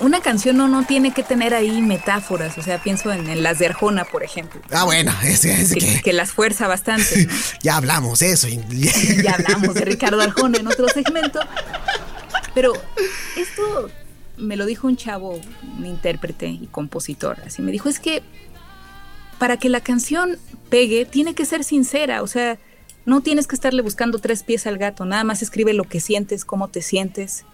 una 0.00 0.20
canción 0.20 0.56
no, 0.56 0.68
no 0.68 0.84
tiene 0.84 1.12
que 1.12 1.22
tener 1.22 1.54
ahí 1.54 1.80
metáforas, 1.80 2.58
o 2.58 2.62
sea, 2.62 2.82
pienso 2.82 3.12
en, 3.12 3.42
las 3.42 3.58
de 3.58 3.66
Arjona, 3.66 4.04
por 4.04 4.22
ejemplo. 4.22 4.60
Ah, 4.70 4.84
bueno, 4.84 5.12
es, 5.24 5.40
que, 5.40 6.02
que, 6.02 6.12
las 6.12 6.32
fuerza 6.32 6.66
bastante. 6.66 7.28
ya 7.62 7.76
hablamos 7.76 8.22
eso. 8.22 8.48
ya 8.48 9.32
hablamos 9.34 9.74
de 9.74 9.84
Ricardo 9.84 10.20
Arjona 10.20 10.58
en 10.58 10.66
otro 10.66 10.88
segmento. 10.88 11.40
Pero 12.54 12.72
esto 13.36 13.90
me 14.36 14.56
lo 14.56 14.66
dijo 14.66 14.86
un 14.86 14.96
chavo, 14.96 15.40
un 15.78 15.86
intérprete 15.86 16.46
y 16.46 16.68
compositor, 16.70 17.38
así 17.46 17.62
me 17.62 17.72
dijo, 17.72 17.88
es 17.88 18.00
que 18.00 18.22
para 19.38 19.56
que 19.56 19.68
la 19.68 19.80
canción 19.80 20.38
pegue, 20.70 21.04
tiene 21.04 21.34
que 21.34 21.44
ser 21.44 21.64
sincera, 21.64 22.22
o 22.22 22.26
sea, 22.26 22.58
no 23.06 23.22
tienes 23.22 23.46
que 23.46 23.54
estarle 23.54 23.82
buscando 23.82 24.18
tres 24.18 24.42
pies 24.42 24.66
al 24.66 24.78
gato, 24.78 25.04
nada 25.04 25.24
más 25.24 25.42
escribe 25.42 25.72
lo 25.72 25.84
que 25.84 26.00
sientes, 26.00 26.44
cómo 26.44 26.68
te 26.68 26.82
sientes, 26.82 27.44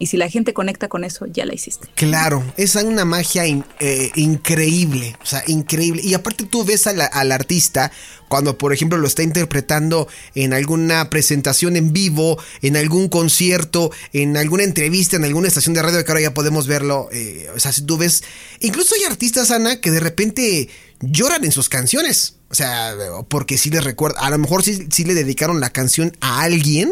y 0.00 0.06
si 0.06 0.16
la 0.16 0.28
gente 0.28 0.54
conecta 0.54 0.88
con 0.88 1.02
eso, 1.02 1.26
ya 1.26 1.44
la 1.44 1.54
hiciste. 1.54 1.88
Claro, 1.96 2.44
es 2.56 2.76
una 2.76 3.04
magia 3.04 3.44
eh, 3.46 4.10
increíble, 4.14 5.16
o 5.20 5.26
sea, 5.26 5.42
increíble. 5.48 6.02
Y 6.04 6.14
aparte 6.14 6.44
tú 6.44 6.64
ves 6.64 6.86
al 6.86 7.32
artista 7.32 7.90
cuando, 8.28 8.58
por 8.58 8.72
ejemplo, 8.72 8.96
lo 8.98 9.08
está 9.08 9.24
interpretando 9.24 10.06
en 10.34 10.54
alguna 10.54 11.10
presentación 11.10 11.76
en 11.76 11.92
vivo, 11.92 12.38
en 12.62 12.76
algún 12.76 13.08
concierto, 13.08 13.90
en 14.12 14.36
alguna 14.36 14.62
entrevista, 14.62 15.16
en 15.16 15.24
alguna 15.24 15.48
estación 15.48 15.74
de 15.74 15.82
radio, 15.82 16.04
que 16.04 16.10
ahora 16.12 16.22
ya 16.22 16.34
podemos 16.34 16.68
verlo. 16.68 17.08
Eh, 17.10 17.48
o 17.54 17.58
sea, 17.58 17.72
si 17.72 17.82
tú 17.82 17.98
ves, 17.98 18.22
incluso 18.60 18.94
hay 18.94 19.02
artistas, 19.02 19.50
Ana, 19.50 19.80
que 19.80 19.90
de 19.90 20.00
repente 20.00 20.68
lloran 21.00 21.44
en 21.44 21.52
sus 21.52 21.68
canciones. 21.68 22.37
O 22.50 22.54
sea, 22.54 22.96
porque 23.28 23.58
sí 23.58 23.68
les 23.68 23.84
recuerda, 23.84 24.20
a 24.20 24.30
lo 24.30 24.38
mejor 24.38 24.62
sí, 24.62 24.88
sí 24.90 25.04
le 25.04 25.12
dedicaron 25.12 25.60
la 25.60 25.70
canción 25.70 26.16
a 26.20 26.40
alguien 26.40 26.90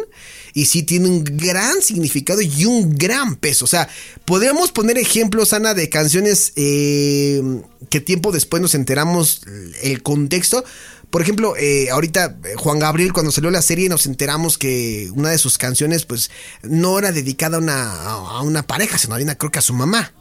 y 0.53 0.67
sí 0.67 0.83
tiene 0.83 1.09
un 1.09 1.25
gran 1.25 1.81
significado 1.83 2.43
y 2.43 2.65
un 2.67 2.97
gran 2.97 3.37
peso. 3.37 3.65
O 3.65 3.69
sea, 3.69 3.89
podríamos 4.27 4.71
poner 4.73 4.99
ejemplos, 4.99 5.55
Ana, 5.55 5.73
de 5.73 5.89
canciones 5.89 6.53
eh, 6.57 7.43
que 7.89 8.01
tiempo 8.01 8.33
después 8.33 8.61
nos 8.61 8.75
enteramos 8.75 9.43
el 9.83 10.03
contexto. 10.03 10.63
Por 11.11 11.23
ejemplo, 11.23 11.57
eh, 11.57 11.89
ahorita 11.91 12.37
eh, 12.45 12.55
Juan 12.57 12.79
Gabriel, 12.79 13.13
cuando 13.13 13.33
salió 13.33 13.51
la 13.51 13.63
serie, 13.63 13.89
nos 13.89 14.07
enteramos 14.07 14.59
que 14.59 15.11
una 15.15 15.31
de 15.31 15.39
sus 15.39 15.57
canciones, 15.57 16.05
pues, 16.05 16.31
no 16.63 16.99
era 16.99 17.13
dedicada 17.13 17.57
a 17.57 17.61
una, 17.61 17.93
a 17.93 18.43
una 18.43 18.67
pareja, 18.67 18.99
sino 18.99 19.15
a 19.15 19.35
creo 19.35 19.51
que 19.51 19.59
a 19.59 19.63
su 19.63 19.73
mamá. 19.73 20.13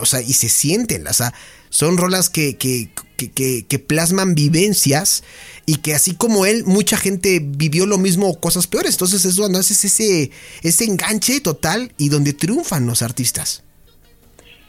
O 0.00 0.06
sea, 0.06 0.20
y 0.20 0.34
se 0.34 0.48
sienten, 0.48 1.06
o 1.06 1.12
sea, 1.12 1.32
son 1.70 1.96
rolas 1.96 2.28
que, 2.28 2.56
que, 2.56 2.90
que, 3.16 3.64
que, 3.66 3.78
plasman 3.78 4.34
vivencias 4.34 5.24
y 5.66 5.76
que 5.76 5.94
así 5.94 6.14
como 6.14 6.46
él, 6.46 6.64
mucha 6.64 6.96
gente 6.96 7.40
vivió 7.42 7.86
lo 7.86 7.98
mismo 7.98 8.38
cosas 8.40 8.66
peores. 8.66 8.94
Entonces 8.94 9.24
es 9.24 9.36
cuando 9.36 9.58
haces 9.58 9.84
ese, 9.84 10.30
ese 10.62 10.84
enganche 10.84 11.40
total 11.40 11.92
y 11.96 12.08
donde 12.08 12.32
triunfan 12.32 12.86
los 12.86 13.02
artistas. 13.02 13.62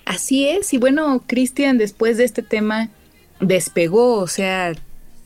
Así 0.06 0.48
es, 0.48 0.72
y 0.74 0.78
bueno, 0.78 1.24
Cristian 1.26 1.78
después 1.78 2.18
de 2.18 2.26
este 2.26 2.44
tema 2.44 2.92
despegó, 3.40 4.20
o 4.20 4.28
sea, 4.28 4.74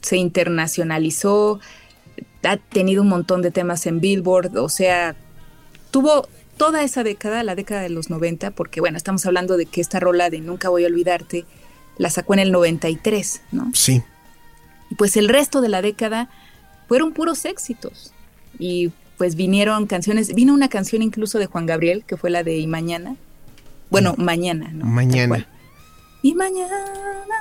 se 0.01 0.15
internacionalizó, 0.15 1.60
ha 2.43 2.58
tenido 2.58 3.01
un 3.01 3.10
montón 3.10 3.41
de 3.41 3.51
temas 3.51 3.86
en 3.86 3.99
Billboard, 3.99 4.58
o 4.58 4.69
sea, 4.69 5.17
tuvo 5.91 6.29
toda 6.55 6.84
esa 6.84 7.03
década, 7.03 7.43
la 7.43 7.55
década 7.55 7.82
de 7.82 7.89
los 7.89 8.10
90, 8.10 8.51
porque 8.51 8.79
bueno, 8.79 8.97
estamos 8.97 9.25
hablando 9.25 9.58
de 9.58 9.65
que 9.65 9.82
esta 9.82 9.99
rola 9.99 10.29
de 10.29 10.39
Nunca 10.39 10.69
voy 10.69 10.84
a 10.86 10.88
olvidarte 10.88 11.45
la 11.99 12.09
sacó 12.09 12.33
en 12.33 12.39
el 12.39 12.51
93, 12.51 13.41
¿no? 13.51 13.71
Sí. 13.75 14.01
Y 14.89 14.95
pues 14.95 15.15
el 15.17 15.29
resto 15.29 15.62
de 15.62 15.69
la 15.69 15.83
década 15.83 16.29
fueron 16.88 17.12
puros 17.13 17.45
éxitos. 17.45 18.12
Y 18.57 18.91
pues 19.17 19.35
vinieron 19.35 19.85
canciones, 19.85 20.33
vino 20.33 20.53
una 20.53 20.69
canción 20.69 21.01
incluso 21.03 21.38
de 21.38 21.45
Juan 21.45 21.67
Gabriel, 21.67 22.03
que 22.07 22.17
fue 22.17 22.31
la 22.31 22.41
de 22.41 22.57
Y 22.57 22.65
Mañana. 22.65 23.15
Bueno, 23.91 24.15
mm. 24.17 24.23
Mañana, 24.23 24.69
¿no? 24.71 24.85
Mañana. 24.85 25.45
Y 26.21 26.33
mañana, 26.33 26.69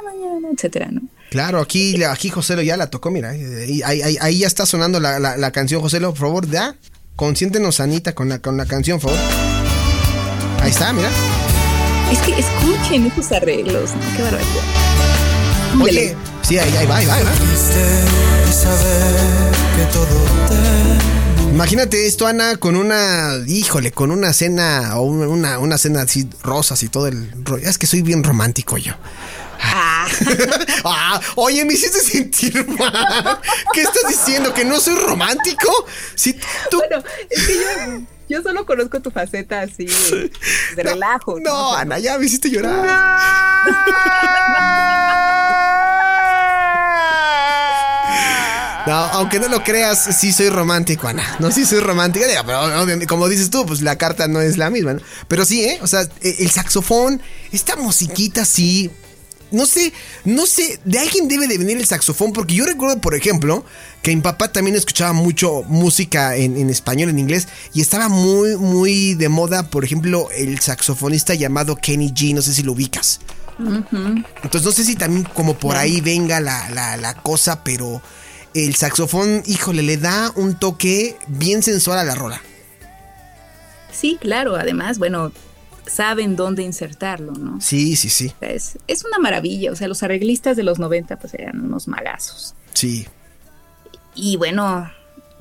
mañana, 0.04 0.48
etcétera, 0.52 0.88
¿no? 0.90 1.02
Claro, 1.30 1.60
aquí, 1.60 2.02
aquí 2.04 2.28
José 2.30 2.64
ya 2.64 2.76
la 2.76 2.90
tocó, 2.90 3.10
mira, 3.10 3.30
ahí, 3.30 3.82
ahí, 3.82 4.38
ya 4.38 4.46
está 4.46 4.66
sonando 4.66 4.98
la, 4.98 5.18
la, 5.18 5.50
canción, 5.50 5.82
José 5.82 6.00
por 6.00 6.16
favor, 6.16 6.48
ya, 6.48 6.76
consiéntenos 7.16 7.80
Anita 7.80 8.14
con 8.14 8.28
la, 8.28 8.38
con 8.38 8.56
la 8.56 8.66
canción, 8.66 8.98
por 8.98 9.10
favor. 9.10 10.62
Ahí 10.62 10.70
está, 10.70 10.92
mira. 10.92 11.10
Es 12.12 12.18
que 12.20 12.38
escuchen 12.38 13.06
esos 13.06 13.30
arreglos, 13.32 13.90
¿no? 13.94 14.16
Qué 14.16 14.22
barbaridad. 14.22 14.62
Oye, 15.82 16.16
sí, 16.42 16.58
ahí, 16.58 16.74
ahí 16.76 16.86
va, 16.86 16.96
ahí 16.96 17.06
va, 17.06 17.14
ahí 17.14 17.24
va. 17.24 17.30
Imagínate 21.52 22.06
esto, 22.06 22.26
Ana, 22.26 22.56
con 22.56 22.76
una, 22.76 23.34
híjole, 23.46 23.92
con 23.92 24.10
una 24.10 24.32
cena 24.32 24.96
o 24.96 25.02
una, 25.02 25.58
una 25.58 25.76
cena 25.76 26.02
así, 26.02 26.28
rosas 26.42 26.82
y 26.82 26.88
todo 26.88 27.08
el 27.08 27.30
rollo. 27.44 27.68
Es 27.68 27.76
que 27.78 27.86
soy 27.86 28.02
bien 28.02 28.24
romántico 28.24 28.78
yo. 28.78 28.94
Ah. 29.60 30.06
ah. 30.84 31.20
oye, 31.36 31.64
me 31.64 31.74
hiciste 31.74 32.00
sentir 32.00 32.66
mal. 32.68 33.40
¿Qué 33.74 33.82
estás 33.82 34.08
diciendo? 34.08 34.54
¿Que 34.54 34.64
no 34.64 34.80
soy 34.80 34.94
romántico? 34.94 35.86
Si 36.14 36.34
tú... 36.70 36.78
Bueno, 36.78 37.02
es 37.28 37.46
que 37.46 37.54
yo, 37.54 38.00
yo 38.28 38.42
solo 38.42 38.66
conozco 38.66 39.00
tu 39.00 39.10
faceta 39.10 39.62
así 39.62 39.86
de, 40.76 40.82
relajo. 40.82 41.38
No, 41.40 41.74
Ana, 41.74 41.98
ya 41.98 42.18
me 42.18 42.26
hiciste 42.26 42.50
llorar. 42.50 42.84
No, 48.86 48.94
aunque 48.94 49.38
no 49.38 49.48
lo 49.48 49.62
creas, 49.62 50.16
sí 50.18 50.32
soy 50.32 50.48
romántico, 50.48 51.08
Ana. 51.08 51.36
No, 51.40 51.50
sí 51.50 51.66
soy 51.66 51.80
romántica, 51.80 52.26
pero 52.46 52.86
como 53.06 53.28
dices 53.28 53.50
tú, 53.50 53.66
pues 53.66 53.82
la 53.82 53.96
carta 53.96 54.28
no 54.28 54.40
es 54.40 54.56
la 54.56 54.70
misma, 54.70 54.94
¿no? 54.94 55.00
Pero 55.28 55.44
sí, 55.44 55.62
¿eh? 55.64 55.78
O 55.82 55.86
sea, 55.86 56.08
e, 56.22 56.36
el 56.38 56.50
saxofón, 56.50 57.20
esta 57.52 57.76
musiquita 57.76 58.46
sí. 58.46 58.90
No 59.50 59.66
sé, 59.66 59.92
no 60.24 60.46
sé, 60.46 60.78
de 60.84 60.98
alguien 60.98 61.28
debe 61.28 61.46
de 61.46 61.58
venir 61.58 61.78
el 61.78 61.87
saxofón, 61.87 62.32
porque 62.32 62.54
yo 62.54 62.66
recuerdo, 62.66 63.00
por 63.00 63.14
ejemplo, 63.14 63.64
que 64.02 64.14
mi 64.14 64.20
papá 64.20 64.52
también 64.52 64.76
escuchaba 64.76 65.12
mucho 65.12 65.62
música 65.66 66.37
en, 66.37 66.68
español, 66.68 67.08
en 67.11 67.18
inglés, 67.18 67.48
y 67.72 67.80
estaba 67.80 68.08
muy, 68.08 68.56
muy 68.56 69.14
de 69.14 69.28
moda, 69.28 69.70
por 69.70 69.84
ejemplo, 69.84 70.28
el 70.37 70.58
saxofonista 70.58 71.34
llamado 71.34 71.76
Kenny 71.76 72.11
G, 72.11 72.34
no 72.34 72.42
sé 72.42 72.52
si 72.52 72.62
lo 72.62 72.72
ubicas. 72.72 73.20
Entonces 73.58 74.64
no 74.64 74.70
sé 74.70 74.84
si 74.84 74.94
también 74.94 75.24
como 75.34 75.58
por 75.58 75.76
ahí 75.76 76.00
venga 76.00 76.40
la, 76.40 76.70
la, 76.70 76.96
la 76.96 77.14
cosa, 77.14 77.64
pero 77.64 78.00
el 78.54 78.74
saxofón, 78.76 79.42
híjole, 79.46 79.82
le 79.82 79.96
da 79.96 80.30
un 80.37 80.58
toque 80.58 81.16
bien 81.26 81.62
sensual 81.62 81.98
a 81.98 82.04
la 82.04 82.14
rola. 82.14 82.40
Sí, 83.92 84.16
claro, 84.20 84.56
además, 84.56 84.98
bueno, 84.98 85.32
saben 85.88 86.37
dónde 86.37 86.62
insertarlo, 86.62 87.33
¿no? 87.33 87.61
Sí, 87.61 87.96
sí, 87.96 88.09
sí. 88.09 88.33
Es, 88.40 88.79
es, 88.87 89.05
una 89.05 89.18
maravilla, 89.18 89.72
o 89.72 89.77
sea, 89.77 89.88
los 89.88 90.03
arreglistas 90.03 90.57
de 90.57 90.62
los 90.62 90.79
90 90.79 91.18
pues 91.18 91.35
eran 91.35 91.61
unos 91.61 91.88
magazos. 91.88 92.55
Sí. 92.74 93.07
Y 94.14 94.37
bueno, 94.37 94.90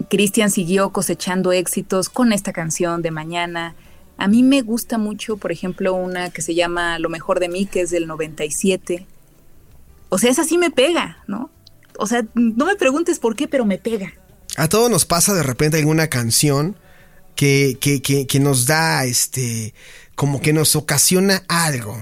Cristian 0.09 0.51
siguió 0.51 0.91
cosechando 0.91 1.51
éxitos 1.51 2.09
con 2.09 2.33
esta 2.33 2.53
canción 2.53 3.01
de 3.01 3.11
mañana. 3.11 3.75
A 4.17 4.27
mí 4.27 4.43
me 4.43 4.61
gusta 4.61 4.97
mucho, 4.97 5.37
por 5.37 5.51
ejemplo, 5.51 5.93
una 5.93 6.31
que 6.31 6.41
se 6.41 6.55
llama 6.55 6.99
Lo 6.99 7.09
mejor 7.09 7.39
de 7.39 7.49
mí, 7.49 7.65
que 7.65 7.81
es 7.81 7.89
del 7.89 8.07
97. 8.07 9.05
O 10.09 10.17
sea, 10.17 10.31
esa 10.31 10.43
sí 10.43 10.57
me 10.57 10.71
pega, 10.71 11.23
¿no? 11.27 11.51
o 11.97 12.07
sea, 12.07 12.25
no 12.35 12.65
me 12.65 12.75
preguntes 12.75 13.19
por 13.19 13.35
qué, 13.35 13.47
pero 13.47 13.65
me 13.65 13.77
pega. 13.77 14.13
A 14.55 14.67
todos 14.69 14.89
nos 14.89 15.05
pasa 15.05 15.33
de 15.33 15.43
repente 15.43 15.77
alguna 15.77 16.07
canción 16.07 16.77
que, 17.35 17.77
que, 17.79 18.01
que, 18.01 18.39
nos 18.39 18.65
da, 18.65 19.05
este, 19.05 19.73
como 20.17 20.41
que 20.41 20.51
nos 20.51 20.75
ocasiona 20.75 21.43
algo. 21.47 21.95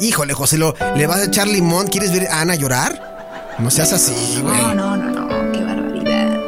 Híjole, 0.00 0.34
José, 0.34 0.58
¿lo, 0.58 0.74
¿le 0.96 1.06
vas 1.06 1.20
a 1.20 1.24
echar 1.26 1.46
limón? 1.46 1.86
¿Quieres 1.86 2.12
ver 2.12 2.26
a 2.26 2.40
Ana 2.40 2.56
llorar? 2.56 3.54
No 3.60 3.70
seas 3.70 3.92
así, 3.92 4.40
güey. 4.42 4.60
No, 4.60 4.74
no, 4.74 4.96
no, 4.96 5.10
no, 5.10 5.52
qué 5.52 5.62
barbaridad. 5.62 6.40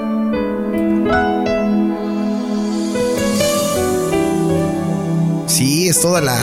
Sí, 5.46 5.88
es 5.88 6.00
toda 6.00 6.20
la... 6.20 6.36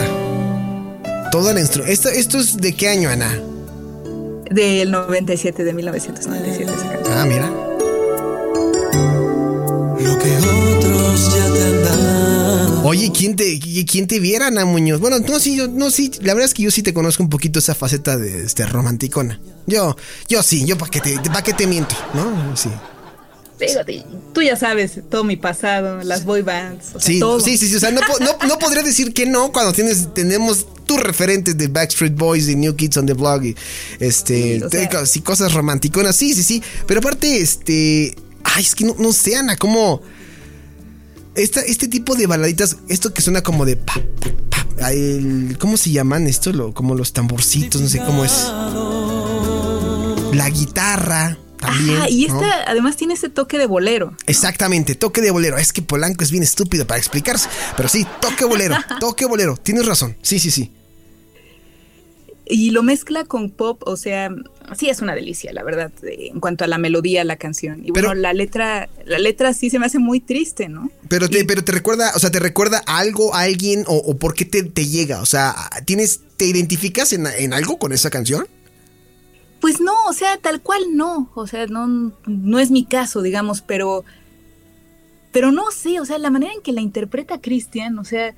Toda 1.30 1.52
la 1.52 1.60
instru... 1.60 1.84
¿Esto, 1.84 2.08
¿Esto 2.08 2.38
es 2.38 2.56
de 2.56 2.74
qué 2.74 2.88
año, 2.88 3.10
Ana? 3.10 3.30
Del 4.50 4.90
97, 4.90 5.64
de 5.64 5.72
1997 5.74 6.72
esa 6.72 6.88
canción. 6.88 7.18
Ah, 7.18 7.26
mira. 7.26 7.71
Oye, 12.84 13.12
¿quién 13.16 13.36
te, 13.36 13.58
quién 13.58 14.06
te 14.06 14.18
viera, 14.18 14.48
Ana 14.48 14.64
Muñoz? 14.64 15.00
Bueno, 15.00 15.18
no, 15.20 15.38
sí, 15.38 15.56
yo, 15.56 15.68
no, 15.68 15.90
sí, 15.90 16.10
la 16.20 16.34
verdad 16.34 16.46
es 16.46 16.54
que 16.54 16.62
yo 16.62 16.70
sí 16.70 16.82
te 16.82 16.92
conozco 16.92 17.22
un 17.22 17.30
poquito 17.30 17.58
esa 17.58 17.74
faceta 17.74 18.16
de 18.16 18.44
este 18.44 18.66
romanticona. 18.66 19.40
Yo, 19.66 19.96
yo 20.28 20.42
sí, 20.42 20.64
yo 20.66 20.76
para 20.76 20.90
que 20.90 21.00
te, 21.00 21.16
para 21.18 21.42
que 21.42 21.52
te 21.52 21.66
miento, 21.66 21.94
¿no? 22.14 22.56
Sí 22.56 22.70
tú 24.32 24.42
ya 24.42 24.56
sabes 24.56 25.00
todo 25.10 25.24
mi 25.24 25.36
pasado, 25.36 26.02
las 26.02 26.24
boy 26.24 26.42
bands. 26.42 26.94
sí, 26.98 27.20
sí, 27.44 27.56
sí, 27.58 27.68
sí, 27.68 27.76
o 27.76 27.80
sea, 27.80 27.90
no, 27.90 28.00
no, 28.20 28.58
podría 28.58 28.82
decir 28.82 29.12
que 29.12 29.26
no 29.26 29.52
cuando 29.52 29.72
tienes, 29.72 30.12
tenemos 30.14 30.66
tus 30.86 31.00
referentes 31.00 31.56
de 31.56 31.68
Backstreet 31.68 32.14
Boys, 32.14 32.46
de 32.46 32.56
New 32.56 32.74
Kids 32.74 32.96
on 32.96 33.06
the 33.06 33.14
Blog, 33.14 33.44
y 33.44 33.56
este, 34.00 34.60
sí, 35.06 35.20
cosas 35.20 35.52
romanticonas, 35.52 36.16
sí, 36.16 36.34
sí, 36.34 36.42
sí, 36.42 36.62
pero 36.86 37.00
aparte, 37.00 37.40
este, 37.40 38.14
ay, 38.44 38.62
es 38.62 38.74
que 38.74 38.84
no, 38.84 38.96
no 38.98 39.12
sé, 39.12 39.36
Ana, 39.36 39.56
cómo... 39.56 40.02
Esta, 41.34 41.60
este 41.60 41.88
tipo 41.88 42.14
de 42.14 42.26
baladitas, 42.26 42.76
esto 42.88 43.14
que 43.14 43.22
suena 43.22 43.42
como 43.42 43.64
de 43.64 43.76
pa, 43.76 43.94
pa, 44.50 44.66
pa, 44.76 44.92
el, 44.92 45.56
¿cómo 45.58 45.76
se 45.76 45.90
llaman 45.90 46.26
esto? 46.26 46.52
Lo, 46.52 46.74
como 46.74 46.94
los 46.94 47.12
tamborcitos, 47.12 47.80
no 47.80 47.88
sé 47.88 47.98
cómo 48.00 48.24
es. 48.24 48.46
La 50.34 50.48
guitarra 50.50 51.38
y 52.08 52.24
esta 52.24 52.64
además 52.66 52.96
tiene 52.96 53.14
ese 53.14 53.28
toque 53.28 53.58
de 53.58 53.66
bolero. 53.66 54.16
Exactamente, 54.26 54.94
toque 54.94 55.20
de 55.20 55.30
bolero. 55.30 55.58
Es 55.58 55.72
que 55.72 55.82
Polanco 55.82 56.24
es 56.24 56.30
bien 56.30 56.42
estúpido 56.42 56.86
para 56.86 56.98
explicarse, 56.98 57.48
pero 57.76 57.88
sí, 57.88 58.06
toque 58.20 58.44
bolero, 58.44 58.76
toque 59.00 59.26
bolero. 59.26 59.56
Tienes 59.56 59.86
razón. 59.86 60.16
Sí, 60.22 60.38
sí, 60.38 60.50
sí. 60.50 60.72
Y 62.44 62.70
lo 62.70 62.82
mezcla 62.82 63.24
con 63.24 63.50
pop, 63.50 63.82
o 63.86 63.96
sea, 63.96 64.30
sí 64.76 64.88
es 64.88 65.00
una 65.00 65.14
delicia, 65.14 65.52
la 65.52 65.62
verdad, 65.62 65.92
en 66.02 66.40
cuanto 66.40 66.64
a 66.64 66.66
la 66.66 66.76
melodía, 66.76 67.22
la 67.24 67.36
canción. 67.36 67.82
Y 67.84 67.92
bueno, 67.92 68.14
la 68.14 68.32
letra, 68.32 68.88
la 69.04 69.18
letra 69.20 69.54
sí 69.54 69.70
se 69.70 69.78
me 69.78 69.86
hace 69.86 70.00
muy 70.00 70.18
triste, 70.18 70.68
¿no? 70.68 70.90
Pero 71.08 71.28
te, 71.28 71.44
pero 71.44 71.62
te 71.62 71.70
recuerda, 71.70 72.12
o 72.16 72.18
sea, 72.18 72.30
te 72.30 72.40
recuerda 72.40 72.82
algo, 72.86 73.34
a 73.34 73.42
alguien, 73.42 73.84
o, 73.86 74.16
por 74.16 74.34
qué 74.34 74.44
te, 74.44 74.64
te, 74.64 74.86
llega. 74.86 75.22
O 75.22 75.26
sea, 75.26 75.54
¿tienes, 75.84 76.20
te 76.36 76.46
identificas 76.46 77.12
en, 77.12 77.26
en 77.26 77.52
algo 77.52 77.78
con 77.78 77.92
esa 77.92 78.10
canción? 78.10 78.46
Pues 79.60 79.80
no, 79.80 79.94
o 80.08 80.12
sea, 80.12 80.36
tal 80.38 80.60
cual 80.60 80.82
no, 80.96 81.30
o 81.34 81.46
sea, 81.46 81.68
no, 81.68 82.12
no 82.26 82.58
es 82.58 82.72
mi 82.72 82.84
caso, 82.84 83.22
digamos, 83.22 83.62
pero, 83.62 84.04
pero 85.30 85.52
no 85.52 85.70
sé, 85.70 86.00
o 86.00 86.04
sea, 86.04 86.18
la 86.18 86.30
manera 86.30 86.52
en 86.52 86.62
que 86.62 86.72
la 86.72 86.80
interpreta 86.80 87.40
Cristian, 87.40 87.96
o 88.00 88.04
sea, 88.04 88.34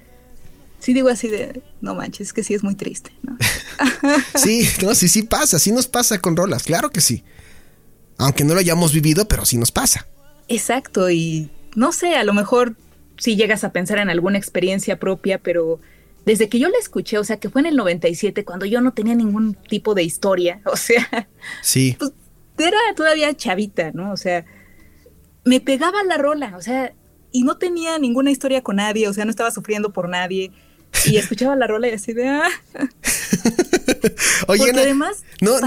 sí 0.84 0.92
digo 0.92 1.08
así 1.08 1.28
de, 1.28 1.62
no 1.80 1.94
manches, 1.94 2.26
es 2.26 2.32
que 2.34 2.44
sí 2.44 2.52
es 2.52 2.62
muy 2.62 2.74
triste, 2.74 3.10
¿no? 3.22 3.38
sí, 4.34 4.68
no, 4.82 4.94
sí, 4.94 5.08
sí 5.08 5.22
pasa, 5.22 5.58
sí 5.58 5.72
nos 5.72 5.86
pasa 5.86 6.18
con 6.18 6.36
rolas, 6.36 6.64
claro 6.64 6.90
que 6.90 7.00
sí. 7.00 7.24
Aunque 8.18 8.44
no 8.44 8.52
lo 8.52 8.60
hayamos 8.60 8.92
vivido, 8.92 9.26
pero 9.26 9.46
sí 9.46 9.56
nos 9.56 9.72
pasa. 9.72 10.06
Exacto, 10.46 11.08
y 11.08 11.50
no 11.74 11.90
sé, 11.90 12.16
a 12.16 12.22
lo 12.22 12.34
mejor 12.34 12.76
sí 13.16 13.34
llegas 13.34 13.64
a 13.64 13.72
pensar 13.72 13.96
en 13.96 14.10
alguna 14.10 14.36
experiencia 14.36 15.00
propia, 15.00 15.38
pero 15.38 15.80
desde 16.26 16.50
que 16.50 16.58
yo 16.58 16.68
la 16.68 16.76
escuché, 16.78 17.16
o 17.16 17.24
sea, 17.24 17.38
que 17.38 17.48
fue 17.48 17.62
en 17.62 17.68
el 17.68 17.76
97, 17.76 18.44
cuando 18.44 18.66
yo 18.66 18.82
no 18.82 18.92
tenía 18.92 19.14
ningún 19.14 19.54
tipo 19.54 19.94
de 19.94 20.02
historia, 20.02 20.60
o 20.66 20.76
sea, 20.76 21.28
sí. 21.62 21.96
Pues 21.98 22.12
era 22.58 22.76
todavía 22.94 23.34
chavita, 23.34 23.90
¿no? 23.92 24.12
O 24.12 24.18
sea, 24.18 24.44
me 25.46 25.62
pegaba 25.62 26.04
la 26.04 26.18
rola, 26.18 26.58
o 26.58 26.60
sea, 26.60 26.92
y 27.32 27.42
no 27.42 27.56
tenía 27.56 27.98
ninguna 27.98 28.30
historia 28.30 28.62
con 28.62 28.76
nadie, 28.76 29.08
o 29.08 29.14
sea, 29.14 29.24
no 29.24 29.30
estaba 29.30 29.50
sufriendo 29.50 29.94
por 29.94 30.10
nadie. 30.10 30.52
Y 31.06 31.16
escuchaba 31.16 31.56
la 31.56 31.66
rola 31.66 31.88
y 31.88 31.92
así 31.92 32.12
de 32.12 32.28
ah. 32.28 32.48
Oye, 34.48 34.64
Porque 34.64 34.80
además 34.80 35.16
no, 35.40 35.58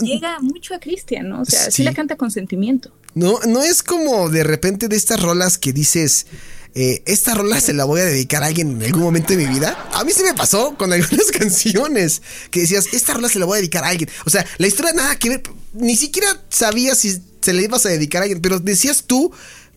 llega 0.00 0.38
mucho 0.40 0.74
a 0.74 0.80
Cristian, 0.80 1.28
¿no? 1.28 1.42
O 1.42 1.44
sea, 1.44 1.64
sí. 1.66 1.70
sí 1.72 1.82
la 1.82 1.92
canta 1.92 2.16
con 2.16 2.30
sentimiento. 2.30 2.92
No, 3.14 3.38
no 3.46 3.62
es 3.62 3.82
como 3.82 4.28
de 4.28 4.44
repente 4.44 4.88
de 4.88 4.96
estas 4.96 5.20
rolas 5.20 5.58
que 5.58 5.72
dices, 5.72 6.26
eh, 6.74 7.02
esta 7.04 7.34
rola 7.34 7.60
se 7.60 7.74
la 7.74 7.84
voy 7.84 8.00
a 8.00 8.04
dedicar 8.04 8.42
a 8.42 8.46
alguien 8.46 8.70
en 8.70 8.82
algún 8.82 9.02
momento 9.02 9.34
de 9.34 9.36
mi 9.36 9.46
vida. 9.46 9.90
A 9.92 10.04
mí 10.04 10.12
se 10.12 10.22
me 10.22 10.32
pasó 10.32 10.74
con 10.76 10.92
algunas 10.92 11.30
canciones 11.38 12.22
que 12.50 12.60
decías, 12.60 12.86
esta 12.92 13.14
rola 13.14 13.28
se 13.28 13.38
la 13.38 13.44
voy 13.44 13.56
a 13.56 13.60
dedicar 13.60 13.84
a 13.84 13.88
alguien. 13.88 14.08
O 14.24 14.30
sea, 14.30 14.46
la 14.58 14.66
historia 14.66 14.92
nada 14.92 15.16
que 15.16 15.28
ver, 15.28 15.42
ni 15.74 15.96
siquiera 15.96 16.28
sabías 16.48 16.98
si 16.98 17.18
se 17.42 17.52
la 17.52 17.60
ibas 17.60 17.84
a 17.84 17.90
dedicar 17.90 18.22
a 18.22 18.24
alguien, 18.24 18.40
pero 18.40 18.58
decías 18.58 19.04
tú 19.06 19.32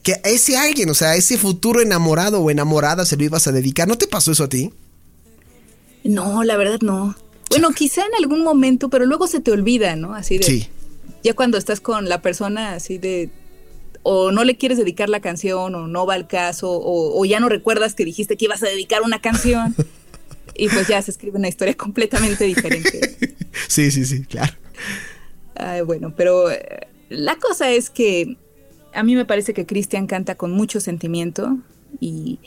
que 0.06 0.14
a 0.14 0.30
ese 0.30 0.56
alguien, 0.56 0.88
o 0.92 0.94
sea, 0.94 1.10
a 1.10 1.16
ese 1.16 1.36
futuro 1.36 1.82
enamorado 1.82 2.40
o 2.40 2.52
enamorada 2.52 3.06
se 3.06 3.18
lo 3.18 3.24
ibas 3.24 3.48
a 3.48 3.52
dedicar. 3.52 3.88
¿No 3.88 3.98
te 3.98 4.06
pasó 4.06 4.32
eso 4.32 4.44
a 4.44 4.50
ti? 4.50 4.72
No, 6.04 6.44
la 6.44 6.58
verdad 6.58 6.78
no. 6.82 7.16
Bueno, 7.50 7.72
quizá 7.72 8.06
en 8.06 8.14
algún 8.20 8.44
momento, 8.44 8.90
pero 8.90 9.08
luego 9.08 9.26
se 9.26 9.40
te 9.40 9.50
olvida, 9.50 9.96
¿no? 9.96 10.14
Así 10.14 10.38
de. 10.38 10.44
Sí. 10.44 10.70
Ya 11.24 11.34
cuando 11.34 11.58
estás 11.58 11.80
con 11.80 12.08
la 12.08 12.22
persona 12.22 12.74
así 12.74 13.00
de 13.00 13.32
o 14.04 14.32
no 14.32 14.44
le 14.44 14.58
quieres 14.58 14.78
dedicar 14.78 15.10
la 15.10 15.22
canción 15.22 15.74
o 15.74 15.88
no 15.88 16.06
va 16.06 16.14
al 16.14 16.28
caso 16.28 16.70
o, 16.70 17.26
ya 17.26 17.40
no 17.40 17.50
recuerdas 17.50 17.96
que 17.96 18.06
dijiste 18.06 18.38
que 18.38 18.46
ibas 18.46 18.62
a 18.62 18.68
dedicar 18.68 19.02
una 19.02 19.20
canción 19.20 19.74
y 20.54 20.70
pues 20.70 20.88
ya 20.88 21.02
se 21.02 21.10
escribe 21.10 21.40
una 21.40 21.48
historia 21.48 21.74
completamente 21.74 22.44
diferente. 22.44 23.18
Sí, 23.68 23.90
sí, 23.90 24.06
sí, 24.06 24.24
claro. 24.26 24.54
bueno, 25.88 26.14
pero 26.16 26.52
eh, 26.52 26.88
la 27.10 27.38
cosa 27.38 27.72
es 27.72 27.90
que 27.90 28.38
a 28.96 29.04
mí 29.04 29.16
me 29.16 29.26
parece 29.26 29.54
que 29.54 29.66
Cristian 29.66 30.08
canta 30.08 30.36
con 30.36 30.52
mucho 30.52 30.80
sentimiento 30.80 31.58
y, 32.00 32.40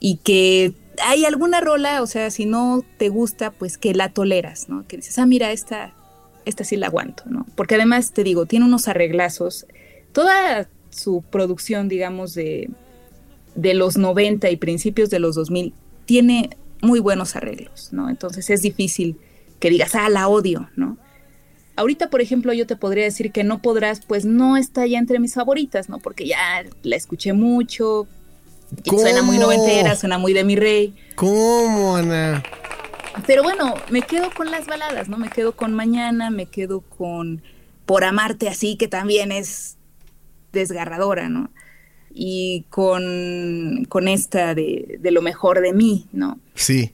y 0.00 0.16
que 0.18 0.74
hay 1.02 1.24
alguna 1.24 1.60
rola, 1.60 2.02
o 2.02 2.06
sea, 2.06 2.30
si 2.30 2.46
no 2.46 2.84
te 2.98 3.08
gusta, 3.08 3.50
pues 3.50 3.78
que 3.78 3.94
la 3.94 4.10
toleras, 4.10 4.68
¿no? 4.68 4.86
Que 4.86 4.96
dices, 4.96 5.18
ah, 5.18 5.26
mira, 5.26 5.52
esta, 5.52 5.94
esta 6.44 6.64
sí 6.64 6.76
la 6.76 6.88
aguanto, 6.88 7.24
¿no? 7.26 7.46
Porque 7.56 7.76
además, 7.76 8.12
te 8.12 8.22
digo, 8.24 8.46
tiene 8.46 8.66
unos 8.66 8.88
arreglazos 8.88 9.66
toda 10.12 10.68
su 10.90 11.22
producción, 11.22 11.88
digamos, 11.88 12.34
de, 12.34 12.70
de 13.54 13.74
los 13.74 13.96
90 13.96 14.50
y 14.50 14.56
principios 14.56 15.10
de 15.10 15.18
los 15.18 15.34
2000 15.34 15.74
tiene 16.04 16.50
muy 16.82 17.00
buenos 17.00 17.36
arreglos, 17.36 17.92
¿no? 17.92 18.10
Entonces 18.10 18.50
es 18.50 18.62
difícil 18.62 19.16
que 19.60 19.70
digas, 19.70 19.94
ah, 19.94 20.08
la 20.08 20.28
odio, 20.28 20.68
¿no? 20.76 20.98
Ahorita, 21.74 22.10
por 22.10 22.20
ejemplo, 22.20 22.52
yo 22.52 22.66
te 22.66 22.76
podría 22.76 23.04
decir 23.04 23.32
que 23.32 23.44
no 23.44 23.60
podrás, 23.60 24.00
pues 24.00 24.24
no 24.24 24.56
está 24.56 24.86
ya 24.86 24.98
entre 24.98 25.18
mis 25.18 25.34
favoritas, 25.34 25.88
¿no? 25.88 25.98
Porque 25.98 26.26
ya 26.26 26.64
la 26.82 26.96
escuché 26.96 27.32
mucho, 27.32 28.06
suena 28.84 29.22
muy 29.22 29.38
noventera, 29.38 29.96
suena 29.96 30.18
muy 30.18 30.32
de 30.32 30.44
mi 30.44 30.56
rey. 30.56 30.94
¿Cómo, 31.14 31.96
Ana? 31.96 32.42
Pero 33.26 33.42
bueno, 33.42 33.74
me 33.90 34.02
quedo 34.02 34.30
con 34.34 34.50
las 34.50 34.66
baladas, 34.66 35.08
¿no? 35.08 35.18
Me 35.18 35.28
quedo 35.28 35.52
con 35.52 35.74
Mañana, 35.74 36.30
me 36.30 36.46
quedo 36.46 36.80
con 36.80 37.42
Por 37.86 38.04
Amarte 38.04 38.48
Así, 38.48 38.76
que 38.76 38.88
también 38.88 39.32
es 39.32 39.76
desgarradora, 40.52 41.28
¿no? 41.28 41.50
Y 42.14 42.66
con, 42.68 43.86
con 43.88 44.08
esta 44.08 44.54
de, 44.54 44.98
de 45.00 45.10
lo 45.10 45.22
mejor 45.22 45.60
de 45.60 45.72
mí, 45.72 46.06
¿no? 46.12 46.38
Sí. 46.54 46.92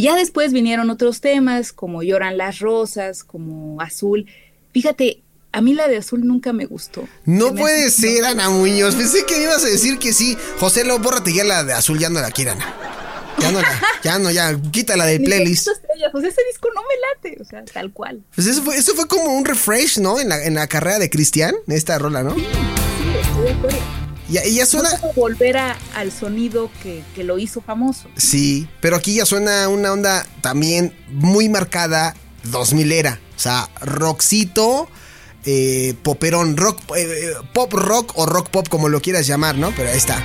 Ya 0.00 0.14
después 0.14 0.52
vinieron 0.52 0.90
otros 0.90 1.20
temas, 1.20 1.72
como 1.72 2.02
Lloran 2.02 2.36
las 2.36 2.58
Rosas, 2.58 3.24
como 3.24 3.80
Azul. 3.80 4.26
Fíjate, 4.72 5.22
a 5.52 5.60
mí 5.62 5.72
la 5.72 5.88
de 5.88 5.96
Azul 5.96 6.26
nunca 6.26 6.52
me 6.52 6.66
gustó. 6.66 7.08
No 7.24 7.54
puede 7.54 7.90
ser, 7.90 8.24
Ana 8.24 8.50
Muñoz. 8.50 8.94
Pensé 8.94 9.24
que 9.24 9.42
ibas 9.42 9.64
a 9.64 9.68
decir 9.68 9.98
que 9.98 10.12
sí. 10.12 10.36
José, 10.58 10.84
lo 10.84 10.98
bórrate 10.98 11.32
ya 11.32 11.44
la 11.44 11.64
de 11.64 11.72
Azul, 11.72 11.98
ya 11.98 12.10
no 12.10 12.20
la 12.20 12.30
quiero, 12.30 12.52
Ana. 12.52 12.74
Ya 13.38 13.52
no, 13.52 13.60
la, 13.60 13.82
ya 14.02 14.18
no, 14.18 14.30
ya, 14.30 14.58
quítala 14.70 15.04
del 15.04 15.22
playlist. 15.22 15.68
Pues 16.12 16.24
ese 16.24 16.40
disco 16.50 16.68
no 16.74 16.80
me 16.82 17.30
late, 17.30 17.42
o 17.42 17.44
sea, 17.44 17.64
tal 17.64 17.92
cual. 17.92 18.22
Pues 18.34 18.46
eso 18.46 18.62
fue, 18.62 18.76
eso 18.76 18.94
fue 18.94 19.06
como 19.06 19.34
un 19.34 19.44
refresh, 19.44 19.98
¿no? 19.98 20.18
En 20.20 20.30
la, 20.30 20.42
en 20.44 20.54
la 20.54 20.66
carrera 20.66 20.98
de 20.98 21.10
Cristian, 21.10 21.54
esta 21.68 21.98
rola, 21.98 22.22
¿no? 22.22 22.34
Sí, 22.34 22.46
estoy 23.20 23.44
de 23.44 23.50
acuerdo. 23.50 24.05
Ya, 24.28 24.44
y 24.44 24.56
ya 24.56 24.66
suena. 24.66 24.90
No 25.02 25.12
volver 25.12 25.56
a, 25.56 25.78
al 25.94 26.10
sonido 26.10 26.70
que, 26.82 27.02
que, 27.14 27.22
lo 27.22 27.38
hizo 27.38 27.60
famoso. 27.60 28.08
Sí, 28.16 28.68
pero 28.80 28.96
aquí 28.96 29.14
ya 29.14 29.26
suena 29.26 29.68
una 29.68 29.92
onda 29.92 30.26
también 30.40 30.92
muy 31.08 31.48
marcada, 31.48 32.14
2000 32.44 32.92
era. 32.92 33.20
O 33.36 33.38
sea, 33.38 33.68
rockcito, 33.80 34.88
eh, 35.44 35.94
poperón, 36.02 36.56
rock, 36.56 36.80
eh, 36.96 37.34
pop 37.52 37.72
rock 37.72 38.12
o 38.16 38.26
rock 38.26 38.48
pop, 38.50 38.68
como 38.68 38.88
lo 38.88 39.00
quieras 39.00 39.26
llamar, 39.26 39.56
¿no? 39.56 39.72
Pero 39.76 39.90
ahí 39.90 39.96
está. 39.96 40.16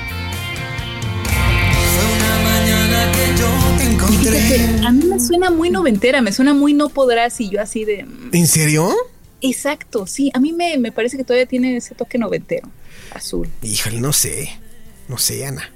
Fue 1.94 2.16
una 2.16 2.40
mañana 2.40 3.12
que 3.12 3.40
yo 3.40 3.48
te 3.78 3.84
encontré. 3.84 4.40
Fíjate, 4.40 4.88
a 4.88 4.92
mí 4.92 5.06
me 5.06 5.20
suena 5.20 5.52
muy 5.52 5.70
noventera, 5.70 6.22
me 6.22 6.32
suena 6.32 6.56
muy 6.56 6.74
no 6.74 6.90
podrás 6.90 7.40
y 7.40 7.50
yo 7.50 7.62
así 7.62 7.86
de. 7.86 8.04
mm, 8.04 8.30
¿En 8.34 8.48
serio? 8.48 8.96
Exacto, 9.42 10.08
sí, 10.08 10.32
a 10.34 10.40
mí 10.40 10.54
me, 10.54 10.78
me 10.78 10.92
parece 10.92 11.18
que 11.18 11.24
todavía 11.24 11.46
tiene 11.46 11.78
ese 11.78 11.96
toque 11.96 12.18
noventero, 12.18 12.70
azul. 13.12 13.50
Híjole, 13.62 14.02
no 14.02 14.14
sé. 14.14 14.50
No 15.08 15.18
sé, 15.18 15.46
Ana. 15.46 15.70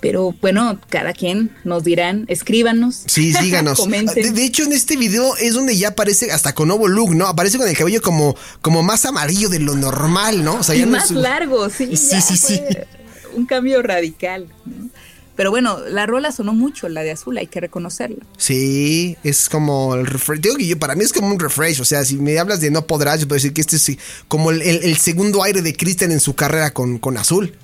Pero 0.00 0.34
bueno, 0.40 0.80
cada 0.88 1.12
quien 1.12 1.56
nos 1.62 1.84
dirán, 1.84 2.24
escríbanos. 2.26 3.02
Sí, 3.06 3.32
síganos. 3.40 3.78
Comenten. 3.78 4.22
De, 4.22 4.30
de, 4.32 4.44
hecho, 4.44 4.64
en 4.64 4.72
este 4.72 4.96
video 4.96 5.36
es 5.36 5.54
donde 5.54 5.76
ya 5.76 5.88
aparece 5.88 6.32
hasta 6.32 6.54
con 6.54 6.68
nuevo 6.68 6.88
look, 6.88 7.14
¿no? 7.14 7.26
Aparece 7.28 7.56
con 7.56 7.68
el 7.68 7.76
cabello 7.76 8.02
como, 8.02 8.36
como 8.60 8.82
más 8.82 9.04
amarillo 9.04 9.48
de 9.48 9.60
lo 9.60 9.76
normal, 9.76 10.42
¿no? 10.44 10.56
O 10.56 10.62
sea, 10.64 10.74
y 10.74 10.80
no 10.80 10.88
más 10.88 11.04
es- 11.04 11.10
largo, 11.12 11.70
sí. 11.70 11.96
Sí, 11.96 12.08
ya 12.10 12.20
sí, 12.20 12.36
sí. 12.36 12.60
Un 13.36 13.46
cambio 13.46 13.80
radical. 13.80 14.48
¿no? 14.66 14.90
Pero 15.34 15.50
bueno, 15.50 15.78
la 15.88 16.04
rola 16.06 16.30
sonó 16.30 16.52
mucho, 16.52 16.88
la 16.90 17.02
de 17.02 17.12
azul, 17.12 17.38
hay 17.38 17.46
que 17.46 17.60
reconocerla. 17.60 18.18
Sí, 18.36 19.16
es 19.24 19.48
como 19.48 19.94
el 19.94 20.06
refresh. 20.06 20.40
Digo 20.40 20.56
que 20.56 20.66
yo, 20.66 20.78
para 20.78 20.94
mí 20.94 21.04
es 21.04 21.12
como 21.12 21.28
un 21.28 21.38
refresh. 21.40 21.80
O 21.80 21.84
sea, 21.86 22.04
si 22.04 22.16
me 22.16 22.38
hablas 22.38 22.60
de 22.60 22.70
no 22.70 22.86
podrás, 22.86 23.20
yo 23.20 23.26
puedo 23.28 23.36
decir 23.36 23.52
que 23.54 23.62
este 23.62 23.76
es 23.76 23.96
como 24.28 24.50
el, 24.50 24.60
el- 24.62 24.82
el 24.84 24.96
segundo 24.98 25.42
aire 25.42 25.62
de 25.62 25.74
Christian 25.74 26.12
en 26.12 26.20
su 26.20 26.34
carrera 26.34 26.72
con, 26.74 26.98
con 26.98 27.16
Azul. 27.16 27.54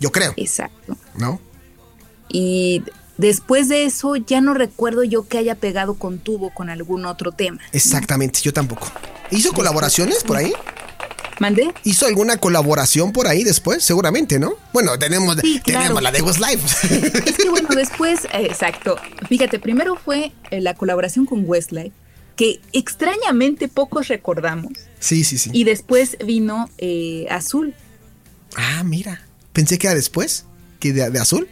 Yo 0.00 0.12
creo, 0.12 0.34
Exacto. 0.36 0.96
¿no? 1.16 1.40
Y 2.28 2.82
después 3.16 3.68
de 3.68 3.84
eso, 3.84 4.16
ya 4.16 4.40
no 4.40 4.52
recuerdo 4.54 5.02
yo 5.04 5.26
que 5.26 5.38
haya 5.38 5.54
pegado 5.54 5.94
con 5.94 6.18
tubo 6.18 6.50
con 6.52 6.68
algún 6.68 7.06
otro 7.06 7.32
tema. 7.32 7.58
Exactamente, 7.72 8.40
yo 8.42 8.52
tampoco. 8.52 8.88
¿Hizo 9.30 9.52
colaboraciones 9.52 10.22
por 10.24 10.36
ahí? 10.36 10.52
¿Mandé? 11.40 11.72
¿Hizo 11.84 12.06
alguna 12.06 12.36
colaboración 12.36 13.12
por 13.12 13.26
ahí 13.26 13.42
después? 13.44 13.82
Seguramente, 13.82 14.38
¿no? 14.38 14.54
Bueno, 14.72 14.98
tenemos, 14.98 15.36
Sí, 15.40 15.60
claro. 15.60 15.80
tenemos 15.82 16.02
la 16.02 16.12
de 16.12 16.22
Westlife. 16.22 16.86
Es 17.28 17.36
que 17.36 17.50
bueno, 17.50 17.68
después, 17.76 18.24
eh, 18.26 18.46
exacto. 18.48 18.96
Fíjate, 19.28 19.58
primero 19.58 19.96
fue 19.96 20.32
eh, 20.50 20.60
la 20.60 20.74
colaboración 20.74 21.26
con 21.26 21.42
Westlife, 21.48 21.92
que 22.36 22.60
extrañamente 22.72 23.68
pocos 23.68 24.08
recordamos. 24.08 24.72
sí, 25.00 25.24
sí, 25.24 25.38
sí. 25.38 25.50
Y 25.52 25.64
después 25.64 26.16
vino 26.24 26.68
eh, 26.78 27.26
Azul. 27.30 27.74
Ah, 28.56 28.82
mira. 28.84 29.22
Pensé 29.52 29.78
que 29.78 29.86
era 29.88 29.94
después. 29.96 30.46
¿Que 30.80 30.92
de, 30.92 31.10
de 31.10 31.18
Azul? 31.18 31.48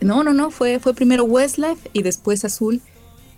No, 0.00 0.22
no, 0.22 0.32
no, 0.34 0.50
fue, 0.50 0.80
fue 0.80 0.92
primero 0.94 1.24
Westlife 1.24 1.88
y 1.92 2.02
después 2.02 2.44
Azul. 2.44 2.82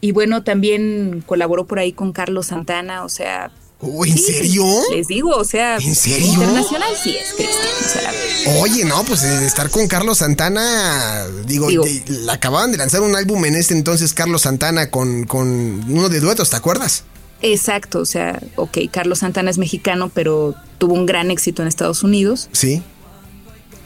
Y 0.01 0.13
bueno, 0.13 0.43
también 0.43 1.23
colaboró 1.27 1.67
por 1.67 1.79
ahí 1.79 1.93
con 1.93 2.13
Carlos 2.13 2.47
Santana, 2.49 3.05
o 3.05 3.09
sea... 3.09 3.51
Uy, 3.81 4.11
¿en 4.11 4.17
sí, 4.17 4.33
serio? 4.33 4.65
Les 4.91 5.07
digo, 5.07 5.31
o 5.37 5.45
sea... 5.45 5.77
¿En 5.77 5.95
serio? 5.95 6.27
Internacional 6.29 6.93
sí 7.03 7.15
es, 7.17 7.35
Cristian. 7.35 7.69
O 7.85 7.89
sea, 7.89 8.61
Oye, 8.63 8.85
no, 8.87 9.05
pues 9.05 9.21
de 9.23 9.45
estar 9.47 9.69
con 9.69 9.87
Carlos 9.87 10.19
Santana, 10.19 11.27
digo, 11.45 11.69
Digo. 11.69 11.85
de- 11.85 12.03
le 12.09 12.33
acababan 12.33 12.73
de 12.73 12.79
lanzar 12.79 13.03
un 13.03 13.15
álbum 13.15 13.45
en 13.45 13.55
este 13.55 13.75
entonces 13.75 14.15
Carlos 14.15 14.43
Santana 14.43 14.91
con, 14.91 15.25
con 15.25 15.49
uno 15.93 16.09
de 16.09 16.21
duetos, 16.21 16.49
¿te 16.51 16.57
acuerdas? 16.57 17.05
exacto, 17.43 17.99
o 18.01 18.07
sea, 18.07 18.43
ok, 18.57 18.79
Carlos 18.91 19.19
Santana 19.19 19.51
es 19.51 19.59
mexicano, 19.59 20.11
pero 20.13 20.55
tuvo 20.79 20.95
un 20.95 21.05
gran 21.05 21.31
éxito 21.31 21.61
en 21.61 21.69
Estados 21.69 22.03
Unidos. 22.03 22.49
Sí, 22.53 22.83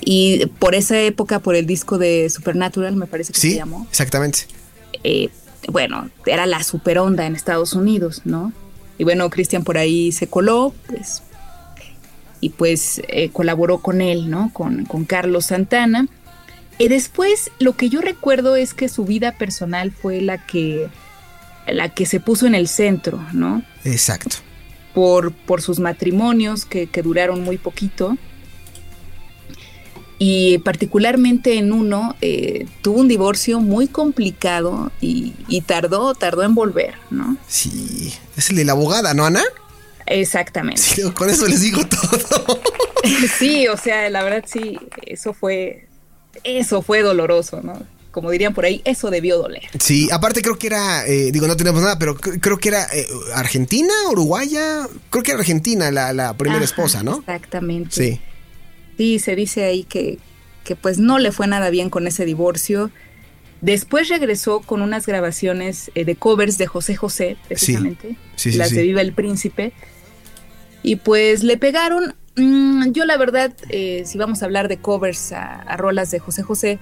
Y 0.00 0.46
por 0.60 0.76
esa 0.76 0.98
época, 1.00 1.40
por 1.40 1.56
el 1.56 1.66
disco 1.66 1.98
de 1.98 2.30
Supernatural, 2.30 2.94
me 2.94 3.06
parece 3.06 3.32
que 3.32 3.40
se 3.40 3.48
sí, 3.50 3.56
llamó, 3.56 3.86
exactamente. 3.90 4.46
eh, 5.02 5.30
bueno, 5.68 6.08
era 6.26 6.46
la 6.46 6.62
super 6.62 6.98
onda 7.00 7.26
en 7.26 7.34
Estados 7.34 7.72
Unidos, 7.74 8.22
¿no? 8.24 8.52
Y 9.00 9.04
bueno, 9.04 9.30
Cristian 9.30 9.64
por 9.64 9.78
ahí 9.78 10.12
se 10.12 10.26
coló, 10.26 10.74
pues, 10.86 11.22
y 12.42 12.50
pues 12.50 13.00
eh, 13.08 13.30
colaboró 13.30 13.78
con 13.78 14.02
él, 14.02 14.28
¿no? 14.28 14.50
Con, 14.52 14.84
con 14.84 15.06
Carlos 15.06 15.46
Santana. 15.46 16.06
Y 16.76 16.88
después, 16.88 17.50
lo 17.58 17.78
que 17.78 17.88
yo 17.88 18.02
recuerdo 18.02 18.56
es 18.56 18.74
que 18.74 18.90
su 18.90 19.06
vida 19.06 19.38
personal 19.38 19.90
fue 19.90 20.20
la 20.20 20.44
que, 20.44 20.90
la 21.66 21.88
que 21.88 22.04
se 22.04 22.20
puso 22.20 22.46
en 22.46 22.54
el 22.54 22.68
centro, 22.68 23.18
¿no? 23.32 23.62
Exacto. 23.84 24.36
por, 24.92 25.32
por 25.32 25.62
sus 25.62 25.80
matrimonios 25.80 26.66
que, 26.66 26.86
que 26.86 27.00
duraron 27.00 27.42
muy 27.42 27.56
poquito. 27.56 28.18
Y 30.22 30.58
particularmente 30.58 31.56
en 31.56 31.72
uno 31.72 32.14
eh, 32.20 32.66
tuvo 32.82 33.00
un 33.00 33.08
divorcio 33.08 33.58
muy 33.58 33.88
complicado 33.88 34.92
y, 35.00 35.32
y 35.48 35.62
tardó, 35.62 36.14
tardó 36.14 36.42
en 36.42 36.54
volver, 36.54 36.92
¿no? 37.10 37.38
Sí, 37.48 38.12
es 38.36 38.50
el 38.50 38.56
de 38.56 38.66
la 38.66 38.72
abogada, 38.72 39.14
¿no, 39.14 39.24
Ana? 39.24 39.42
Exactamente. 40.06 40.82
Sí, 40.82 41.02
con 41.12 41.30
eso 41.30 41.46
les 41.46 41.60
digo 41.62 41.80
todo. 41.86 42.60
Sí, 43.38 43.66
o 43.66 43.78
sea, 43.78 44.10
la 44.10 44.22
verdad 44.22 44.44
sí, 44.46 44.78
eso 45.06 45.32
fue, 45.32 45.86
eso 46.44 46.82
fue 46.82 47.00
doloroso, 47.00 47.62
¿no? 47.62 47.82
Como 48.10 48.30
dirían 48.30 48.52
por 48.52 48.66
ahí, 48.66 48.82
eso 48.84 49.08
debió 49.08 49.38
doler. 49.38 49.62
Sí, 49.78 50.06
aparte 50.12 50.42
creo 50.42 50.58
que 50.58 50.66
era, 50.66 51.06
eh, 51.06 51.32
digo, 51.32 51.46
no 51.46 51.56
tenemos 51.56 51.80
nada, 51.80 51.98
pero 51.98 52.14
cre- 52.18 52.38
creo 52.42 52.58
que 52.58 52.68
era 52.68 52.86
eh, 52.92 53.06
Argentina, 53.34 53.92
Uruguaya, 54.10 54.86
creo 55.08 55.22
que 55.22 55.30
era 55.30 55.40
Argentina 55.40 55.90
la, 55.90 56.12
la 56.12 56.34
primera 56.36 56.56
Ajá, 56.62 56.64
esposa, 56.66 57.02
¿no? 57.02 57.20
Exactamente. 57.20 57.90
Sí. 57.90 58.20
Sí, 59.00 59.18
se 59.18 59.34
dice 59.34 59.64
ahí 59.64 59.84
que, 59.84 60.18
que 60.62 60.76
pues 60.76 60.98
no 60.98 61.18
le 61.18 61.32
fue 61.32 61.46
nada 61.46 61.70
bien 61.70 61.88
con 61.88 62.06
ese 62.06 62.26
divorcio. 62.26 62.90
Después 63.62 64.10
regresó 64.10 64.60
con 64.60 64.82
unas 64.82 65.06
grabaciones 65.06 65.90
eh, 65.94 66.04
de 66.04 66.16
covers 66.16 66.58
de 66.58 66.66
José 66.66 66.96
José, 66.96 67.38
precisamente, 67.48 68.16
Sí, 68.36 68.52
sí, 68.52 68.58
las 68.58 68.68
sí. 68.68 68.74
de 68.74 68.82
Viva 68.82 69.00
el 69.00 69.14
Príncipe. 69.14 69.72
Y 70.82 70.96
pues 70.96 71.42
le 71.44 71.56
pegaron, 71.56 72.14
mm, 72.36 72.90
yo 72.92 73.06
la 73.06 73.16
verdad, 73.16 73.54
eh, 73.70 74.02
si 74.04 74.18
vamos 74.18 74.42
a 74.42 74.44
hablar 74.44 74.68
de 74.68 74.76
covers 74.76 75.32
a, 75.32 75.62
a 75.62 75.78
rolas 75.78 76.10
de 76.10 76.18
José 76.18 76.42
José, 76.42 76.78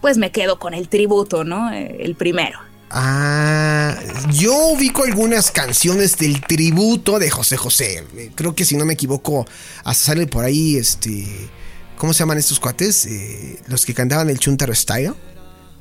pues 0.00 0.18
me 0.18 0.32
quedo 0.32 0.58
con 0.58 0.74
el 0.74 0.88
tributo, 0.88 1.44
¿no? 1.44 1.72
Eh, 1.72 1.98
el 2.00 2.16
primero. 2.16 2.58
Ah, 2.94 3.96
yo 4.32 4.54
ubico 4.68 5.04
algunas 5.04 5.50
canciones 5.50 6.16
del 6.18 6.42
tributo 6.42 7.18
de 7.18 7.30
José 7.30 7.56
José. 7.56 8.04
Creo 8.34 8.54
que 8.54 8.64
si 8.66 8.76
no 8.76 8.84
me 8.84 8.92
equivoco, 8.92 9.46
hasta 9.84 10.04
sale 10.12 10.26
por 10.26 10.44
ahí, 10.44 10.76
este, 10.76 11.26
¿cómo 11.96 12.12
se 12.12 12.18
llaman 12.20 12.36
estos 12.36 12.60
cuates? 12.60 13.06
Eh, 13.06 13.58
los 13.66 13.86
que 13.86 13.94
cantaban 13.94 14.28
el 14.28 14.38
Chuntaro 14.38 14.74
Style. 14.74 15.14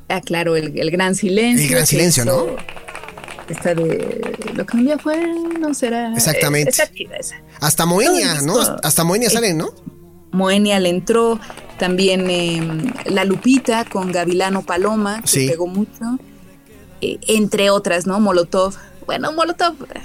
Ah, 0.07 0.21
claro, 0.21 0.55
el, 0.55 0.77
el 0.79 0.89
gran 0.89 1.13
silencio. 1.15 1.65
El 1.65 1.71
Gran 1.71 1.85
Silencio, 1.87 2.23
¿no? 2.25 2.45
Esta 3.49 3.73
de 3.75 4.21
lo 4.53 4.65
que 4.65 4.77
un 4.77 4.85
día 4.85 4.97
fue, 4.97 5.17
no 5.59 5.73
será. 5.73 6.13
Exactamente. 6.15 6.69
eh, 6.69 6.73
esa 6.73 7.15
esa. 7.19 7.35
Hasta 7.59 7.85
Moenia, 7.85 8.41
¿no? 8.41 8.55
Hasta 8.83 9.03
Moenia 9.03 9.27
eh, 9.27 9.31
salen, 9.31 9.57
¿no? 9.57 9.69
Moenia 10.31 10.79
le 10.79 10.87
entró, 10.89 11.39
también 11.77 12.29
eh, 12.29 12.61
La 13.05 13.25
Lupita 13.25 13.83
con 13.83 14.13
Gavilano 14.13 14.61
Paloma, 14.65 15.21
que 15.23 15.27
Sí. 15.27 15.47
pegó 15.49 15.67
mucho, 15.67 16.17
eh, 17.01 17.19
entre 17.27 17.69
otras, 17.69 18.07
¿no? 18.07 18.19
Molotov. 18.19 18.75
Bueno, 19.05 19.31
Molotov, 19.33 19.75
eh, 19.93 20.01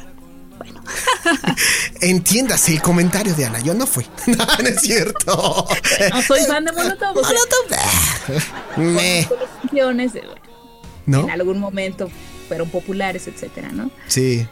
bueno. 0.59 0.82
Entiéndase 2.01 2.72
el 2.72 2.82
comentario 2.82 3.34
de 3.34 3.44
Ana. 3.44 3.61
Yo 3.61 3.74
no 3.74 3.86
fui. 3.86 4.07
No, 4.26 4.44
no 4.44 4.68
es 4.68 4.80
cierto. 4.80 5.66
No 6.12 6.22
soy 6.22 6.44
fan 6.44 6.64
de 6.64 6.72
Molotov. 6.72 7.14
sea, 7.24 7.38
Molotov. 8.26 8.76
Me. 8.76 9.28
canciones, 9.62 10.14
eh, 10.14 10.22
bueno, 10.24 10.40
¿No? 11.07 11.20
en 11.24 11.30
algún 11.30 11.59
momento 11.59 12.11
fueron 12.49 12.68
populares, 12.70 13.26
etcétera, 13.28 13.70
¿no? 13.72 13.90
Sí. 14.07 14.47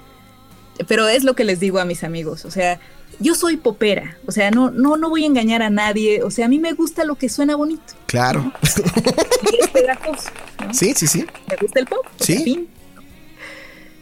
Pero 0.88 1.08
es 1.08 1.24
lo 1.24 1.34
que 1.34 1.44
les 1.44 1.60
digo 1.60 1.78
a 1.78 1.84
mis 1.84 2.02
amigos, 2.04 2.44
o 2.44 2.50
sea, 2.50 2.80
yo 3.20 3.34
soy 3.34 3.56
popera, 3.56 4.16
o 4.26 4.32
sea, 4.32 4.50
no, 4.50 4.70
no, 4.70 4.96
no 4.96 5.08
voy 5.10 5.24
a 5.24 5.26
engañar 5.26 5.62
a 5.62 5.70
nadie, 5.70 6.22
o 6.22 6.30
sea, 6.30 6.46
a 6.46 6.48
mí 6.48 6.58
me 6.58 6.72
gusta 6.72 7.04
lo 7.04 7.14
que 7.16 7.28
suena 7.28 7.56
bonito 7.56 7.94
Claro. 8.06 8.52
y 9.52 9.62
es 9.64 9.70
pegajoso, 9.70 10.30
¿no? 10.66 10.74
Sí, 10.74 10.92
sí, 10.96 11.06
sí. 11.06 11.26
Me 11.48 11.56
gusta 11.56 11.80
el 11.80 11.86
pop, 11.86 12.04
Sí. 12.20 12.38
fin. 12.44 12.68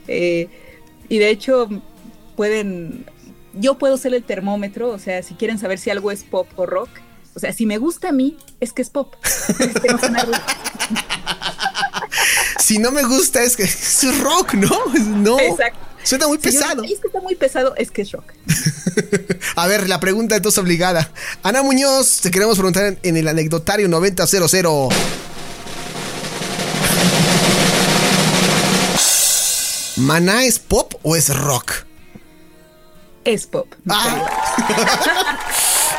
Eh, 0.09 0.49
y 1.09 1.19
de 1.19 1.31
hecho, 1.31 1.69
pueden, 2.37 3.07
yo 3.55 3.79
puedo 3.79 3.97
ser 3.97 4.15
el 4.15 4.23
termómetro, 4.25 4.89
o 4.91 4.99
sea, 4.99 5.23
si 5.23 5.35
quieren 5.35 5.59
saber 5.59 5.79
si 5.79 5.91
algo 5.91 6.11
es 6.11 6.25
pop 6.25 6.49
o 6.57 6.67
rock, 6.67 6.91
o 7.35 7.39
sea, 7.41 7.53
si 7.53 7.65
me 7.67 7.79
gusta 7.79 8.11
a 8.11 8.13
mí, 8.13 8.37
es 8.61 8.73
que 8.73 8.83
es 8.83 8.91
pop. 8.91 9.15
Es 9.59 9.81
que 9.81 9.89
no 9.89 9.99
suena 9.99 10.23
ruido. 10.25 10.41
Si 12.59 12.79
no 12.79 12.91
me 12.93 13.03
gusta 13.03 13.43
es 13.43 13.57
que 13.57 13.65
es 13.65 14.19
rock, 14.21 14.55
¿no? 14.55 14.71
No. 15.17 15.39
Exacto. 15.39 15.79
Suena 16.05 16.27
muy 16.29 16.39
Si 16.39 16.45
yo 16.53 16.61
pesado. 16.61 16.83
"Ay, 16.83 16.93
es 16.93 17.01
que 17.01 17.07
está 17.09 17.21
muy 17.21 17.35
pesado, 17.35 17.75
es 17.77 17.91
que 17.91 18.03
es 18.03 18.13
rock. 18.13 18.33
A 19.57 19.67
ver, 19.67 19.89
la 19.89 20.01
pregunta 20.01 20.37
entonces 20.37 20.59
obligada. 20.59 21.11
Ana 21.43 21.63
Muñoz, 21.63 22.21
te 22.21 22.31
queremos 22.31 22.57
preguntar 22.57 22.97
en 23.03 23.17
el 23.17 23.29
anecdotario 23.29 23.89
9000. 23.89 24.89
¿Maná 29.97 30.45
es 30.45 30.59
pop 30.59 30.95
o 31.03 31.17
es 31.17 31.35
rock? 31.37 31.85
Es 33.25 33.47
pop. 33.47 33.73
¡Ah! 33.89 34.27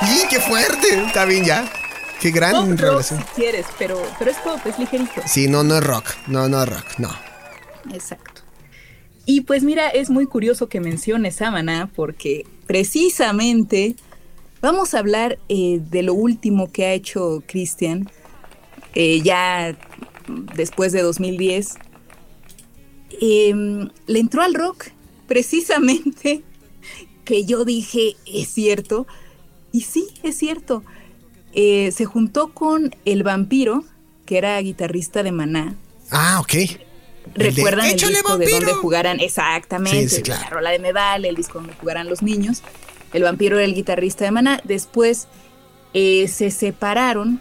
¡Y 0.02 0.28
qué 0.30 0.40
fuerte! 0.42 1.06
Está 1.08 1.26
bien 1.26 1.46
ya. 1.46 1.72
Qué 2.20 2.32
gran 2.32 2.70
Pop 2.70 2.80
rock 2.80 3.02
si 3.04 3.16
quieres, 3.36 3.66
pero, 3.78 4.02
pero 4.18 4.32
es 4.32 4.38
pop, 4.38 4.60
es 4.66 4.80
ligerito. 4.80 5.22
Sí, 5.26 5.48
no, 5.48 5.64
no 5.64 5.78
es 5.78 5.84
rock. 5.84 6.06
No, 6.28 6.48
no 6.48 6.64
es 6.64 6.70
rock. 6.70 6.86
No. 6.98 7.10
Exacto. 7.94 8.33
Y 9.26 9.42
pues 9.42 9.64
mira, 9.64 9.90
es 9.90 10.10
muy 10.10 10.26
curioso 10.26 10.68
que 10.68 10.80
menciones 10.80 11.42
a 11.42 11.52
Maná 11.52 11.90
porque 11.96 12.46
precisamente 12.68 13.96
vamos 14.62 14.94
a 14.94 15.00
hablar 15.00 15.40
eh, 15.50 15.80
de 15.90 16.04
lo 16.04 16.14
último 16.14 16.72
que 16.72 16.86
ha 16.86 16.94
hecho 16.94 17.44
Cristian 17.48 18.10
eh, 18.96 19.22
ya 19.22 19.78
después 20.56 20.92
de 20.92 21.02
2010. 21.02 21.76
Em, 23.22 23.90
le 24.08 24.20
entró 24.20 24.42
al 24.42 24.54
rock 24.54 24.88
precisamente 25.28 26.44
que 27.26 27.46
yo 27.46 27.64
dije 27.64 28.18
es 28.26 28.50
cierto 28.50 29.08
y 29.72 29.82
sí 29.82 30.08
es 30.24 30.38
cierto. 30.38 30.84
Eh, 31.54 31.92
se 31.92 32.06
juntó 32.06 32.54
con 32.54 32.96
el 33.06 33.24
vampiro 33.24 33.86
que 34.26 34.38
era 34.38 34.60
guitarrista 34.60 35.22
de 35.22 35.32
Maná 35.32 35.78
Ah, 36.10 36.40
ok. 36.42 36.54
El 37.36 37.44
de, 37.44 37.52
¿Recuerdan 37.52 37.86
el, 37.88 37.94
"Échale, 37.94 38.14
disco 38.14 38.38
de 38.38 38.46
vampiro". 38.46 38.60
donde 38.60 38.74
jugaran? 38.82 39.20
Exactamente. 39.20 40.10
Sí, 40.10 40.16
sí, 40.18 40.22
claro. 40.22 40.42
La 40.44 40.50
rola 40.50 40.70
de 40.72 40.80
Medal, 40.80 41.26
el 41.26 41.36
disco 41.36 41.60
donde 41.60 41.74
jugaran 41.74 42.08
los 42.10 42.22
niños. 42.22 42.62
El 43.14 43.24
vampiro 43.24 43.58
era 43.58 43.66
el 43.66 43.76
guitarrista 43.76 44.26
de 44.26 44.32
Maná. 44.32 44.60
Después 44.64 45.28
eh, 45.94 46.28
se 46.28 46.52
separaron. 46.52 47.40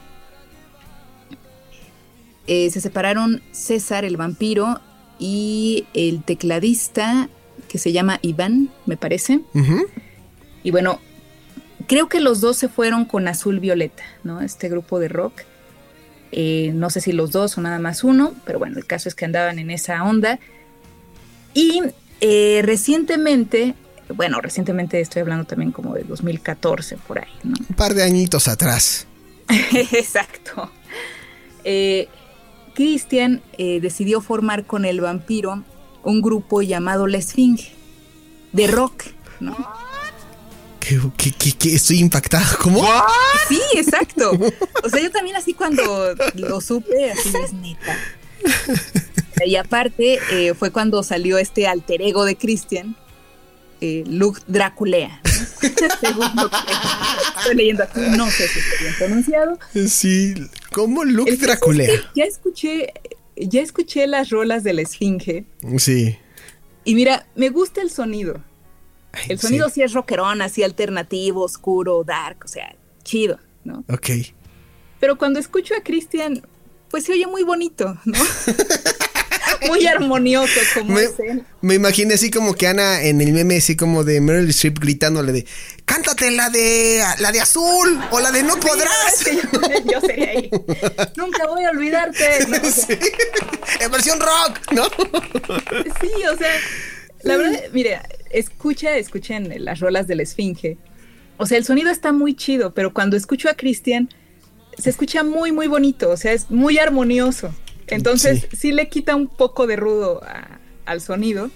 Eh, 2.46 2.70
se 2.70 2.80
separaron 2.80 3.42
César, 3.52 4.04
el 4.04 4.16
vampiro, 4.16 4.80
y 5.18 5.86
el 5.94 6.24
tecladista, 6.24 7.28
que 7.68 7.78
se 7.78 7.92
llama 7.92 8.18
Iván, 8.22 8.70
me 8.86 8.96
parece. 8.96 9.40
Y 10.64 10.70
bueno, 10.72 10.98
creo 11.86 12.08
que 12.08 12.20
los 12.20 12.40
dos 12.40 12.56
se 12.56 12.68
fueron 12.68 13.04
con 13.04 13.28
Azul 13.28 13.60
Violeta, 13.60 14.02
¿no? 14.24 14.40
Este 14.40 14.68
grupo 14.68 14.98
de 14.98 15.08
rock. 15.08 15.42
Eh, 16.32 16.72
no 16.74 16.90
sé 16.90 17.00
si 17.00 17.12
los 17.12 17.30
dos 17.30 17.58
o 17.58 17.60
nada 17.60 17.78
más 17.78 18.04
uno, 18.04 18.34
pero 18.44 18.58
bueno, 18.58 18.78
el 18.78 18.86
caso 18.86 19.08
es 19.08 19.14
que 19.14 19.24
andaban 19.24 19.58
en 19.58 19.70
esa 19.70 20.02
onda. 20.02 20.38
Y 21.54 21.82
eh, 22.20 22.62
recientemente, 22.64 23.74
bueno, 24.14 24.40
recientemente 24.40 25.00
estoy 25.00 25.22
hablando 25.22 25.44
también 25.44 25.72
como 25.72 25.94
de 25.94 26.04
2014 26.04 26.96
por 26.96 27.18
ahí, 27.18 27.32
¿no? 27.42 27.54
Un 27.68 27.76
par 27.76 27.94
de 27.94 28.02
añitos 28.02 28.48
atrás. 28.48 29.06
Exacto. 29.48 30.70
Eh, 31.64 32.08
Christian 32.74 33.42
eh, 33.58 33.80
decidió 33.80 34.20
formar 34.20 34.64
con 34.64 34.84
el 34.84 35.00
vampiro 35.00 35.62
un 36.04 36.22
grupo 36.22 36.62
llamado 36.62 37.06
La 37.06 37.18
Esfinge, 37.18 37.72
de 38.52 38.66
rock, 38.66 39.04
¿no? 39.40 39.56
¿Qué, 40.86 40.98
qué, 41.16 41.30
qué, 41.30 41.52
qué? 41.52 41.74
Estoy 41.76 41.98
impactado. 42.00 42.58
¿Cómo? 42.60 42.84
Sí, 43.48 43.60
exacto. 43.74 44.32
O 44.82 44.88
sea, 44.88 45.00
yo 45.00 45.10
también 45.10 45.36
así 45.36 45.54
cuando 45.54 46.14
lo 46.34 46.60
supe, 46.60 47.12
así 47.12 47.32
es 47.44 47.52
neta. 47.52 47.96
Y 49.46 49.56
aparte, 49.56 50.18
eh, 50.32 50.54
fue 50.54 50.70
cuando 50.70 51.02
salió 51.02 51.38
este 51.38 51.66
alter 51.66 52.02
ego 52.02 52.24
de 52.24 52.36
Christian, 52.36 52.96
eh, 53.80 54.02
Luke 54.06 54.40
Draculea. 54.48 55.20
¿no? 55.24 55.30
Según 56.00 56.30
lo 56.36 56.50
que 56.50 56.56
estoy 57.38 57.54
leyendo 57.54 57.82
aquí, 57.84 58.00
no 58.16 58.30
sé 58.30 58.48
si 58.48 58.58
está 58.58 58.80
bien 58.80 58.94
pronunciado. 58.98 59.58
Sí. 59.88 60.34
¿Cómo 60.72 61.04
Luke 61.04 61.30
El 61.30 61.38
caso 61.38 61.52
es 61.52 61.58
Draculea? 61.60 61.88
que 62.14 62.20
Ya 62.20 62.24
escuché, 62.24 62.92
ya 63.36 63.60
escuché 63.60 64.06
las 64.06 64.30
rolas 64.30 64.64
de 64.64 64.72
la 64.72 64.82
Esfinge. 64.82 65.44
Sí. 65.78 66.16
Y 66.84 66.94
mira, 66.96 67.26
me 67.36 67.50
gusta 67.50 67.82
el 67.82 67.90
sonido. 67.90 68.42
El 69.28 69.38
sonido 69.38 69.68
sí. 69.68 69.74
sí 69.74 69.82
es 69.82 69.92
rockerón, 69.92 70.42
así 70.42 70.62
alternativo, 70.62 71.42
oscuro, 71.42 72.02
dark, 72.04 72.38
o 72.44 72.48
sea, 72.48 72.74
chido, 73.04 73.38
¿no? 73.64 73.84
Ok. 73.88 74.10
Pero 75.00 75.18
cuando 75.18 75.38
escucho 75.38 75.74
a 75.74 75.82
Cristian, 75.82 76.46
pues 76.88 77.04
se 77.04 77.12
oye 77.12 77.26
muy 77.26 77.42
bonito, 77.42 77.98
¿no? 78.04 78.18
muy 79.66 79.86
armonioso 79.86 80.60
como 80.74 80.94
Me, 80.94 81.08
me 81.60 81.74
imaginé 81.74 82.14
así 82.14 82.30
como 82.30 82.54
que 82.54 82.66
Ana 82.66 83.02
en 83.02 83.20
el 83.20 83.32
meme 83.32 83.56
así 83.56 83.76
como 83.76 84.04
de 84.04 84.20
Meryl 84.20 84.48
Streep 84.50 84.78
gritándole 84.78 85.32
de 85.32 85.46
cántate 85.84 86.30
la 86.30 86.50
de 86.50 87.02
la 87.18 87.32
de 87.32 87.40
azul 87.40 88.00
o 88.10 88.20
la 88.20 88.30
de 88.30 88.42
no 88.42 88.58
podrás. 88.58 89.16
Sí, 89.16 89.38
yo, 89.52 89.60
yo 89.92 90.00
sería 90.00 90.30
ahí. 90.30 90.50
Nunca 91.16 91.46
voy 91.46 91.64
a 91.64 91.70
olvidarte. 91.70 92.46
¿no? 92.48 92.56
O 92.56 92.60
sea, 92.60 92.72
Sí. 92.72 92.98
En 93.80 93.90
versión 93.90 94.20
rock, 94.20 94.72
¿no? 94.72 94.84
sí, 96.00 96.10
o 96.32 96.36
sea, 96.36 96.52
la 97.22 97.36
verdad, 97.36 97.60
mire, 97.72 98.00
escucha, 98.32 98.96
escuchen 98.96 99.52
las 99.64 99.80
rolas 99.80 100.06
de 100.06 100.16
la 100.16 100.22
Esfinge. 100.22 100.76
O 101.38 101.46
sea, 101.46 101.58
el 101.58 101.64
sonido 101.64 101.90
está 101.90 102.12
muy 102.12 102.34
chido, 102.34 102.72
pero 102.74 102.92
cuando 102.92 103.16
escucho 103.16 103.48
a 103.48 103.54
Cristian, 103.54 104.08
se 104.78 104.90
escucha 104.90 105.22
muy, 105.22 105.52
muy 105.52 105.66
bonito, 105.66 106.10
o 106.10 106.16
sea, 106.16 106.32
es 106.32 106.50
muy 106.50 106.78
armonioso. 106.78 107.54
Entonces, 107.88 108.46
Sí. 108.50 108.56
sí, 108.56 108.72
le 108.72 108.88
quita 108.88 109.16
un 109.16 109.28
poco 109.28 109.66
de 109.66 109.76
rudo 109.76 110.22
a- 110.24 110.58
al 110.86 111.00
sonido. 111.00 111.50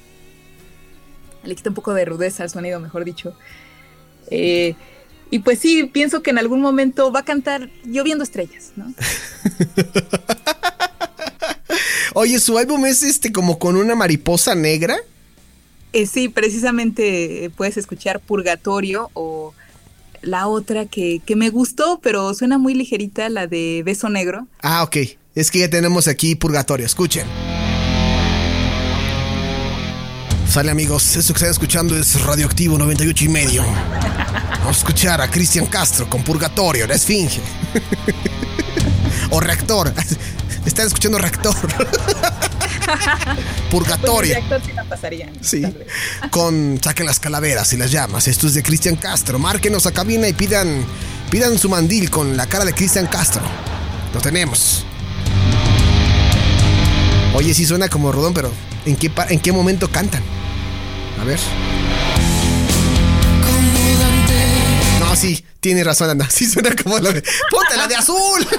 Le 1.44 1.54
quita 1.54 1.70
un 1.70 1.74
poco 1.74 1.94
de 1.94 2.04
rudeza 2.04 2.42
al 2.42 2.50
sonido, 2.50 2.80
mejor 2.80 3.04
dicho. 3.04 3.34
Eh, 4.30 4.74
y 5.30 5.38
pues 5.40 5.58
sí, 5.60 5.84
pienso 5.84 6.22
que 6.22 6.30
en 6.30 6.38
algún 6.38 6.60
momento 6.60 7.12
va 7.12 7.20
a 7.20 7.24
cantar 7.24 7.70
Lloviendo 7.84 8.24
Estrellas, 8.24 8.72
¿no? 8.76 8.92
Oye, 12.14 12.38
su 12.40 12.56
álbum 12.58 12.86
es 12.86 13.02
este 13.02 13.32
como 13.32 13.58
con 13.58 13.76
una 13.76 13.94
mariposa 13.94 14.54
negra. 14.54 14.96
Eh, 15.96 16.04
sí, 16.04 16.28
precisamente 16.28 17.46
eh, 17.46 17.48
puedes 17.48 17.78
escuchar 17.78 18.20
Purgatorio 18.20 19.10
o 19.14 19.54
la 20.20 20.46
otra 20.46 20.84
que, 20.84 21.22
que 21.24 21.36
me 21.36 21.48
gustó, 21.48 22.00
pero 22.02 22.34
suena 22.34 22.58
muy 22.58 22.74
ligerita, 22.74 23.30
la 23.30 23.46
de 23.46 23.82
Beso 23.82 24.10
Negro. 24.10 24.46
Ah, 24.60 24.82
ok. 24.82 24.94
Es 25.34 25.50
que 25.50 25.60
ya 25.60 25.70
tenemos 25.70 26.06
aquí 26.06 26.34
Purgatorio. 26.34 26.84
Escuchen. 26.84 27.26
Sale 30.46 30.70
amigos, 30.70 31.16
esto 31.16 31.32
que 31.32 31.38
están 31.38 31.52
escuchando 31.52 31.96
es 31.96 32.20
Radioactivo 32.20 32.76
98 32.76 33.24
y 33.24 33.28
medio. 33.28 33.62
Vamos 33.62 34.76
a 34.76 34.78
escuchar 34.78 35.22
a 35.22 35.30
Cristian 35.30 35.64
Castro 35.64 36.10
con 36.10 36.22
Purgatorio, 36.22 36.86
la 36.86 36.96
Esfinge. 36.96 37.40
o 39.30 39.40
Reactor. 39.40 39.94
Están 40.66 40.88
escuchando 40.88 41.16
Reactor. 41.16 41.56
Purgatorio. 43.70 44.36
Pues 44.48 44.62
sí. 45.40 45.62
Con 46.30 46.80
saquen 46.82 47.06
las 47.06 47.20
calaveras 47.20 47.72
y 47.72 47.76
las 47.76 47.90
llamas. 47.90 48.28
Esto 48.28 48.46
es 48.46 48.54
de 48.54 48.62
Cristian 48.62 48.96
Castro. 48.96 49.38
Márquenos 49.38 49.86
a 49.86 49.92
cabina 49.92 50.28
y 50.28 50.32
pidan, 50.32 50.84
pidan 51.30 51.58
su 51.58 51.68
mandil 51.68 52.10
con 52.10 52.36
la 52.36 52.46
cara 52.46 52.64
de 52.64 52.72
Cristian 52.72 53.06
Castro. 53.06 53.42
Lo 54.14 54.20
tenemos. 54.20 54.84
Oye, 57.34 57.52
sí 57.52 57.66
suena 57.66 57.88
como 57.88 58.12
rodón, 58.12 58.32
pero 58.32 58.50
¿en 58.86 58.96
qué, 58.96 59.10
en 59.28 59.40
qué 59.40 59.52
momento 59.52 59.90
cantan? 59.90 60.22
A 61.20 61.24
ver. 61.24 61.38
No, 65.00 65.14
sí, 65.14 65.44
tiene 65.60 65.84
razón, 65.84 66.10
Ana. 66.10 66.28
Sí 66.30 66.46
suena 66.46 66.74
como 66.74 66.98
la 66.98 67.12
de. 67.12 67.22
¡Ponte 67.50 67.76
la 67.76 67.86
de 67.86 67.96
azul! 67.96 68.46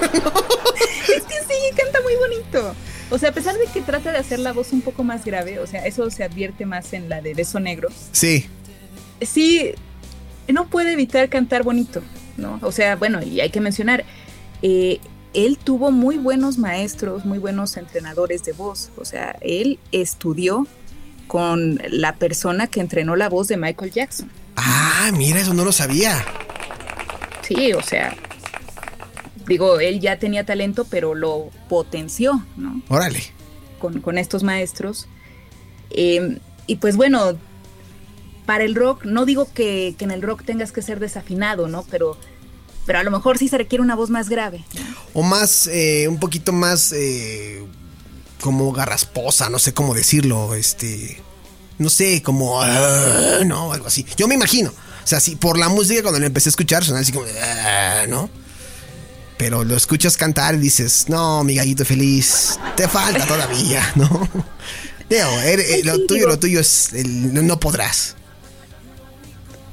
Es 1.08 1.24
que 1.24 1.36
sí, 1.36 1.76
canta 1.76 2.02
muy 2.02 2.16
bonito. 2.18 2.76
O 3.10 3.18
sea, 3.18 3.30
a 3.30 3.32
pesar 3.32 3.56
de 3.58 3.66
que 3.74 3.82
trata 3.82 4.12
de 4.12 4.18
hacer 4.18 4.40
la 4.40 4.54
voz 4.54 4.74
un 4.74 4.82
poco 4.82 5.04
más 5.04 5.24
grave, 5.24 5.60
o 5.60 5.68
sea, 5.68 5.86
eso 5.86 6.10
se 6.12 6.24
advierte 6.24 6.66
más 6.66 6.94
en 6.94 7.10
la 7.10 7.22
de 7.22 7.34
Beso 7.34 7.60
Negro. 7.60 7.90
sí. 8.12 8.46
sí, 9.22 9.72
no 10.48 10.68
puede 10.68 10.94
evitar 10.94 11.28
cantar 11.30 11.64
bonito, 11.64 12.02
¿no? 12.38 12.60
O 12.62 12.72
sea, 12.72 12.96
bueno, 12.96 13.22
y 13.22 13.42
hay 13.42 13.50
que 13.50 13.60
mencionar, 13.60 14.06
eh, 14.62 15.00
él 15.34 15.58
tuvo 15.58 15.92
muy 15.92 16.18
buenos 16.18 16.58
maestros, 16.58 17.26
muy 17.26 17.38
buenos 17.38 17.78
entrenadores 17.78 18.44
de 18.44 18.54
voz. 18.54 18.90
O 18.98 19.06
sea, 19.06 19.38
él 19.42 19.80
estudió 19.92 20.66
con 21.28 21.82
la 21.90 22.16
persona 22.16 22.68
que 22.68 22.80
entrenó 22.80 23.16
la 23.16 23.30
voz 23.30 23.48
de 23.48 23.58
Michael 23.58 23.92
Jackson. 23.92 24.32
Ah, 24.56 25.12
mira, 25.14 25.40
eso 25.40 25.54
no 25.54 25.66
lo 25.66 25.72
sabía. 25.72 26.26
Sí, 27.44 27.74
o 27.74 27.82
sea, 27.84 28.16
digo, 29.48 29.80
él 29.80 30.00
ya 30.00 30.20
tenía 30.20 30.46
talento, 30.46 30.86
pero 30.86 31.16
lo 31.16 31.50
potenció, 31.70 32.46
¿no? 32.56 32.82
Órale. 32.90 33.24
Con, 33.80 34.18
estos 34.18 34.44
maestros. 34.44 35.08
Em, 35.90 36.40
y 36.66 36.78
pues 36.78 36.96
bueno, 36.96 37.38
para 38.46 38.64
el 38.64 38.76
rock, 38.76 39.06
no 39.06 39.26
digo 39.26 39.48
que, 39.54 39.96
que, 39.98 40.06
en 40.06 40.12
el 40.12 40.22
rock 40.22 40.44
tengas 40.44 40.72
que 40.72 40.82
ser 40.82 41.00
desafinado, 41.00 41.68
¿no? 41.68 41.84
Pero 41.90 42.18
pero 42.88 43.00
a 43.00 43.04
lo 43.04 43.12
mejor 43.12 43.38
sí 43.38 43.50
se 43.50 43.58
requiere 43.58 43.84
una 43.84 43.96
voz 43.96 44.10
más 44.10 44.30
grave. 44.30 44.64
O 45.14 45.22
más, 45.22 45.68
eh, 45.68 46.08
un 46.08 46.20
poquito 46.20 46.54
más 46.54 46.94
eh, 46.94 47.62
como 48.40 48.72
garrasposa, 48.72 49.50
no 49.50 49.60
sé 49.60 49.74
cómo 49.74 49.94
decirlo, 49.94 50.56
este, 50.56 51.22
no 51.78 51.90
sé, 51.90 52.24
como, 52.24 52.62
no, 53.46 53.74
algo 53.74 53.88
así. 53.88 54.06
Yo 54.16 54.28
me 54.30 54.36
imagino, 54.36 54.70
o 54.70 55.08
sea, 55.08 55.20
si 55.20 55.36
por 55.36 55.60
la 55.60 55.68
música 55.68 56.02
cuando 56.02 56.20
le 56.20 56.28
empecé 56.28 56.48
a 56.48 56.52
escuchar 56.52 56.86
sonaba 56.86 57.02
así 57.02 57.12
como, 57.12 57.26
¿no? 58.08 58.30
Pero 59.38 59.64
lo 59.64 59.76
escuchas 59.76 60.18
cantar 60.18 60.56
y 60.56 60.58
dices, 60.58 61.06
no, 61.10 61.44
mi 61.44 61.56
gallito 61.56 61.86
feliz, 61.86 62.60
te 62.76 62.88
falta 62.88 63.26
todavía, 63.26 63.84
¿no? 63.96 64.28
Eh, 65.10 65.82
lo 65.84 66.06
tuyo, 66.06 66.28
lo 66.28 66.38
tuyo 66.40 66.60
es, 66.60 66.92
no 66.94 67.60
podrás. 67.60 68.16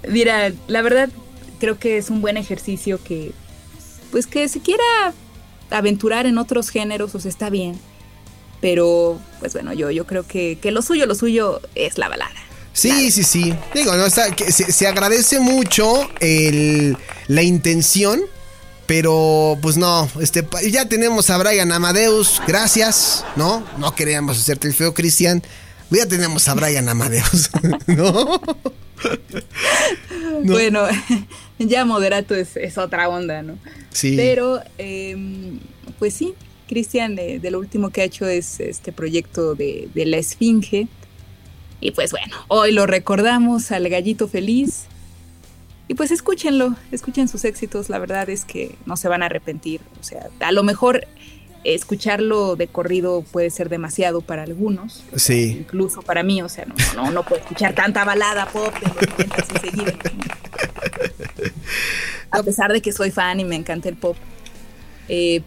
Mira, 0.09 0.53
la 0.69 0.83
verdad, 0.83 1.09
creo 1.59 1.79
que 1.79 1.97
es 1.97 2.11
un 2.11 2.21
buen 2.21 2.37
ejercicio 2.37 3.03
que, 3.03 3.33
pues 4.11 4.27
que 4.27 4.49
si 4.49 4.61
quiera 4.61 4.85
aventurar 5.71 6.27
en 6.27 6.39
otros 6.39 6.69
géneros, 6.71 7.13
pues 7.13 7.27
está 7.27 7.51
bien. 7.51 7.79
Pero, 8.61 9.19
pues 9.41 9.53
bueno, 9.53 9.73
yo, 9.73 9.91
yo 9.91 10.07
creo 10.07 10.27
que, 10.27 10.59
lo 10.65 10.83
suyo, 10.83 11.07
lo 11.07 11.15
suyo 11.15 11.61
es 11.75 11.99
la 11.99 12.09
balada. 12.09 12.35
Sí, 12.73 13.11
sí, 13.11 13.23
sí. 13.23 13.55
Digo, 13.75 13.95
no, 13.97 14.07
está, 14.07 14.35
que 14.35 14.51
se, 14.51 14.87
agradece 14.87 15.39
mucho 15.39 16.09
el, 16.21 16.97
la 17.29 17.43
intención, 17.43 18.23
pero 18.87 19.59
pues 19.63 19.77
no, 19.77 20.09
este, 20.21 20.47
ya 20.71 20.89
tenemos 20.89 21.31
a 21.31 21.39
Brian 21.39 21.73
Amadeus, 21.73 22.41
gracias, 22.47 23.25
¿no? 23.37 23.65
No 23.79 23.95
queríamos 23.95 24.39
hacerte 24.39 24.69
el 24.69 24.75
feo, 24.75 24.95
Cristian. 24.95 25.43
Ya 25.91 26.07
tenemos 26.07 26.49
a 26.49 26.55
Brian 26.55 26.89
Amadeus, 26.89 27.51
¿no? 27.87 28.41
Bueno, 30.43 30.83
ya 31.59 31.85
moderato 31.85 32.35
es, 32.35 32.79
otra 32.79 33.09
onda, 33.09 33.43
¿no? 33.43 33.59
Sí. 33.91 34.15
Pero, 34.17 34.61
em, 34.79 35.59
pues 35.99 36.15
sí, 36.15 36.35
Cristian 36.69 37.15
de, 37.15 37.41
lo 37.51 37.59
último 37.59 37.91
que 37.91 38.03
ha 38.03 38.05
hecho 38.05 38.27
es 38.27 38.61
este 38.61 38.93
proyecto 38.93 39.55
de, 39.55 39.89
la 39.95 40.17
Esfinge. 40.17 40.89
Y 41.81 41.91
pues 41.91 42.13
bueno, 42.13 42.35
hoy 42.49 42.73
lo 42.73 42.87
recordamos 42.87 43.71
al 43.71 43.89
gallito 43.89 44.29
feliz. 44.29 44.85
Y 45.87 45.95
pues 45.95 46.11
escúchenlo, 46.11 46.75
escuchen 46.93 47.29
sus 47.29 47.45
éxitos, 47.45 47.91
la 47.91 47.99
verdad 47.99 48.31
es 48.31 48.45
que 48.45 48.77
no 48.87 48.97
se 48.97 49.09
van 49.09 49.23
a 49.23 49.27
arrepentir. 49.27 49.83
O 50.01 50.05
sea, 50.05 50.29
a 50.41 50.53
lo 50.53 50.63
mejor 50.63 51.07
escucharlo 51.65 52.57
de 52.57 52.69
corrido 52.69 53.23
puede 53.23 53.51
ser 53.51 53.69
demasiado 53.69 54.21
para 54.21 54.43
algunos. 54.43 55.05
Sí. 55.17 55.59
Incluso 55.61 56.03
para 56.03 56.23
mí, 56.23 56.43
o 56.43 56.49
sea, 56.49 56.67
no, 56.67 56.75
no, 56.95 57.11
no 57.11 57.23
puedo 57.25 57.41
escuchar 57.43 57.75
tanta 57.75 58.05
balada 58.05 58.47
pop 58.47 58.73
de 58.75 59.27
los 59.27 59.37
A 62.31 62.43
pesar 62.43 62.73
de 62.73 62.81
que 62.81 62.93
soy 62.93 63.11
fan 63.11 63.41
y 63.41 63.45
me 63.45 63.57
encanta 63.57 63.89
el 63.89 63.97
pop. 63.97 64.17
Eh, 65.09 65.43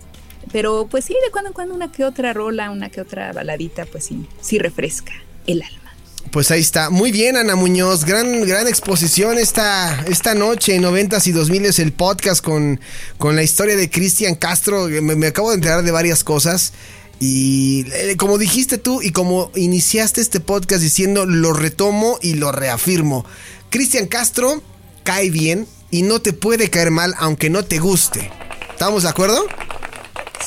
pero 0.52 0.88
pues 0.90 1.06
sí, 1.06 1.14
de 1.14 1.32
cuando 1.32 1.50
en 1.50 1.54
cuando 1.54 1.76
una 1.76 1.92
que 1.92 2.04
otra 2.04 2.34
rola, 2.34 2.72
una 2.72 2.90
que 2.90 3.02
otra 3.02 3.34
baladita, 3.34 3.86
pues 3.86 4.06
sí, 4.06 4.28
sí 4.42 4.60
refresca 4.60 5.14
el 5.46 5.62
alma. 5.62 5.87
Pues 6.32 6.52
ahí 6.52 6.62
está. 6.62 6.90
Muy 6.90 7.12
bien, 7.12 7.38
Ana 7.38 7.56
Muñoz. 7.56 8.06
Gran, 8.06 8.46
gran 8.46 8.68
exposición 8.68 9.38
esta, 9.38 10.04
esta 10.08 10.34
noche 10.34 10.76
en 10.76 10.82
90 10.82 11.18
y 11.26 11.32
2000 11.32 11.66
es 11.66 11.80
el 11.80 11.94
podcast 11.94 12.44
con, 12.44 12.80
con 13.18 13.36
la 13.36 13.44
historia 13.44 13.76
de 13.76 13.90
Cristian 13.90 14.36
Castro. 14.36 14.88
Me, 14.88 15.28
acabo 15.28 15.50
de 15.50 15.56
enterar 15.56 15.84
de 15.84 15.92
varias 15.92 16.24
cosas. 16.24 16.74
Y 17.20 17.86
eh, 17.94 18.16
como 18.18 18.38
dijiste 18.38 18.78
tú 18.78 19.02
y 19.02 19.12
como 19.12 19.52
iniciaste 19.56 20.22
este 20.22 20.40
podcast 20.40 20.82
diciendo, 20.82 21.26
lo 21.26 21.54
retomo 21.54 22.20
y 22.22 22.34
lo 22.34 22.52
reafirmo. 22.52 23.26
Cristian 23.70 24.08
Castro 24.08 24.62
cae 25.04 25.30
bien 25.30 25.68
y 25.92 26.02
no 26.02 26.22
te 26.22 26.34
puede 26.34 26.70
caer 26.70 26.92
mal 26.92 27.14
aunque 27.18 27.50
no 27.50 27.64
te 27.64 27.80
guste. 27.80 28.32
¿Estamos 28.72 29.04
de 29.04 29.10
acuerdo? 29.10 29.46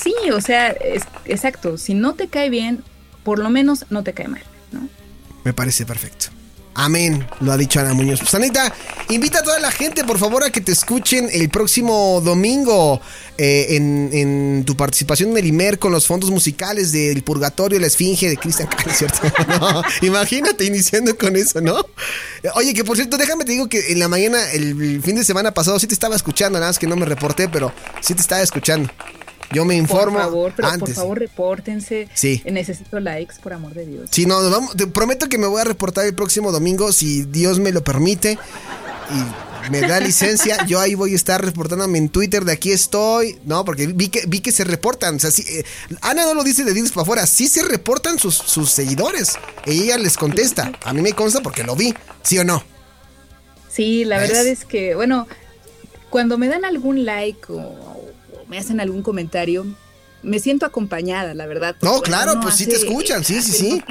Sí, 0.02 0.14
o 0.32 0.40
sea, 0.40 0.76
exacto. 1.24 1.78
Si 1.78 1.94
no 1.94 2.14
te 2.14 2.28
cae 2.28 2.50
bien, 2.50 2.84
por 3.24 3.38
lo 3.38 3.50
menos 3.50 3.86
no 3.90 4.04
te 4.04 4.12
cae 4.12 4.28
mal. 4.28 4.42
Me 5.45 5.53
parece 5.53 5.86
perfecto. 5.86 6.26
Amén, 6.74 7.26
lo 7.41 7.53
ha 7.53 7.57
dicho 7.57 7.80
Ana 7.80 7.95
Muñoz. 7.95 8.20
Pues 8.20 8.32
Anita, 8.34 8.72
invita 9.09 9.41
a 9.41 9.43
toda 9.43 9.59
la 9.59 9.72
gente, 9.72 10.05
por 10.05 10.18
favor, 10.18 10.45
a 10.45 10.51
que 10.51 10.61
te 10.61 10.70
escuchen 10.70 11.28
el 11.32 11.51
próximo 11.51 12.22
domingo 12.24 13.01
eh, 13.36 13.76
en, 13.76 14.64
tu 14.64 14.76
participación 14.76 15.30
en 15.30 15.38
el 15.38 15.47
IMER 15.47 15.78
con 15.80 15.91
los 15.91 16.07
fondos 16.07 16.30
musicales 16.30 16.93
del 16.93 17.22
Purgatorio, 17.22 17.80
la 17.80 17.88
Esfinge 17.88 18.28
de 18.28 18.36
Cristian 18.36 18.68
¿cierto? 18.95 19.20
imagínate 20.03 20.64
iniciando 20.64 21.18
con 21.18 21.34
eso, 21.36 21.61
¿no? 21.61 21.84
Oye, 22.55 22.72
que 22.72 22.84
por 22.84 22.97
cierto, 22.97 23.16
déjame 23.16 23.45
te 23.45 23.53
digo 23.53 23.68
que 23.68 23.93
en 23.93 23.99
la 23.99 24.09
mañana, 24.09 24.38
el 24.53 25.03
fin 25.03 25.16
de 25.16 25.24
semana 25.24 25.53
pasado, 25.53 25.78
sí 25.80 25.88
te 25.88 25.95
estaba 25.95 26.14
escuchando, 26.14 26.59
nada 26.59 26.70
más 26.70 26.78
que 26.78 26.86
no 26.86 26.97
me 26.97 27.05
reporté, 27.05 27.49
pero 27.49 27.72
sí 28.01 28.14
te 28.14 28.22
estaba 28.22 28.43
escuchando. 28.43 28.91
Yo 29.53 29.64
me 29.64 29.76
informo. 29.76 30.18
Por 30.18 30.26
favor, 30.26 30.53
pero 30.57 30.78
por 30.78 30.92
favor, 30.92 31.18
repórtense. 31.18 32.09
Sí. 32.14 32.42
Necesito 32.44 33.01
likes, 33.01 33.36
por 33.42 33.53
amor 33.53 33.74
de 33.74 33.86
Dios. 33.86 34.09
Sí, 34.12 34.26
no, 34.26 34.48
vamos, 34.48 34.76
te 34.76 34.86
prometo 34.86 35.28
que 35.28 35.38
me 35.38 35.46
voy 35.46 35.61
a 35.61 35.64
reportar 35.64 36.07
el 36.07 36.14
próximo 36.14 36.53
domingo, 36.53 36.92
si 36.92 37.22
Dios 37.22 37.59
me 37.59 37.72
lo 37.72 37.82
permite. 37.82 38.38
Y 39.11 39.70
me 39.70 39.80
da 39.80 40.01
licencia, 40.01 40.64
yo 40.66 40.80
ahí 40.80 40.94
voy 40.94 41.12
a 41.12 41.16
estar 41.16 41.44
reportándome 41.44 41.98
en 41.98 42.09
Twitter 42.09 42.44
de 42.44 42.53
aquí 42.53 42.72
estoy, 42.72 43.38
¿no? 43.44 43.64
Porque 43.64 43.86
vi 43.88 44.09
que, 44.09 44.24
vi 44.26 44.40
que 44.40 44.53
se 44.53 44.64
reportan, 44.64 45.16
o 45.16 45.18
sea, 45.18 45.30
eh, 45.30 45.64
Ana 46.01 46.24
no 46.24 46.34
lo 46.34 46.44
dice 46.44 46.64
de 46.64 46.72
dientes 46.72 46.92
para 46.92 47.03
afuera, 47.03 47.26
sí 47.26 47.48
se 47.48 47.62
reportan 47.62 48.18
sus, 48.18 48.34
sus 48.36 48.70
seguidores, 48.70 49.38
ella 49.66 49.98
les 49.98 50.16
contesta, 50.16 50.72
a 50.82 50.92
mí 50.92 51.03
me 51.03 51.12
consta 51.12 51.40
porque 51.40 51.62
lo 51.62 51.76
vi, 51.76 51.94
¿sí 52.22 52.38
o 52.38 52.44
no? 52.44 52.64
Sí, 53.70 54.05
la 54.05 54.18
verdad 54.18 54.46
es 54.46 54.64
que, 54.64 54.94
bueno, 54.94 55.28
cuando 56.09 56.38
me 56.38 56.48
dan 56.48 56.64
algún 56.64 57.05
like 57.05 57.46
o 57.48 57.99
me 58.51 58.59
hacen 58.59 58.80
algún 58.80 59.03
comentario, 59.03 59.64
me 60.22 60.40
siento 60.40 60.66
acompañada, 60.66 61.34
la 61.34 61.46
verdad. 61.46 61.76
No, 61.82 62.03
claro, 62.03 62.40
pues 62.42 62.57
sí 62.57 62.66
te 62.66 62.74
escuchan, 62.74 63.24
sí, 63.24 63.40
sí, 63.40 63.53
sí. 63.53 63.82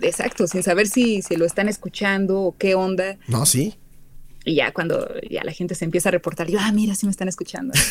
Exacto, 0.00 0.46
sin 0.46 0.62
saber 0.62 0.88
si 0.88 1.20
se 1.20 1.36
lo 1.36 1.44
están 1.44 1.68
escuchando 1.68 2.40
o 2.40 2.56
qué 2.56 2.74
onda. 2.74 3.18
No, 3.26 3.44
sí. 3.44 3.76
Y 4.46 4.54
ya 4.54 4.72
cuando 4.72 5.06
ya 5.30 5.44
la 5.44 5.52
gente 5.52 5.74
se 5.74 5.84
empieza 5.84 6.08
a 6.08 6.12
reportar, 6.12 6.48
yo, 6.48 6.58
ah, 6.58 6.72
mira, 6.72 6.94
sí 6.94 7.04
me 7.04 7.10
están 7.10 7.28
escuchando. 7.28 7.74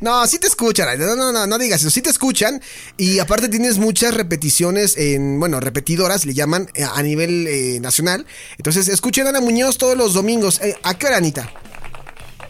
No, 0.00 0.24
sí 0.28 0.38
te 0.38 0.46
escuchan. 0.46 0.96
No, 0.98 1.16
no, 1.16 1.32
no, 1.32 1.46
no 1.46 1.58
digas 1.58 1.80
eso. 1.80 1.90
Sí 1.90 2.02
te 2.02 2.10
escuchan. 2.10 2.62
Y 2.96 3.18
aparte 3.18 3.48
tienes 3.48 3.78
muchas 3.78 4.14
repeticiones 4.14 4.96
en, 4.96 5.40
bueno, 5.40 5.58
repetidoras, 5.58 6.24
le 6.24 6.34
llaman 6.34 6.68
eh, 6.74 6.84
a 6.84 7.02
nivel 7.02 7.48
eh, 7.48 7.80
nacional. 7.80 8.24
Entonces, 8.58 8.86
escuchen 8.86 9.26
a 9.26 9.30
Ana 9.30 9.40
Muñoz 9.40 9.76
todos 9.76 9.96
los 9.96 10.14
domingos. 10.14 10.60
Eh, 10.60 10.76
¿A 10.84 10.96
qué 10.96 11.06
hora, 11.06 11.16
Anita? 11.16 11.52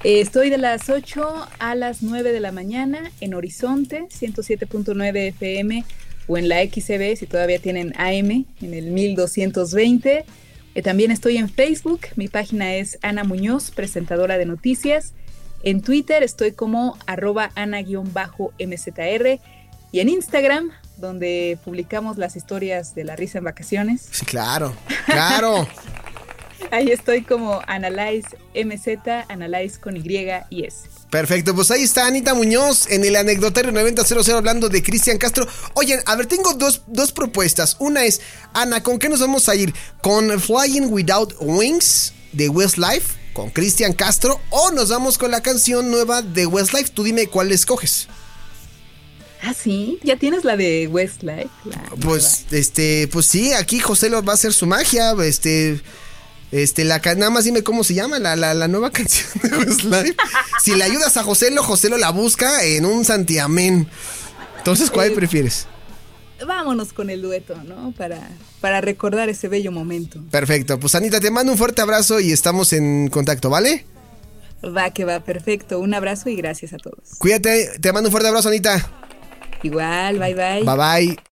Estoy 0.04 0.48
de 0.48 0.58
las 0.58 0.88
8 0.90 1.48
a 1.58 1.74
las 1.74 2.02
9 2.02 2.30
de 2.32 2.38
la 2.38 2.52
mañana 2.52 3.10
en 3.20 3.34
Horizonte, 3.34 4.06
107.9 4.08 5.16
FM 5.30 5.84
o 6.28 6.38
en 6.38 6.48
la 6.48 6.62
XCB 6.62 7.16
si 7.16 7.26
todavía 7.26 7.58
tienen 7.58 7.92
AM 7.96 8.46
en 8.62 8.74
el 8.74 8.92
1220. 8.92 10.24
Eh, 10.74 10.82
también 10.82 11.10
estoy 11.10 11.36
en 11.36 11.48
Facebook, 11.48 12.02
mi 12.14 12.28
página 12.28 12.74
es 12.74 13.00
Ana 13.02 13.24
Muñoz, 13.24 13.72
presentadora 13.72 14.38
de 14.38 14.46
noticias. 14.46 15.14
En 15.64 15.82
Twitter 15.82 16.22
estoy 16.22 16.52
como 16.52 16.96
arroba 17.06 17.50
ana-mzr 17.56 19.40
y 19.90 20.00
en 20.00 20.08
Instagram, 20.08 20.70
donde 20.98 21.58
publicamos 21.64 22.18
las 22.18 22.36
historias 22.36 22.94
de 22.94 23.02
la 23.02 23.16
risa 23.16 23.38
en 23.38 23.44
vacaciones. 23.44 24.06
Sí, 24.12 24.24
claro, 24.24 24.72
claro. 25.06 25.66
Ahí 26.70 26.90
estoy 26.90 27.22
como 27.22 27.62
Analyze 27.66 28.28
MZ, 28.54 29.28
Analyze 29.28 29.80
con 29.80 29.96
Y 29.96 30.02
y 30.50 30.64
S. 30.64 30.88
Perfecto, 31.10 31.54
pues 31.54 31.70
ahí 31.70 31.82
está 31.82 32.06
Anita 32.06 32.34
Muñoz 32.34 32.86
en 32.90 33.04
el 33.04 33.16
anecdotario 33.16 33.72
9000 33.72 34.34
hablando 34.34 34.68
de 34.68 34.82
Cristian 34.82 35.16
Castro. 35.16 35.46
Oye, 35.74 35.98
a 36.04 36.16
ver, 36.16 36.26
tengo 36.26 36.52
dos, 36.52 36.82
dos, 36.86 37.12
propuestas. 37.12 37.76
Una 37.78 38.04
es, 38.04 38.20
Ana, 38.52 38.82
¿con 38.82 38.98
qué 38.98 39.08
nos 39.08 39.20
vamos 39.20 39.48
a 39.48 39.54
ir? 39.54 39.72
¿Con 40.02 40.38
Flying 40.38 40.92
Without 40.92 41.34
Wings 41.40 42.12
de 42.32 42.50
Westlife? 42.50 43.16
¿Con 43.32 43.50
Cristian 43.50 43.94
Castro? 43.94 44.38
¿O 44.50 44.70
nos 44.70 44.90
vamos 44.90 45.16
con 45.16 45.30
la 45.30 45.40
canción 45.40 45.90
nueva 45.90 46.20
de 46.20 46.44
Westlife? 46.44 46.90
Tú 46.90 47.04
dime 47.04 47.28
cuál 47.28 47.52
escoges. 47.52 48.08
Ah, 49.40 49.54
sí, 49.54 49.98
ya 50.02 50.16
tienes 50.16 50.44
la 50.44 50.56
de 50.56 50.88
Westlife. 50.88 51.48
pues, 52.02 52.44
este, 52.50 53.08
pues 53.08 53.26
sí, 53.26 53.52
aquí 53.54 53.78
José 53.78 54.10
lo 54.10 54.22
va 54.22 54.32
a 54.32 54.34
hacer 54.34 54.52
su 54.52 54.66
magia. 54.66 55.12
Este 55.24 55.80
Este, 56.50 56.84
la 56.84 56.98
nada 56.98 57.30
más 57.30 57.44
dime 57.44 57.62
cómo 57.62 57.84
se 57.84 57.94
llama 57.94 58.18
la, 58.18 58.34
la, 58.36 58.54
la 58.54 58.68
nueva 58.68 58.90
canción 58.92 59.28
de 59.42 59.56
Westlife. 59.56 60.16
Si 60.62 60.74
le 60.74 60.84
ayudas 60.84 61.16
a 61.16 61.22
Joselo, 61.22 61.62
Joselo 61.62 61.98
la 61.98 62.10
busca 62.10 62.64
en 62.64 62.86
un 62.86 63.04
santiamén. 63.04 63.88
Entonces, 64.58 64.90
¿cuál 64.90 65.12
Eh, 65.12 65.14
prefieres? 65.14 65.66
Vámonos 66.46 66.92
con 66.92 67.10
el 67.10 67.20
dueto, 67.20 67.56
¿no? 67.66 67.92
Para, 67.92 68.30
para 68.60 68.80
recordar 68.80 69.28
ese 69.28 69.48
bello 69.48 69.72
momento. 69.72 70.20
Perfecto. 70.30 70.78
Pues 70.78 70.94
Anita, 70.94 71.20
te 71.20 71.30
mando 71.30 71.50
un 71.52 71.58
fuerte 71.58 71.82
abrazo 71.82 72.20
y 72.20 72.32
estamos 72.32 72.72
en 72.72 73.08
contacto, 73.08 73.50
¿vale? 73.50 73.84
Va 74.64 74.90
que 74.90 75.04
va, 75.04 75.20
perfecto. 75.20 75.80
Un 75.80 75.94
abrazo 75.94 76.28
y 76.28 76.36
gracias 76.36 76.72
a 76.72 76.76
todos. 76.78 76.98
Cuídate, 77.18 77.78
te 77.80 77.92
mando 77.92 78.08
un 78.08 78.12
fuerte 78.12 78.28
abrazo, 78.28 78.48
Anita. 78.48 78.90
Igual, 79.62 80.18
bye 80.18 80.34
bye. 80.34 80.62
Bye 80.64 80.76
bye. 80.76 81.18